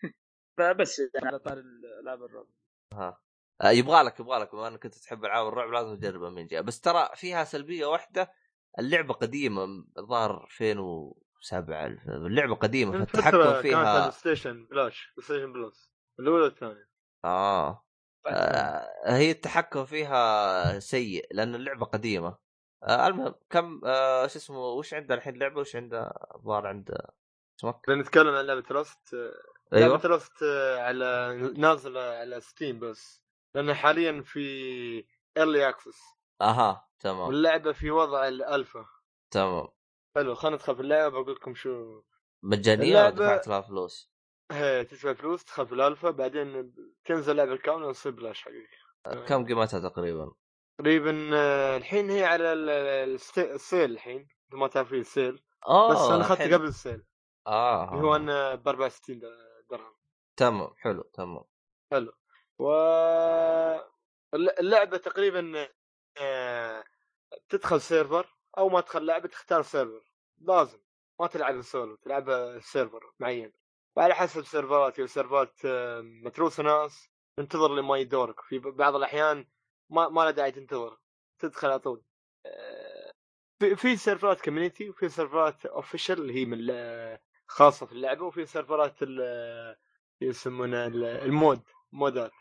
[0.59, 1.63] فبس يعني على طار
[2.03, 2.47] العاب الرعب.
[2.95, 3.21] ها.
[3.63, 4.53] آه، يبغى لك يبغى لك.
[4.53, 6.61] بما إنك كنت تحب ألعاب الرعب لازم تجربها من جهة.
[6.61, 8.33] بس ترى فيها سلبية واحدة.
[8.79, 9.65] اللعبة قديمة
[9.99, 10.47] الظاهر
[11.39, 11.87] 2007
[12.27, 15.91] اللعبة قديمة فالتحكم فترة كانت فيها ال Play Station بلاش PlayStation Plus
[16.21, 16.89] الأولى والثانية.
[17.25, 17.83] آه.
[18.27, 22.39] آه، هي التحكم فيها سيء لأن اللعبة قديمة.
[22.83, 27.15] آه المهم كم آه شو اسمه وش عنده الحين لعبه وش عنده؟ الظاهر عنده
[27.61, 29.15] اسمك بنتكلم عن لعبة Rust
[29.73, 30.43] لعبة أيوه Rust
[30.79, 33.23] على نازلة على Steam بس.
[33.55, 34.41] لانها حاليا في
[35.37, 36.01] early access
[36.41, 37.19] أها تمام.
[37.29, 38.87] واللعبة في وضع الالفا
[39.31, 39.69] تمام.
[40.17, 42.03] حلو خلينا ندخل في اللعبة بقول لكم شو.
[42.43, 44.11] مجانية ولا دفعت لها فلوس؟
[44.53, 46.75] هي تدفع فلوس تدخل في الألفا بعدين
[47.05, 49.27] تنزل اللعبه الكامله وتصير بلاش حقيقي.
[49.27, 50.33] كم قيمتها تقريبا؟
[50.79, 55.43] تقريبا آه، الحين هي على ال sale الحين ما تعرفين ال sale.
[55.69, 56.43] آه بس أنا أخذت.
[56.55, 57.05] قبل ال sale.
[57.47, 59.21] آه اللي هو إنه ب 64
[59.71, 59.95] درهم.
[60.37, 61.45] تمام حلو تمام.
[61.93, 62.13] حلو.
[62.59, 62.71] و
[64.35, 65.69] الل- اللعبة تقريبا
[66.21, 66.85] آه،
[67.49, 68.36] تدخل server.
[68.59, 70.03] أو ما تدخل لعبة تختار server
[70.39, 70.79] لازم.
[71.21, 73.53] ما تلعب السولو تلعب server معين.
[73.97, 77.11] وعلى حسب سيرفرات اذا سيرفرات آه، متروسة ناس.
[77.37, 78.41] تنتظر لما يدورك.
[78.41, 79.47] في بعض الأحيان
[79.91, 80.99] ما ما له داعي تنتظر.
[81.39, 82.03] تدخل على طول.
[82.47, 83.13] آه،
[83.77, 86.59] في سيرفرات community وفي سيرفرات official اللي هي من
[87.47, 88.25] خاصة في اللعبة.
[88.25, 88.97] وفي سيرفرات
[90.21, 91.61] يسمونها ال- ال mod
[91.93, 92.33] مودات.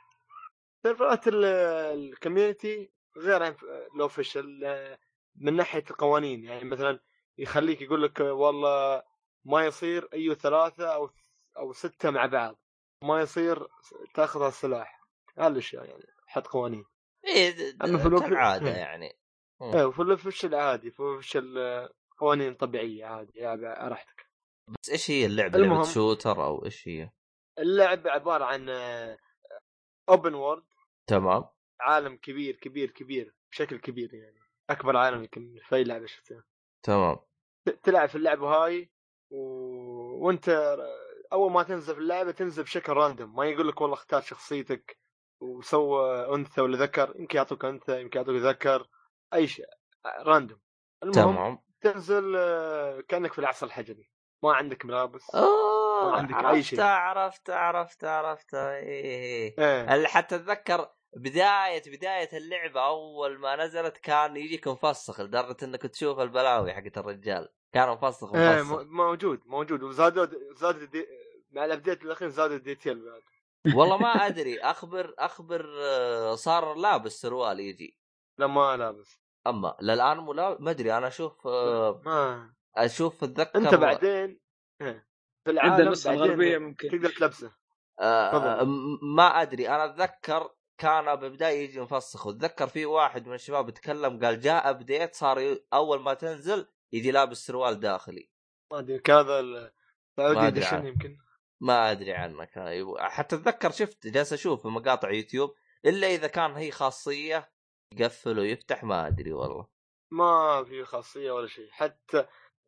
[0.83, 3.55] سيرفرات ال- ال community غير عن
[3.95, 4.99] ال official آه،
[5.35, 6.99] من ناحية القوانين يعني مثلا
[7.37, 9.03] يخليك يقول لك والله
[9.45, 11.09] ما يصير أي ثلاثة أو
[11.57, 12.59] أو ستة مع بعض
[13.03, 13.67] ما يصير
[14.13, 15.01] تأخذ السلاح
[15.37, 16.85] هالاشياء يعني حط قوانين
[17.25, 18.75] إيه أما في الوقت- كالعادة إيه.
[18.77, 19.17] يعني
[19.61, 21.03] إيه وفي ال official عادي في
[21.57, 24.25] آه، قوانين طبيعيه عادي يا على راحتك
[24.67, 25.73] بس إيش هي اللعبة؟ المهم.
[25.73, 27.09] لعبه shooter أو إيش هي؟
[27.59, 28.69] اللعبة عبارة عن
[30.09, 30.63] open world
[31.07, 31.43] تمام
[31.81, 34.39] عالم كبير كبير كبير بشكل كبير يعني
[34.69, 36.43] أكبر عالم يمكن في أي لعبة شفتها.
[36.83, 37.17] تمام.
[37.83, 38.91] تلعب في اللعبة هاي
[39.29, 39.37] و...
[40.25, 40.77] وأنت
[41.33, 44.97] أول ما تنزل في اللعبة تنزل بشكل random ما يقول لك والله اختار شخصيتك
[45.39, 48.87] وسوى أنثى ولا ذكر يمكن يعطوك أنثى يمكن يعطوك ذكر
[49.33, 49.65] أي شيء
[50.05, 50.59] random
[51.03, 51.59] المهم تمام.
[51.81, 54.09] تنزل آه، كأنك في العصر الحجري.
[54.43, 56.81] ما عندك ملابس أوه ما عندك عرفت شيء.
[56.81, 64.37] عرفت عرفت عرفت إيه إيه اللي حتى اتذكر بدايه بداية اللعبة أول ما نزلت كان
[64.37, 67.49] يجيك مفسخ لدرجة إنك تشوف البلاوي حقت الرجال.
[67.73, 68.81] كان مفسخ إيه مفسخ.
[68.81, 69.83] م- موجود موجود.
[69.83, 71.05] وزادوا زاد ال de...
[71.51, 73.21] مع ال update الأخير زادوا ال detail بعد.
[73.75, 74.59] والله ما أدري.
[74.59, 77.97] اخبر أخبر آه، صار لابس سروال يجي.
[78.37, 79.19] لا ما لابس.
[79.47, 80.97] أما للآن لا ما أدري.
[80.97, 84.39] أنا أشوف آه، ما أشوف اتذكر أنت بعدين
[84.81, 85.07] إيه.
[85.45, 87.51] في العالم الغربيه ممكن تقدر تلبسه.
[87.99, 88.65] آه، تفضل.
[88.69, 89.69] م- ما أدري.
[89.69, 95.15] أنا أتذكر كان بالبدايه يجي مفسخ واتذكر في واحد من الشباب يتكلم قال جاء أبديت
[95.15, 98.29] صار ي- أول ما تنزل يجي لابس سروال داخلي.
[98.71, 99.71] ما أدري كذا ما
[100.19, 100.87] السعودي عنه.
[100.87, 101.17] يمكن.
[101.61, 102.49] ما أدري عنك.
[102.99, 107.51] حتى اتذكر شفت جالس أشوف في مقاطع يوتيوب إلا إذا كان هي خاصية
[107.93, 109.67] يقفل ويفتح ما أدري والله.
[110.11, 111.69] ما في خاصية ولا شيء.
[111.71, 112.25] حتى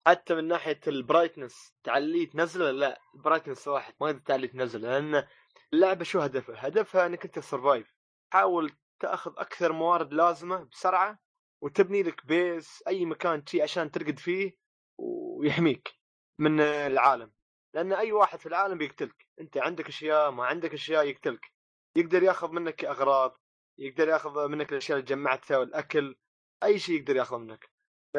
[0.07, 4.89] حتى من ناحية ال brightness تعليه تنزله؟ لا ال brightness واحد ما تقدر تعليه تنزله
[4.89, 5.27] لأن
[5.73, 7.96] اللعبة شو هدفها؟ هدفها إنك أنت ت survive
[8.33, 11.19] حاول تأخذ أكثر موارد لازمة بسرعة
[11.63, 14.57] وتبني لك base أي مكان شي عشان ترقد فيه
[14.97, 15.93] ويحميك
[16.39, 17.31] من العالم
[17.73, 21.53] لأن أي واحد في العالم بيقتلك أنت عندك أشياء ما عندك أشياء يقتلك
[21.95, 23.41] يقدر يأخذ منك أغراض
[23.79, 26.15] يقدر يأخذ منك الأشياء اللي جمعتها والأكل
[26.63, 27.69] أي شيء يقدر ياخذه منك
[28.13, 28.17] ف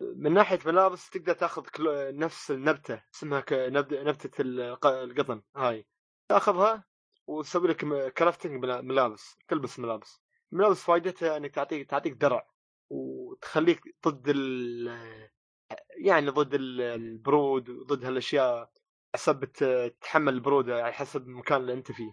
[0.00, 1.66] من ناحية ملابس تقدر تأخذ.
[2.16, 3.44] نفس النبتة اسمها.
[3.50, 5.86] نبتة الق- القطن هاي
[6.28, 6.84] تأخذها
[7.28, 10.20] وتسوي لك كرافتنج ملا- ملابس تلبس ملابس.
[10.52, 12.46] ملابس فائدتها انك تعطيك تعطيك درع
[12.90, 15.28] وتخليك ضد ال
[16.04, 18.70] يعني ضد ال- البرود وضد هالأشياء
[19.14, 22.12] حسب تتحمل البرودة على حسب المكان اللي أنت فيه.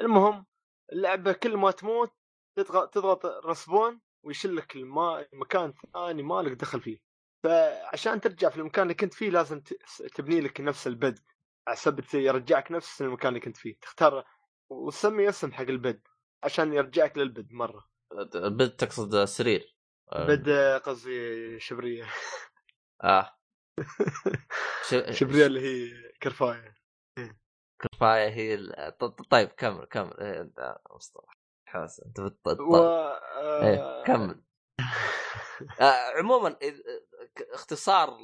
[0.00, 0.46] المهم
[0.92, 2.12] اللعبة كل ما تموت
[2.56, 6.98] تضغط تضغط رسبون ويشيل لك الماء مكان ثاني ما لك دخل فيه.
[7.44, 9.60] فعشان ترجع في المكان اللي كنت فيه لازم
[10.14, 11.18] تبني لك نفس البد
[11.68, 13.76] حسب يرجعك نفس المكان اللي كنت فيه.
[13.82, 14.24] تختار
[14.70, 16.02] وتسمي اسم حق البد
[16.44, 17.88] عشان يرجعك للبد مرة.
[18.34, 19.76] البد تقصد سرير.
[20.12, 20.48] آه، بد
[20.84, 22.06] قصدي شبرية.
[23.04, 23.36] آه.
[25.10, 26.76] شبرية اللي هي كرفاية.
[28.28, 30.20] هي ال- ط- ط- طيب كمل كمل.
[30.20, 31.32] إيه، أنت مصطلح.
[31.68, 32.58] حاس أنت طيب.
[33.62, 34.42] إيه كمل.
[35.80, 36.10] آه.
[36.18, 36.82] عموما إذ-
[37.36, 38.18] ك- اختصار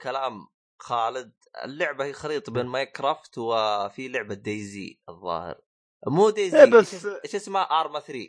[0.00, 0.46] كلام
[0.80, 1.32] خالد
[1.64, 5.60] اللعبة هي خليط بين ماينكرافت وفي لعبة دايزي الظاهر.
[6.06, 8.28] مو دايزي إيه بس- إيش اسمها ارما 3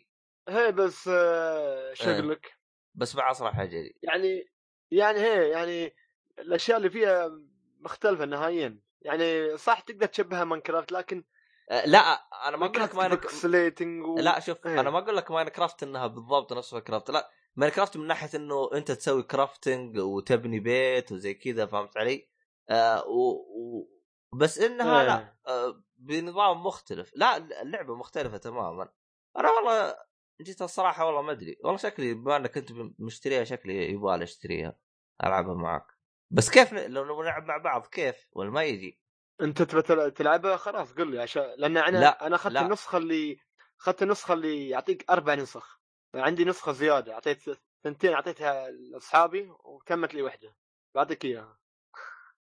[0.49, 2.15] هي بس آه، شو إيه.
[2.15, 2.53] أقول لك
[2.95, 4.49] بس مع عصر حجري يعني
[4.91, 5.95] يعني هي يعني
[6.39, 7.31] الأشياء اللي فيها
[7.79, 11.23] مختلفة نهائيا يعني صح تقدر تشبهها Minecraft لكن
[11.69, 11.99] آه لا
[12.47, 13.45] أنا ما أقول لك Minecraft
[13.85, 14.17] و...
[14.19, 14.79] لا شوف إيه.
[14.79, 18.91] أنا ما أقول لك Minecraft إنها بالضبط نفس Minecraft لا Minecraft من ناحية إنه أنت
[18.91, 22.27] تسوي crafting وتبني بيت وزي كذا فهمت علي؟
[22.69, 23.29] آه و...
[23.29, 23.87] و...
[24.34, 25.07] بس إنها إيه.
[25.07, 27.11] لا آه بنظام مختلف.
[27.15, 28.89] لا اللعبة مختلفة تماما.
[29.38, 29.97] أنا والله
[30.41, 31.57] جيت الصراحة والله ما أدري.
[31.64, 34.76] والله شكلي بما إنك انت مشتريها شكلي يبغى أشتريها
[35.23, 35.88] ألعبها معك
[36.31, 38.99] بس كيف لو نلعب مع بعض كيف ولا ما يجي؟
[39.41, 41.22] أنت تبى تلعبها؟ خلاص قل لي.
[41.22, 42.57] عشان لأن أنا لا، أنا أخذت.
[42.57, 43.39] النسخة اللي
[43.80, 45.80] أخذت النسخة اللي يعطيك أربع نسخ.
[46.15, 47.14] عندي نسخة زيادة.
[47.14, 47.43] أعطيت
[47.84, 50.56] ثنتين أعطيتها لأصحابي وتمت لي واحدة
[50.95, 51.60] بعطيك إياها.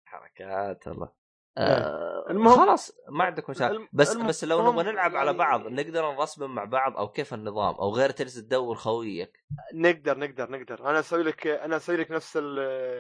[0.05, 1.06] حركات الله.
[1.06, 1.27] إيه.
[1.56, 3.74] آه المهم- خلاص ما عندك مشاكل.
[3.76, 7.34] الم- بس بس لو نبغى نلعب على يعني- بعض نقدر نرسم مع بعض أو كيف
[7.34, 9.44] النظام؟ أو غير تجلس تدور خويك؟
[9.74, 10.90] نقدر نقدر نقدر.
[10.90, 12.58] أنا أسوي لك أنا أسوي لك نفس ال-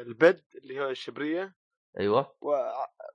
[0.08, 1.54] البد اللي هو الشبرية.
[2.00, 2.36] أيوه.
[2.40, 2.54] و...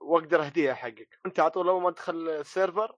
[0.01, 1.19] وأقدر أهديها حقك.
[1.26, 2.95] أنت على طول أول ما تدخل السيرفر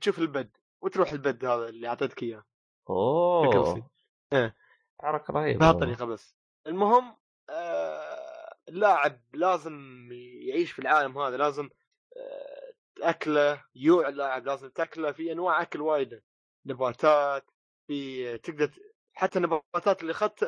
[0.00, 2.44] تشوف البد وتروح البد هذا اللي أعطيتك إياه.
[2.90, 3.90] أوه.
[4.32, 4.56] إيه.
[5.00, 6.36] حركة رهيبة بهالطريقه بس.
[6.66, 7.16] المهم.
[8.68, 10.08] اللاعب لازم
[10.48, 11.70] يعيش في العالم هذا لازم
[12.16, 12.74] آه...
[13.02, 16.22] أكلة يوع اللاعب لازم تأكله في أنواع أكل وايدة
[16.66, 17.50] نباتات
[17.86, 18.70] في تقدر
[19.14, 20.44] حتى النباتات اللي أخذت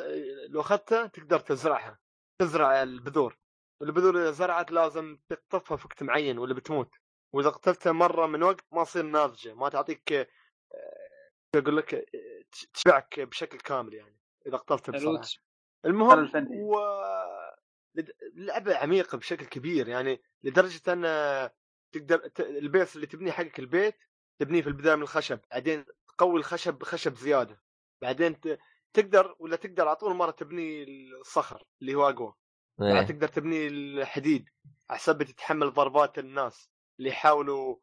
[0.49, 1.99] لو أخذتها تقدر تزرعها
[2.41, 3.37] تزرع البذور
[3.81, 6.95] والبذور إذا زرعت لازم تقطفها في وقت معين ولا بتموت
[7.33, 10.27] وإذا قتلتها مرة من وقت ما تصير ناضجة ما تعطيك آه،
[11.55, 14.17] أقول لك آه، تشبعك بشكل كامل يعني
[14.47, 15.21] إذا قتلتها بسرعة
[15.85, 16.31] المهم.
[16.51, 16.75] و
[18.33, 21.01] لعبه عميقه بشكل كبير يعني لدرجة أن
[21.91, 22.39] تقدر ت...
[22.39, 23.95] البيت اللي تبنيه حقك البيت
[24.39, 27.61] تبنيه في البداية من الخشب بعدين تقوي الخشب بخشب زيادة
[28.01, 28.37] بعدين.
[28.93, 32.33] تقدر ولا تقدر على طول مرة تبني الصخر اللي هو أقوى
[32.79, 33.01] بعد إيه.
[33.01, 34.49] تقدر تبني الحديد
[34.89, 36.69] على حسب تتحمل ضربات الناس
[36.99, 37.75] اللي يحاولوا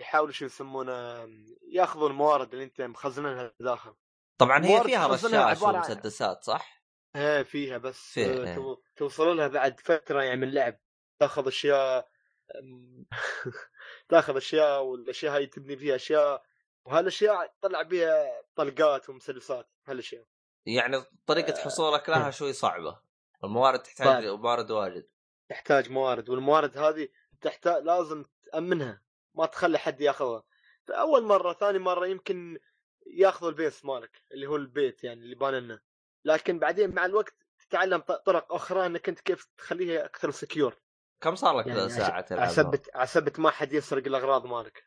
[0.00, 1.28] يحاولوا شو يسمونه
[1.72, 3.94] يأخذوا الموارد اللي أنت مخزنها داخل
[4.38, 6.77] طبعا هي فيها رشاش ومسدسات صح؟
[7.16, 8.54] إيه فيها بس فيها، آه، إيه.
[8.54, 10.78] تو- توصل لها بعد فترة يعني من لعب.
[11.18, 12.08] تاخذ أشياء
[14.08, 16.42] تاخذ أشياء والأشياء هاي تبني فيها أشياء
[16.84, 20.24] وهالأشياء تطلع بها طلقات ومسدسات هالأشياء.
[20.66, 21.64] يعني طريقة آه.
[21.64, 23.00] حصولك لها شوي صعبة.
[23.44, 25.08] الموارد تحتاج موارد واجد.
[25.48, 27.08] تحتاج موارد والموارد هذه
[27.40, 29.02] تحتاج لازم تأمنها.
[29.34, 30.44] ما تخلي حد ياخذها.
[30.88, 32.58] فأول مرة ثاني مرة يمكن
[33.06, 35.80] ياخذوا البيس مالك اللي هو البيت يعني اللي بان لنا.
[36.24, 40.76] لكن بعدين مع الوقت تتعلم طرق أخرى إنك أنت كيف تخليها أكثر سكيور
[41.20, 44.84] كم صار لك يعني ساعة تلعبها؟ عسبت عسبت ما حد يسرق الأغراض مالك.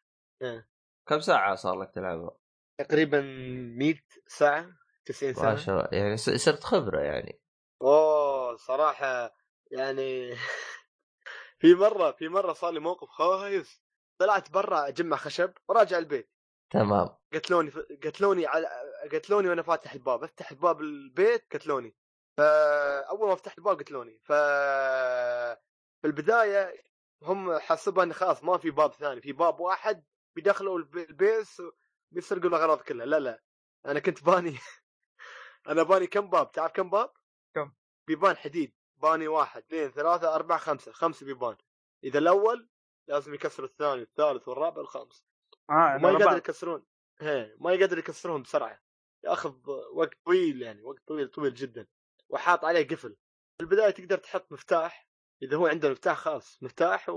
[1.07, 2.37] كم ساعة صار لك تلعبها؟
[2.79, 3.95] تقريبا 100
[4.27, 4.69] ساعة
[5.05, 5.55] 90 ما ساعة.
[5.55, 5.89] شاء الله.
[5.91, 7.41] يعني صرت خبرة يعني.
[7.81, 9.35] أوه صراحة
[9.71, 10.35] يعني
[11.59, 13.81] في مرة في مرة صار لي موقف خايس.
[14.17, 16.31] طلعت برا أجمع خشب وراجع البيت.
[16.73, 17.09] تمام.
[17.33, 17.71] قتلوني
[18.03, 18.67] قتلوني على
[19.11, 20.23] قتلوني وأنا فاتح الباب.
[20.23, 21.95] أفتح باب البيت قتلوني
[22.37, 24.31] فأول ما فتحت الباب قتلوني ف
[26.01, 26.83] في البداية
[27.23, 29.21] هم حسبوا إن خلاص ما في باب ثاني.
[29.21, 30.03] في باب واحد
[30.35, 31.61] بيدخلوا الب- البيس
[32.11, 33.05] بيسرقوا الأغراض كلها.
[33.05, 33.41] لا لا.
[33.85, 34.57] أنا كنت باني
[35.69, 37.13] أنا باني كم باب؟ تعرف كم باب؟
[37.55, 37.71] كم؟
[38.07, 38.73] بيبان حديد.
[38.97, 40.91] باني واحد اثنين ثلاثة أربعة خمسة.
[40.91, 41.57] خمسة بيبان.
[42.03, 42.69] إذا الأول
[43.07, 45.25] لازم يكسر الثاني والثالث والرابع والخامس
[45.69, 46.85] آه ما يقدر يكسرون.
[47.19, 48.81] هي ما يقدر يكسرهم بسرعة.
[49.23, 49.55] ياخذ
[49.93, 51.87] وقت طويل يعني وقت طويل طويل جدا
[52.29, 53.15] وحاط عليه قفل.
[53.57, 55.07] في البداية تقدر تحط مفتاح
[55.43, 57.09] إذا هو عنده مفتاح خاص مفتاح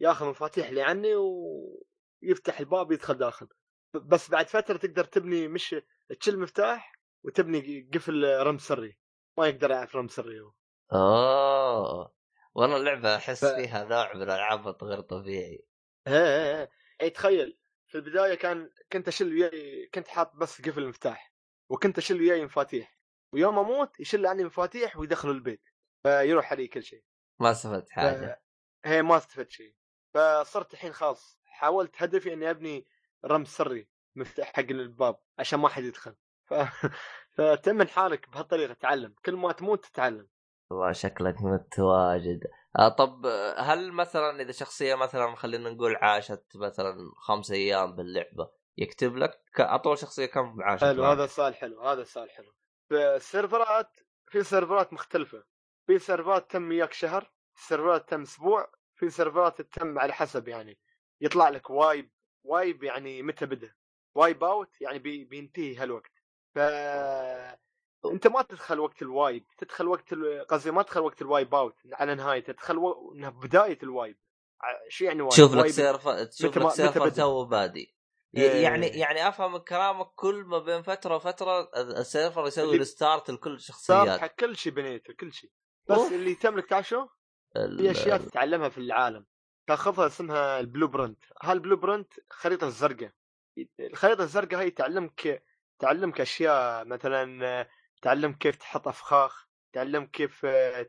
[0.00, 3.48] وياخذ مفاتيح اللي عني ويفتح الباب يدخل داخل.
[3.94, 5.76] بس بعد فترة تقدر تبني مش
[6.20, 6.92] تشيل مفتاح
[7.24, 8.98] وتبني قفل رمز سري.
[9.38, 10.52] ما يقدر يعرف رمز سري هو.
[10.92, 12.14] اوه
[12.54, 15.66] والله اللعبة أحس ف- فيها نوع من العبط غير طبيعي.
[16.06, 16.70] إيه إيه إيه.
[17.00, 21.35] اي تخيل في البداية كان كنت أشيل وياي كنت حاط بس قفل المفتاح
[21.68, 22.98] وكنت أشيل وياي مفاتيح.
[23.32, 25.62] ويوم أموت يشيل عني مفاتيح ويدخلوا البيت.
[26.02, 27.04] فيروح علي كل شيء.
[27.40, 28.42] ما استفدت حاجة.
[28.84, 29.74] هي ما استفدت شيء.
[30.14, 31.40] فصرت الحين خلاص.
[31.44, 32.86] حاولت هدفي إني أبني
[33.24, 36.14] رمز سري مفتاح حق الباب عشان ما حد يدخل.
[36.44, 36.54] ف...
[37.36, 39.14] فتأمن حالك بهالطريقة تعلم.
[39.24, 40.28] كل ما تموت تتعلم.
[40.70, 42.40] والله شكلك متواجد.
[42.78, 43.26] آه طب
[43.58, 49.98] هل مثلا إذا شخصية مثلا خلينا نقول عاشت مثلا خمس أيام باللعبة يكتب لك أطول
[49.98, 52.52] شخصية كم عاشت حلو؟ هذا السؤال حلو هذا السؤال حلو
[52.92, 55.44] السيرفرات في سيرفرات مختلفة
[55.86, 60.78] في سيرفرات تم وياك شهر سيرفرات تم أسبوع في سيرفرات تم على حسب يعني
[61.20, 62.10] يطلع لك wipe
[62.44, 63.74] wipe يعني متى بدأ
[64.14, 66.12] wipe out يعني بي بينتهي هالوقت
[66.54, 66.58] ف
[68.12, 70.14] أنت ما تدخل وقت ال wipe تدخل وقت
[70.48, 73.12] قصدي ما تدخل وقت ال wipe out على نهايته تدخل و...
[73.14, 74.16] بداية ال wipe
[74.88, 77.95] شو يعني wipe؟ تشوف لك server تشوف لك server؟ تو بادي.
[78.32, 83.50] يعني يعني أفهم من كلامك كل ما بين فترة وفترة ال server يسوي restart لكل
[83.50, 84.20] صار الشخصيات.
[84.20, 85.50] حق كل شيء بنيته كل شيء
[85.88, 86.12] بس أوف.
[86.12, 87.06] اللي يتم لك تعرف شو؟
[87.56, 89.26] ال- في أشياء تتعلمها في العالم.
[89.66, 93.10] تاخذها اسمها ال blueprint هال blueprint خريطة الزرقاء؟
[93.80, 95.42] الخريطة الزرقاء هي تعلمك
[95.78, 97.66] تعلمك أشياء مثلا
[98.02, 100.46] تعلمك كيف تحط أفخاخ تعلمك كيف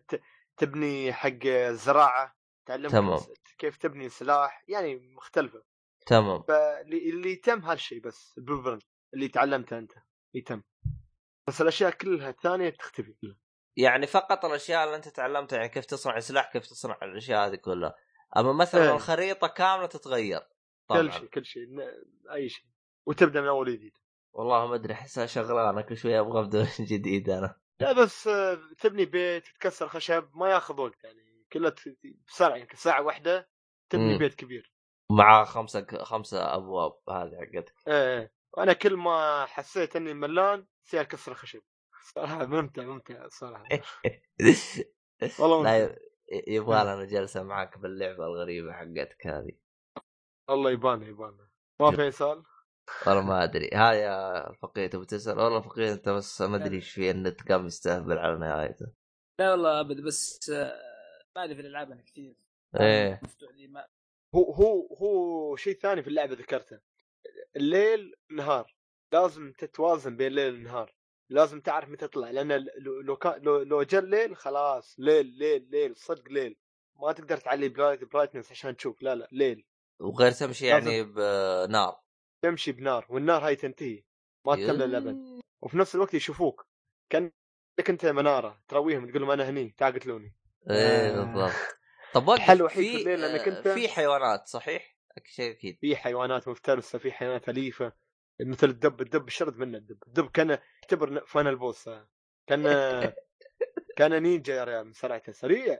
[0.08, 0.22] ت-
[0.58, 2.36] تبني حق الزراعه
[2.66, 3.20] تعلمك تمام.
[3.58, 5.64] كيف تبني سلاح يعني مختلفة.
[6.08, 6.42] تمام.
[6.42, 8.84] فاللي اللي يتم هالشيء بس ال blueprint
[9.14, 9.92] اللي تعلمته أنت
[10.34, 10.64] يتم.
[11.48, 13.38] بس الأشياء كلها الثانية تختفي كلها.
[13.78, 17.96] يعني فقط الأشياء اللي أنت تعلمتها يعني كيف تصنع سلاح كيف تصنع الأشياء هذه كلها.
[18.38, 18.96] أما مثلا إيه.
[18.96, 20.42] الخريطة كاملة تتغير
[20.88, 21.02] طبعا.
[21.02, 21.64] كل شيء كل شيء
[22.34, 22.66] أي شيء.
[23.06, 23.98] وتبدأ من أول جديد
[24.34, 27.56] والله ما أدري أحسها شغلانة كل شوية أبغى أبدأ من جديد أنا.
[27.80, 31.76] لا بس آه، تبني بيت تكسر خشب ما ياخذ وقت يعني كله
[32.28, 33.50] بسرعة يعني ساعة واحدة
[33.90, 34.18] تبني مم.
[34.18, 34.74] بيت كبير.
[35.12, 37.74] مع خمسة خمسة أبواب هذه حقتك.
[37.88, 38.34] إيه إيه.
[38.58, 41.62] وأنا كل ما حسيت إني ملان سير كسر خشب
[42.16, 43.66] صراحة ممتع ممتع صراحة.
[45.40, 45.96] والله ممتع.
[46.48, 49.52] يبغى لنا جلسة معك باللعبة الغريبة حقتك هذه.
[50.50, 51.38] الله يبان يبان
[51.82, 52.44] ما في سؤال؟
[53.08, 53.70] والله ما أدري.
[53.74, 57.66] ها يا فقيه تبي تسأل؟ والله فقيه أنت بس ما أدري إيش في النت قام
[57.66, 58.86] يستهبل على نهايته.
[59.40, 60.74] لا والله أبد بس آه،
[61.36, 62.36] ما أدري في الألعاب أنا كثير.
[62.80, 63.20] إيه.
[63.24, 63.88] مفتوح لي ما
[64.38, 66.80] هو هو هو شيء ثاني في اللعبة ذكرته.
[67.56, 68.76] الليل نهار.
[69.12, 70.94] لازم تتوازن بين الليل والنهار
[71.30, 72.32] لازم تعرف متى تطلع.
[72.32, 74.96] لأن لو لو لو, لو جاء الليل خلاص.
[75.00, 75.96] ليل ليل ليل.
[75.96, 76.58] صدق ليل.
[76.96, 79.02] ما تقدر تعلي bright brightness عشان تشوف.
[79.02, 79.28] لا لا.
[79.32, 79.66] ليل.
[80.00, 82.00] وغير تمشي يعني بنار
[82.42, 83.06] تمشي بنار.
[83.10, 84.04] والنار هاي تنتهي.
[84.46, 86.68] ما تكمل الابد وفي نفس الوقت يشوفوك.
[87.10, 87.34] كأنك
[87.90, 88.62] أنت منارة.
[88.68, 89.10] ترويهم.
[89.10, 89.76] تقول لهم أنا هني.
[89.78, 90.36] تعال قتلوني.
[90.70, 91.24] إيه آه.
[91.24, 91.77] بالضبط.
[92.20, 92.52] طب وقف.
[92.52, 95.78] الوحيد في الليل أنك آه، أنت- في حيوانات صحيح؟ شيء أكيد.
[95.82, 97.94] في حيوانات مفترسة في حيوانات أليفة.
[98.42, 100.04] مثل الدب الدب شرد منه الدب.
[100.08, 100.50] الدب كان
[100.84, 101.90] يعتبر فان ال boss
[102.48, 102.64] كان
[103.98, 105.80] كان نينجا يا ريال من سرعته سريع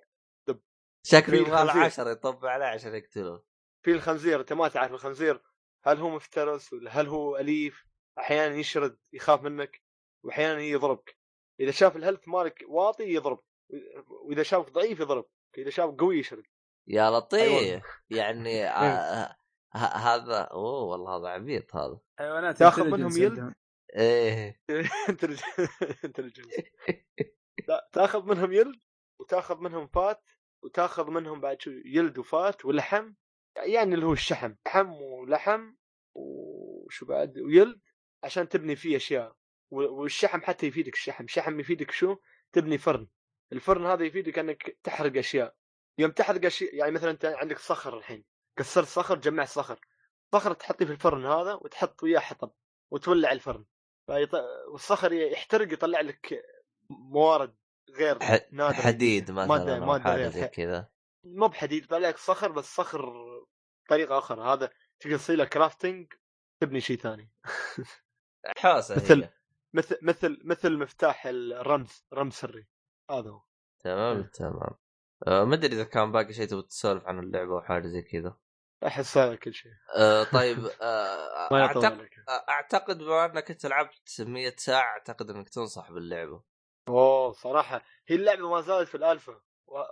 [1.04, 1.84] شكله في يبغى له الخنزير.
[1.86, 3.44] عشرة يطبع عليه عشان يقتله
[3.84, 5.42] في الخنزير أنت ما تعرف الخنزير.
[5.84, 7.86] هل هو مفترس ولا هل هو أليف؟
[8.20, 9.82] أحيانا يشرد يخاف منك
[10.24, 11.18] واحيانا يضربك.
[11.60, 13.44] إذا شاف ال health مالك واطي يضرب.
[14.08, 15.26] وإذا شافك ضعيف يضرب.
[15.58, 16.44] اذا شافك قوي يشرد
[16.88, 17.42] يا لطيف.
[17.42, 17.82] أيوة.
[18.10, 19.36] يعني آه
[19.74, 22.00] ه- هذا أوه والله هذا عبيط هذا.
[22.20, 23.54] حيوانات تاخذ منهم يلد؟
[23.96, 24.62] إيه.
[26.06, 26.54] intelligence
[27.68, 28.80] لا تاخذ منهم يلد
[29.20, 30.24] وتاخذ منهم fat
[30.64, 33.14] وتاخذ منهم بعد شو يلد و fat ولحم.
[33.58, 34.56] يعني اللي هو الشحم.
[34.68, 35.74] شحم ولحم
[36.16, 37.82] وشو بعد ويلد
[38.24, 39.36] عشان تبني فيه أشياء.
[39.72, 41.28] والشحم حتى يفيدك الشحم.
[41.28, 42.16] شحم يفيدك شو؟
[42.54, 43.08] تبني فرن.
[43.54, 45.56] الفرن هذا يفيدك إنك تحرق أشياء.
[45.98, 48.24] يوم تحرق أشياء يعني مثلا أنت عندك صخر الحين
[48.58, 49.80] كسرت صخر جمعت صخر.
[50.34, 52.52] صخر تحطيه في الفرن هذا وتحط وياه حطب
[52.92, 53.66] وتولع الفرن.
[54.08, 54.34] فيط...
[54.72, 56.44] والصخر يحترق يطلع لك
[56.90, 57.56] موارد
[57.90, 58.82] غير ح- نادرة.
[58.82, 60.90] حديد مثلا حاجة غير زي كذا.
[61.24, 63.12] مو بحديد يطلع لك صخر بس صخر
[63.86, 64.42] بطريقة أخرى.
[64.54, 64.70] هذا
[65.00, 66.14] تقدر تسوي له كرافتنج
[66.62, 67.32] تبني شيء ثاني.
[68.58, 69.30] حوسة مثل- هي.
[69.74, 72.68] مثل مثل مثل مفتاح الرمز رمز سري.
[73.12, 73.42] هذا هو.
[73.80, 74.76] تمام؟ تمام.
[75.28, 78.38] آه ما أدري إذا كان باقي شيء تبغى تسولف عن اللعبة أو حاجة زي كذا.
[78.86, 82.10] أحس هذا كل شيء آه طيب آه أعتقد
[82.50, 86.44] أعتقد بما أنك أنت لعبت 100 ساعة أعتقد إنك تنصح باللعبة.
[86.90, 87.82] أوه صراحة.
[88.08, 89.42] هي اللعبة ما زالت في الألفا.
[89.68, 89.84] و...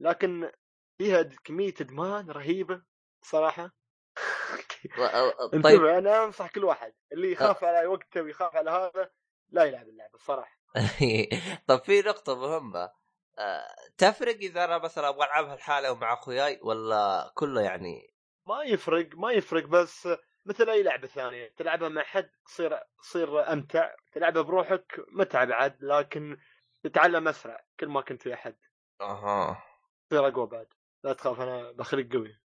[0.00, 0.50] لكن
[0.98, 2.82] فيها كمية إدمان رهيبة
[3.22, 3.74] صراحة.
[5.64, 5.84] طيب.
[5.84, 6.94] أنا أنصح كل واحد.
[7.12, 9.10] اللي يخاف على وقته ويخاف على هذا
[9.48, 10.63] لا يلعب اللعبة الصراحة
[11.66, 12.90] طيب في نقطة مهمة.
[13.38, 13.66] آه،
[13.98, 18.14] تفرق إذا أنا مثلا أبغى ألعبها لحالي أو مع أخوياي ولا كله يعني؟
[18.46, 20.08] ما يفرق ما يفرق بس
[20.46, 26.36] مثل أي لعبة ثانية تلعبها مع حد تصير تصير أمتع تلعبها بروحك متعب عاد لكن
[26.84, 28.56] تتعلم أسرع كل ما كنت ويا حد.
[29.00, 29.62] أها.
[30.10, 30.66] تصير أقوى بعد.
[31.04, 32.40] لا تخاف أنا بخليك قوي.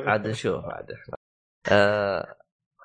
[0.00, 1.16] عاد نشوف عاد إحنا.
[1.72, 2.36] آه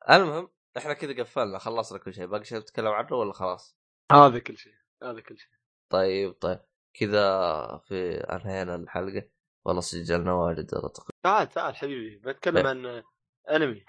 [0.09, 2.25] المهم إحنا كذا قفلنا خلصنا كل شيء.
[2.25, 3.77] باقي شيء نتكلم عنه ولا خلاص؟
[4.11, 4.73] هذا كل شيء
[5.03, 5.51] هذا كل شيء.
[5.91, 6.59] طيب طيب.
[6.93, 9.29] كذا في أنهينا الحلقة.
[9.65, 12.15] والله سجلنا واجد والله تقريبا تعال تعال حبيبي.
[12.17, 13.03] بتكلم عن
[13.49, 13.85] أنمي.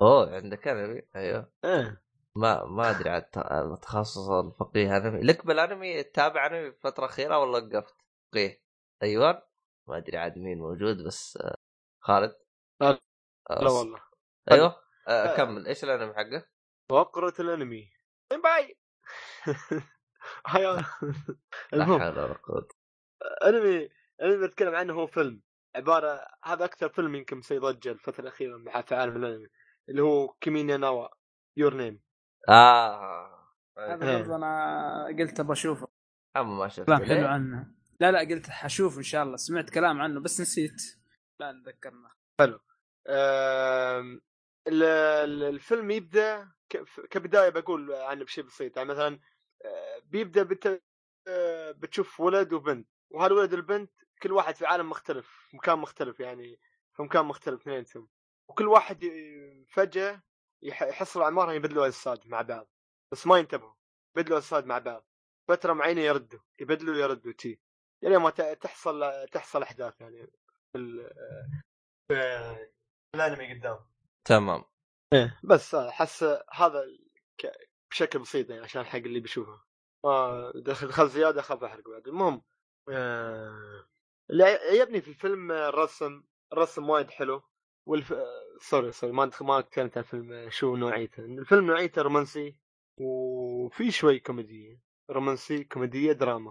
[0.00, 1.52] أوه عندك أنمي؟ أيوه.
[1.64, 2.02] إيه.
[2.36, 3.38] ما ما أدري عن الت-
[3.72, 5.20] التخصص الفقيه أنمي.
[5.22, 7.96] لك بالأنمي تتابع أنمي في الفترة الأخيرة ولا وقفت؟
[8.32, 8.62] فقيه.
[9.02, 9.48] أيوه.
[9.88, 11.38] ما أدري عاد مين موجود بس
[12.00, 12.36] خالد.
[12.80, 13.00] لا-
[13.50, 14.00] لا والله.
[14.50, 14.80] أيوه.
[15.08, 15.36] آه.
[15.36, 15.66] كمل.
[15.66, 16.46] إيش الأنمي حقه؟
[16.90, 17.90] فقرة الأنمي.
[18.42, 18.78] باي.
[21.74, 22.68] المهم حول ولا قوة.
[23.46, 23.88] أنمي
[24.22, 25.42] أنمي بتكلم عنه هو فيلم.
[25.76, 29.48] عبارة هذا أكثر فيلم يمكن مسوي ضجه الفترة الأخيرة مع في عالم الأنمي
[29.88, 31.08] اللي هو Kimi no Na
[31.56, 32.00] wa Your Name
[32.48, 34.18] آه هذا.
[34.18, 35.88] برضه أنا قلت أبغى أشوفه.
[36.36, 37.74] أما ما شفت كلام حلو؟ عنه.
[38.00, 39.36] لا لا قلت حشوف إن شاء الله.
[39.36, 40.82] سمعت كلام عنه بس نسيت.
[41.40, 42.10] لا نذكرنا
[45.24, 46.48] ال- الفيلم يبدأ
[47.10, 48.76] كبداية بقول عنه بشيء بسيط.
[48.76, 49.20] يعني مثلا
[49.64, 50.82] آه، بيبدأ بت...
[51.28, 53.92] آه، بتشوف ولد وبنت وهالولد والبنت
[54.22, 56.60] كل واحد في عالم مختلف مكان مختلف يعني
[56.96, 58.08] في مكان مختلف اثنينهم
[58.48, 59.04] وكل واحد
[59.70, 60.22] فجأة
[60.62, 62.68] يح- يحصلوا اعمارهم يبدلوا اجساد مع بعض
[63.12, 63.74] بس ما ينتبهوا
[64.16, 65.06] يبدلوا اجساد مع بعض.
[65.48, 67.60] فترة معينة يردوا يبدلوا يردوا تي.
[68.02, 70.30] يعني ما تحصل تحصل أحداث يعني
[70.72, 71.14] في ال-
[72.08, 72.68] في
[73.14, 73.78] الأنمي قدام.
[74.24, 74.64] تمام.
[75.12, 75.40] إيه.
[75.44, 76.22] بس أحس
[76.52, 76.84] هذا
[77.90, 79.60] بشكل بسيط يعني عشان حق اللي بيشوفه.
[80.04, 82.08] ما دخل زيادة اخاف أحرق بعد.
[82.08, 82.42] المهم
[82.90, 83.86] آه،
[84.30, 86.22] اللي عجبني في الفيلم آه، الرسم
[86.52, 87.42] الرسم وايد حلو.
[87.86, 88.12] والف...
[88.12, 88.26] آه،
[88.60, 91.24] sorry sorry ما ما تكلمت عن الفيلم آه، شو نوعيته.
[91.24, 92.56] الفيلم نوعيته رومانسي
[93.00, 96.50] وفي شوي كوميديه رومانسي كوميدية دراما.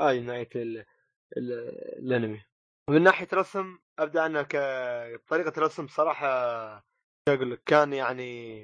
[0.00, 0.78] هاي نوعية ال...
[1.36, 1.52] ال...
[1.98, 2.44] الأنمي.
[2.88, 4.56] ومن ناحية رسم أبدأ أنا ك
[5.28, 6.28] طريقة الرسم صراحة
[6.78, 6.97] شو
[7.34, 8.62] أقول لك كان يعني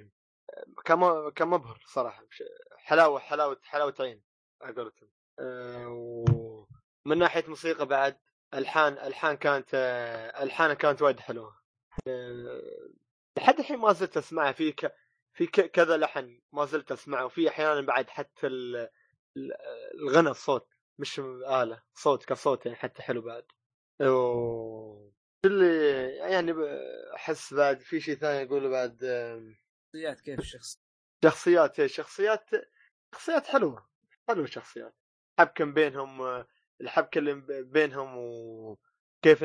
[0.84, 2.24] كان كان مبهر صراحة
[2.76, 4.22] حلاوة حلاوة حلاوة عين
[4.62, 5.08] على قولتهم
[5.38, 5.88] أه،
[7.06, 8.16] ومن ناحية موسيقى بعد
[8.54, 9.74] ألحان ألحان كانت
[10.40, 11.56] الحانها كانت وايد حلوة.
[12.08, 12.62] أه،
[13.38, 14.94] لحد الحين ما زلت أسمعها في ك...
[15.32, 15.70] في ك...
[15.70, 17.24] كذا لحن ما زلت أسمعه.
[17.24, 18.76] وفي أحيانا بعد حتى ال...
[19.36, 19.52] ال-
[19.94, 20.68] الغنى الصوت
[20.98, 23.44] مش آلة صوت كصوت يعني حتى حلو بعد.
[24.00, 25.10] و...
[25.44, 26.54] اللي يعني
[27.14, 28.98] أحس بعد في شيء ثاني اقوله بعد
[29.94, 30.78] شخصيات كيف الشخص؟
[31.24, 32.50] شخصيات إيه، شخصيات
[33.14, 33.86] شخصيات حلوة
[34.28, 34.94] حلوة شخصيات.
[35.38, 36.44] حبكه بينهم
[36.80, 39.42] الحبكة اللي بينهم وكيف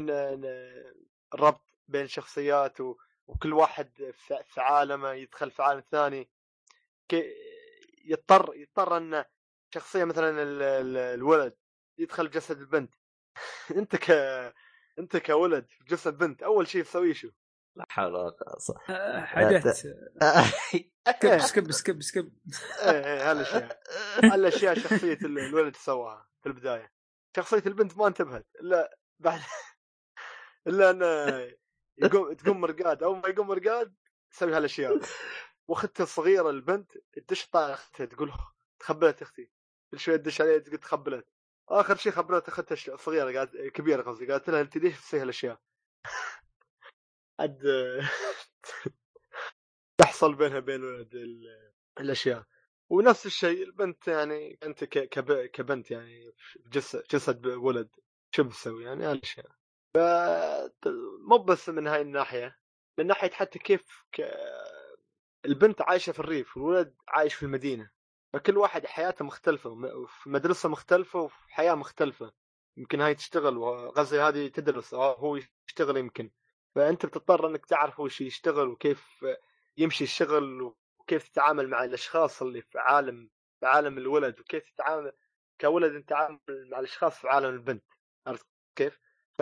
[1.34, 2.96] الربط بين شخصيات و...
[3.28, 4.14] وكل واحد
[4.44, 6.30] في عالمه يدخل في عالم ثاني.
[7.10, 7.24] كي...
[8.06, 9.26] يضطر يضطر أن
[9.74, 10.62] شخصية مثلا ال...
[10.62, 10.98] ال...
[10.98, 11.56] الولد
[11.98, 12.94] يدخل بجسد البنت.
[13.78, 14.12] أنت ك
[15.00, 17.30] أنت كولد في جسد بنت أول شيء تسويه شو؟
[17.76, 18.80] لا حول ولا قوة.
[18.90, 19.68] آه، حاجات
[21.08, 22.32] سكب سكب سكب سكب
[22.84, 23.80] إيه هالاشياء
[24.24, 26.92] هالأشياء شخصية ال- الولد سواها في البداية؟
[27.38, 29.40] شخصية البنت ما انتبهت إلا بعد
[30.68, 31.06] إلا انه
[31.98, 33.04] يقوم تقوم مرقاد.
[33.04, 33.96] أول ما يقوم مرقاد
[34.34, 35.00] يسوي هالأشياء.
[35.68, 39.52] واختها الصغيرة البنت تدش طالع اختها تقول "أخ، تخبلت أختي.
[39.92, 41.28] كل شوية تدش عليها تقول تخبلت.
[41.70, 45.62] آخر شيء خبرت اختها الصغيره قالت كبيرة قصدي قالت لها انت ليش تسوي هالأشياء؟
[47.40, 47.60] عاد
[50.00, 50.82] تحصل بينها بين
[52.00, 52.44] الأشياء.
[52.90, 56.34] ونفس الشيء البنت يعني أنت كبنت يعني
[57.12, 57.90] جسد ولد
[58.36, 59.52] شو بتسوي يعني؟ هالأشياء.
[59.94, 59.98] ف
[61.30, 62.60] مو بس من هاي الناحية
[62.98, 63.82] من ناحية حتى كيف
[64.12, 64.22] ك...
[65.46, 67.92] البنت عايشة في الريف والولد عايش في المدينة.
[68.34, 72.32] فكل واحد حياته مختلفة م- في مدرسة مختلفة وفي حياة مختلفة.
[72.78, 76.32] يمكن هاي تشتغل وغزي هذه تدرس آه، هو يشتغل يمكن.
[76.76, 79.26] فأنت بتضطر إنك تعرف هو يشتغل وكيف
[79.78, 83.30] يمشي الشغل وكيف تتعامل مع الأشخاص اللي في عالم
[83.60, 85.12] في عالم الولد وكيف تتعامل
[85.62, 86.40] كولد أنت تتعامل
[86.72, 87.84] مع الأشخاص في عالم البنت.
[88.28, 89.00] عرفت كيف؟
[89.38, 89.42] ف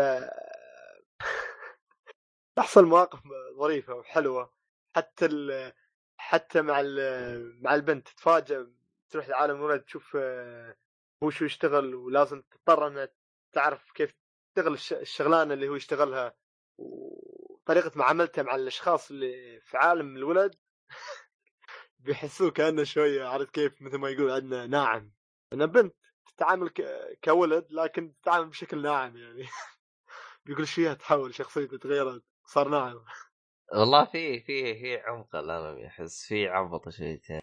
[2.57, 3.19] تحصل مواقف
[3.59, 4.53] ظريفة وحلوة.
[4.95, 5.73] حتى ال...
[6.18, 7.64] حتى مع ال...
[7.64, 8.65] مع البنت تتفاجئ
[9.09, 10.75] تروح لعالم الولد تشوف آه،
[11.23, 13.09] هو شو يشتغل ولازم تضطر انها
[13.53, 14.13] تعرف كيف
[14.55, 14.93] تشتغل الش...
[14.93, 16.34] الشغلانة اللي هو يشتغلها
[16.77, 20.55] وطريقة معاملته مع الأشخاص اللي في عالم الولد
[21.99, 25.13] بيحسوه كأنه شوية عرفت كيف مثل ما يقول عندنا ناعم.
[25.53, 26.69] أنا بنت تتعامل.
[27.23, 29.47] كولد لكن تتعامل بشكل ناعم يعني.
[30.45, 33.05] بيقول شيء تحول شخصيته تغيرت صار ناعم.
[33.73, 37.41] والله في في في عمق الانمي احس في عبط شويتين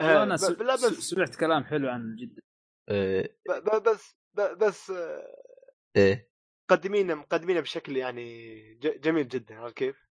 [0.00, 1.88] آه، أنا س- لا بس سمعت كلام حلو
[2.90, 3.38] إيه.
[3.48, 5.42] ب- ب- بس ب- بس آه،
[5.96, 6.30] إيه.
[6.70, 10.08] مقدمينه مقدمينه بشكل يعني ج- جميل جدا عرفت كيف؟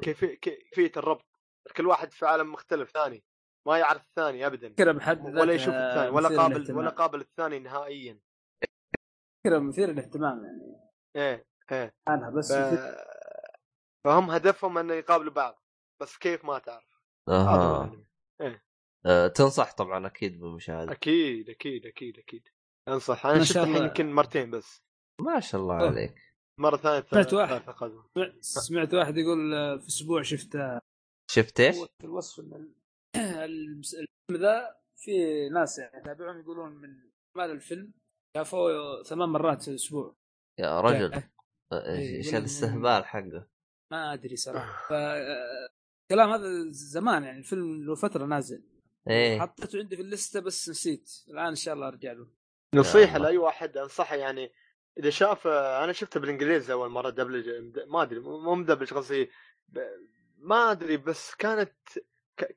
[0.00, 1.26] كيفية كيفية الربط.
[1.76, 3.24] كل واحد في عالم مختلف ثاني
[3.68, 4.72] ما يعرف الثاني ابدا.
[4.72, 6.72] فكرة بحد ولا يشوف الثاني ولا قابل.
[6.76, 8.20] ولا قابل الثاني نهائيا.
[9.44, 10.80] فكرة مثيرة للاهتمام يعني.
[11.16, 11.94] إيه إيه.
[12.08, 12.96] عنها بس ف...
[14.04, 15.62] فهم هدفهم انه يقابلوا بعض
[16.02, 17.02] بس كيف ما تعرف.
[17.28, 17.84] أها.
[17.84, 18.60] الأنمي.
[19.06, 22.48] آه، تنصح طبعا أكيد بالمشاهدة أكيد أكيد أكيد أكيد
[22.88, 23.86] أنصح أنا شفت الحين الله.
[23.86, 24.82] يمكن مرتين بس
[25.20, 25.86] ما شاء الله أوه.
[25.88, 26.14] عليك
[26.60, 27.62] مرة ثانية سمعت واحد.
[28.40, 30.58] سمعت- واحد يقول آه، في أسبوع شفت
[31.30, 32.72] شفت إيش؟ الوصف إن
[33.44, 37.92] الفيلم ذا في ناس يعني يتابعون يقولون من مال الفيلم
[38.36, 40.16] شافوه ثمان مرات في الأسبوع
[40.60, 41.14] يا رجل.
[41.14, 41.22] آه،
[41.72, 43.48] إيه، إيش الاستهبال حقه
[43.92, 45.68] ما أدري صراحة ف آه،
[46.02, 48.64] الكلام هذا زمان يعني الفيلم له فترة نازل
[49.08, 49.40] إيه.
[49.40, 51.10] حطيته عندي في الليستة بس نسيت.
[51.28, 52.26] الآن إن شاء الله أرجع له.
[52.74, 53.28] نصيحة الله.
[53.28, 54.52] لأي واحد أنصحه يعني
[54.98, 57.48] إذا شاف أنا شفته بالإنجليزي أول مرة دبلج
[57.86, 59.30] ما أدري مو مدبلج قصدي
[60.38, 61.72] ما أدري بس كانت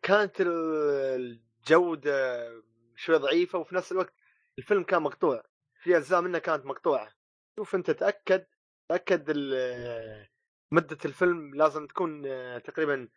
[0.01, 2.49] كانت ال- الجودة
[2.95, 4.13] شوي ضعيفة وفي نفس الوقت
[4.57, 5.43] الفيلم كان مقطوع.
[5.83, 7.09] في أجزاء منه كانت مقطوعة.
[7.55, 8.45] شوف أنت تأكد
[8.89, 10.27] تأكد ال-
[10.71, 12.21] مدة الفيلم لازم تكون
[12.63, 13.09] تقريبا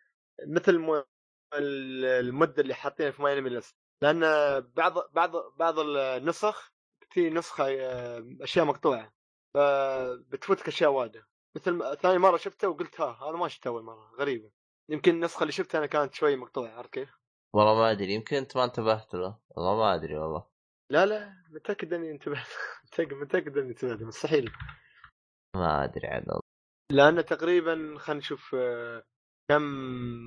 [0.47, 1.01] مثل
[1.53, 4.19] م- ال- المدة اللي حاطينها في ماي انمي ليست لأن
[4.61, 6.71] بعض بعض بعض النسخ
[7.09, 9.13] في نسخة آه، أشياء مقطوعة.
[9.53, 11.27] فبتفوتك أشياء وايدة.
[11.55, 14.51] مثل ثاني مرة شفته وقلت ها هذا ما شفته أول مرة غريبة.
[14.89, 17.09] يمكن النسخة اللي شفتها أنا كانت شوي مقطوعة عرفت كيف؟
[17.55, 19.39] والله ما أدري يمكن أنت ما انتبهت له.
[19.49, 20.47] والله ما أدري والله.
[20.91, 22.47] لا لا متأكد إني انتبهت
[22.99, 24.51] متأكد إني انتبهت مستحيل.
[25.55, 26.41] ما أدري عاد والله.
[26.91, 29.03] لأن تقريبا خلينا نشوف آه،
[29.49, 29.61] كم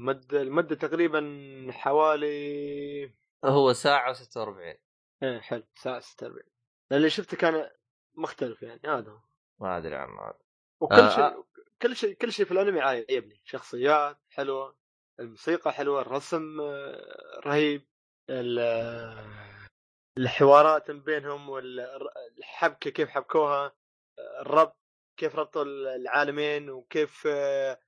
[0.05, 1.23] مدة المدة تقريبا
[1.71, 3.13] حوالي
[3.45, 4.39] هو ساعة و46
[5.23, 6.43] إيه حلو ساعة 46
[6.91, 7.71] لأن اللي شفته كان
[8.15, 9.19] مختلف يعني هذا هو.
[9.61, 10.39] ما أدري عنه هذا.
[10.81, 11.45] وكل آه، شيء
[11.83, 14.77] كل شيء كل شيء في الأنمي عاجبني شخصيات حلوة
[15.21, 17.87] الموسيقى حلوة الرسم آه، رهيب
[18.31, 19.69] ال- آه،
[20.19, 23.65] الحوارات بينهم والحبكه كيف حبكوها
[24.19, 24.77] آه، الربط
[25.17, 25.63] كيف ربطوا
[25.97, 27.79] العالمين وكيف آه،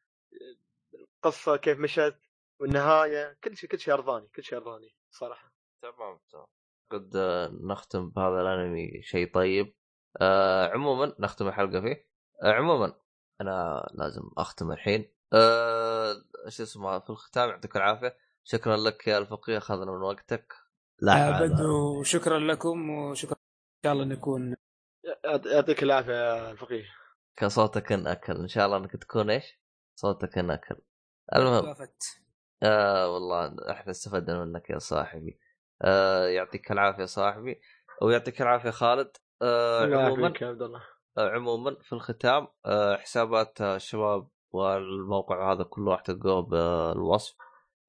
[1.24, 2.16] القصة كيف مشت
[2.60, 5.52] والنهاية كل شيء كل شيء ارضاني كل شيء ارضاني صراحة.
[5.82, 6.46] تمام تمام.
[6.90, 9.74] قد آه، نختم بهذا الأنمي شيء طيب.
[10.20, 12.08] آه عموما نختم الحلقة فيه.
[12.42, 12.94] آه عموما
[13.40, 15.12] أنا لازم أختم الحين.
[15.32, 16.14] آه
[16.48, 18.16] شو اسمه في الختام يعطيك العافية.
[18.44, 20.52] شكرا لك يا الفقيه اخذنا من وقتك.
[21.00, 21.48] لا آه، حول.
[21.48, 24.56] بدو شكرا لكم وشكرا إن شاء الله نكون
[25.24, 26.84] يعط- يعطيك العافية يا الفقيه
[27.36, 29.58] كصوتك انأكل إن شاء الله إنك تكون إيش؟
[29.94, 30.76] صوتك انأكل
[31.36, 32.02] المهم وافت
[32.62, 35.38] آه والله إحنا استفدنا منك يا صاحبي.
[35.82, 37.60] آه يعطيك العافية يا صاحبي
[38.02, 39.16] ويعطيك العافية خالد.
[39.42, 40.82] آه عموما عبد الله.
[41.18, 47.36] آه، عموما في الختام آه، حسابات آه، الشباب والموقع هذا كله راح تلقوه بالوصف.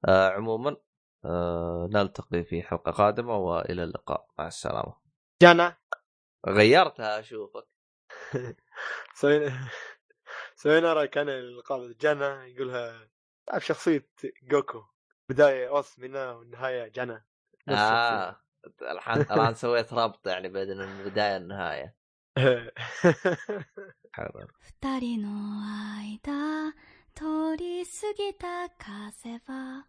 [0.07, 0.78] آه، عموما
[1.26, 4.28] آه، نلتقي في حلقة قادمة وإلى اللقاء.
[4.40, 4.95] مع السلامة.
[5.41, 5.78] جانا.
[6.48, 7.68] غيرتها أشوفك.
[9.20, 9.70] سوينا
[10.56, 13.07] سوينا راي كان القابل جانا يقولها
[13.47, 14.09] تعرف شخصية
[14.43, 14.82] جوكو
[15.28, 17.24] بدايه اوسمنا والنهايه جنى
[17.69, 18.40] نفس اه
[18.82, 21.94] الحين الان سويت ربط يعني بين البدايه والنهايه
[24.12, 24.48] حلو
[24.82, 25.28] 二人の
[25.98, 26.74] 間
[27.15, 29.86] 通り過ぎた風は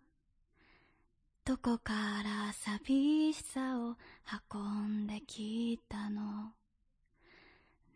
[1.45, 1.93] どこか
[2.23, 3.95] ら寂しさを
[4.53, 6.53] 運んできたの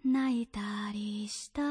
[0.03, 0.59] 泣いた
[0.93, 1.61] りした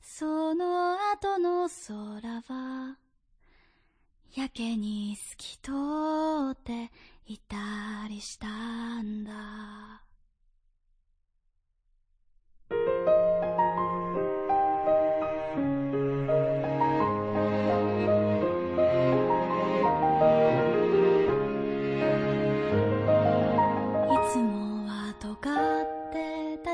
[0.00, 2.96] その後の空は
[4.35, 5.71] やけに透き通
[6.51, 6.91] って
[7.25, 7.55] いた
[8.09, 8.47] りした
[9.01, 9.31] んだ。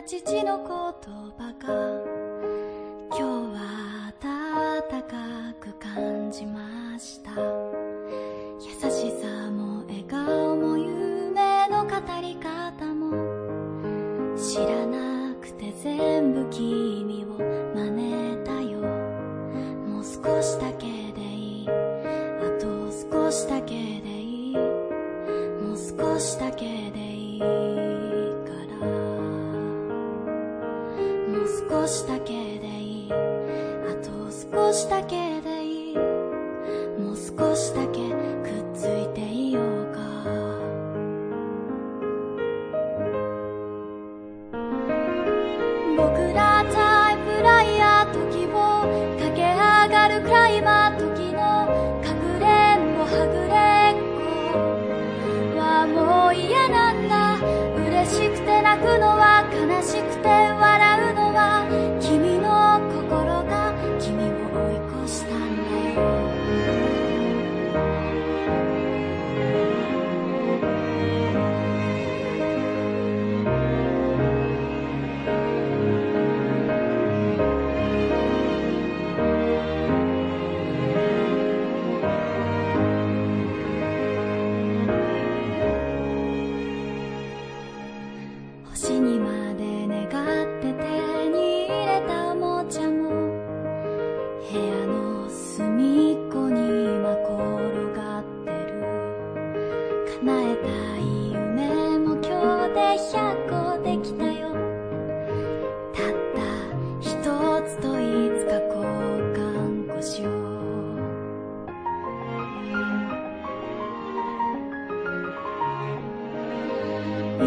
[0.04, 2.11] 父のことばか
[31.92, 33.16] しだけでいいあ
[34.02, 35.98] と少しだけでいい。
[36.98, 39.64] もう少しだけくっついていよう
[39.94, 40.00] か。
[45.98, 48.56] 僕らタイプライヤー時を
[49.20, 49.58] 駆け上
[49.90, 51.40] がるクライマー時の
[52.02, 53.52] かくれんぼはぐれ
[53.92, 55.60] っこ。
[55.60, 57.36] はもう嫌なんだ。
[57.76, 60.51] 嬉しくて泣くのは悲しくて。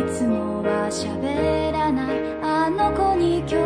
[0.03, 3.63] つもは喋らないあの子に今日は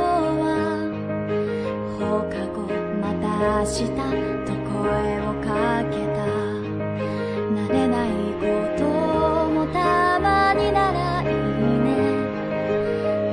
[1.98, 2.68] 放課後
[3.00, 3.26] また
[3.60, 3.88] 明日
[4.44, 4.76] と声
[5.20, 5.48] をか
[5.88, 6.20] けた
[7.54, 8.44] 慣れないこ
[8.76, 8.84] と
[9.48, 11.28] もたまにならいい
[11.86, 11.88] ね。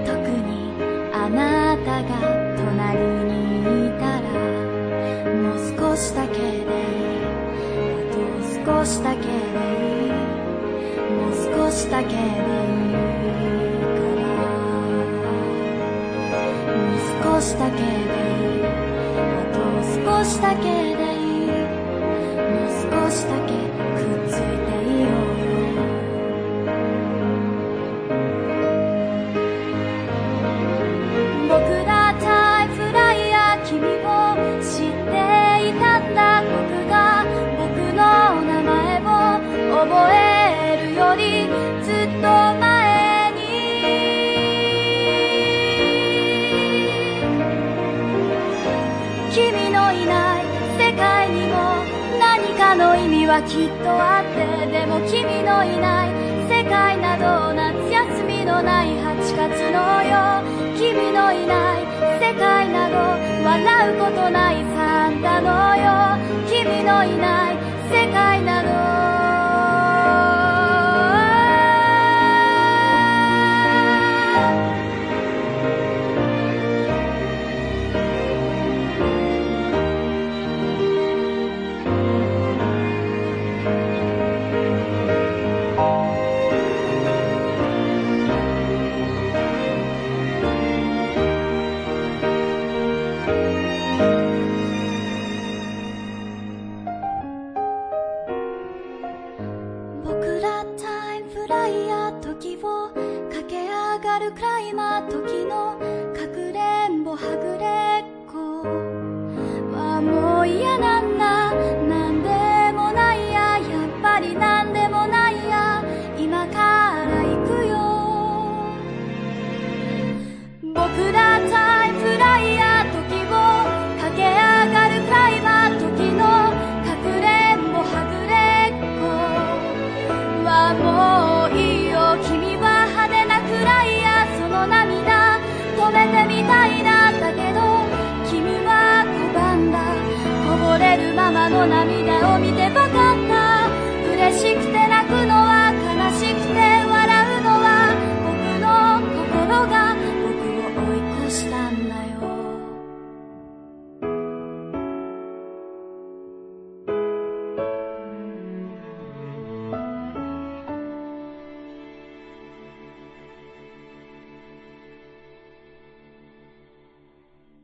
[0.06, 0.72] 特に
[1.14, 2.10] あなたが
[2.56, 4.26] 隣にいたら
[5.36, 6.64] もう少しだけでいい。
[7.92, 10.12] あと少しだけでいい。
[11.12, 12.75] もう少しだけでいい。
[17.46, 20.85] しだけでいいあと少しだけ
[55.00, 56.10] も君のいない
[56.48, 60.42] 世界など夏休みのない8月のよ
[60.78, 61.84] 君のいない
[62.22, 62.96] 世界など
[63.44, 66.16] 笑うことないサンタのよ
[66.48, 67.55] 君のいない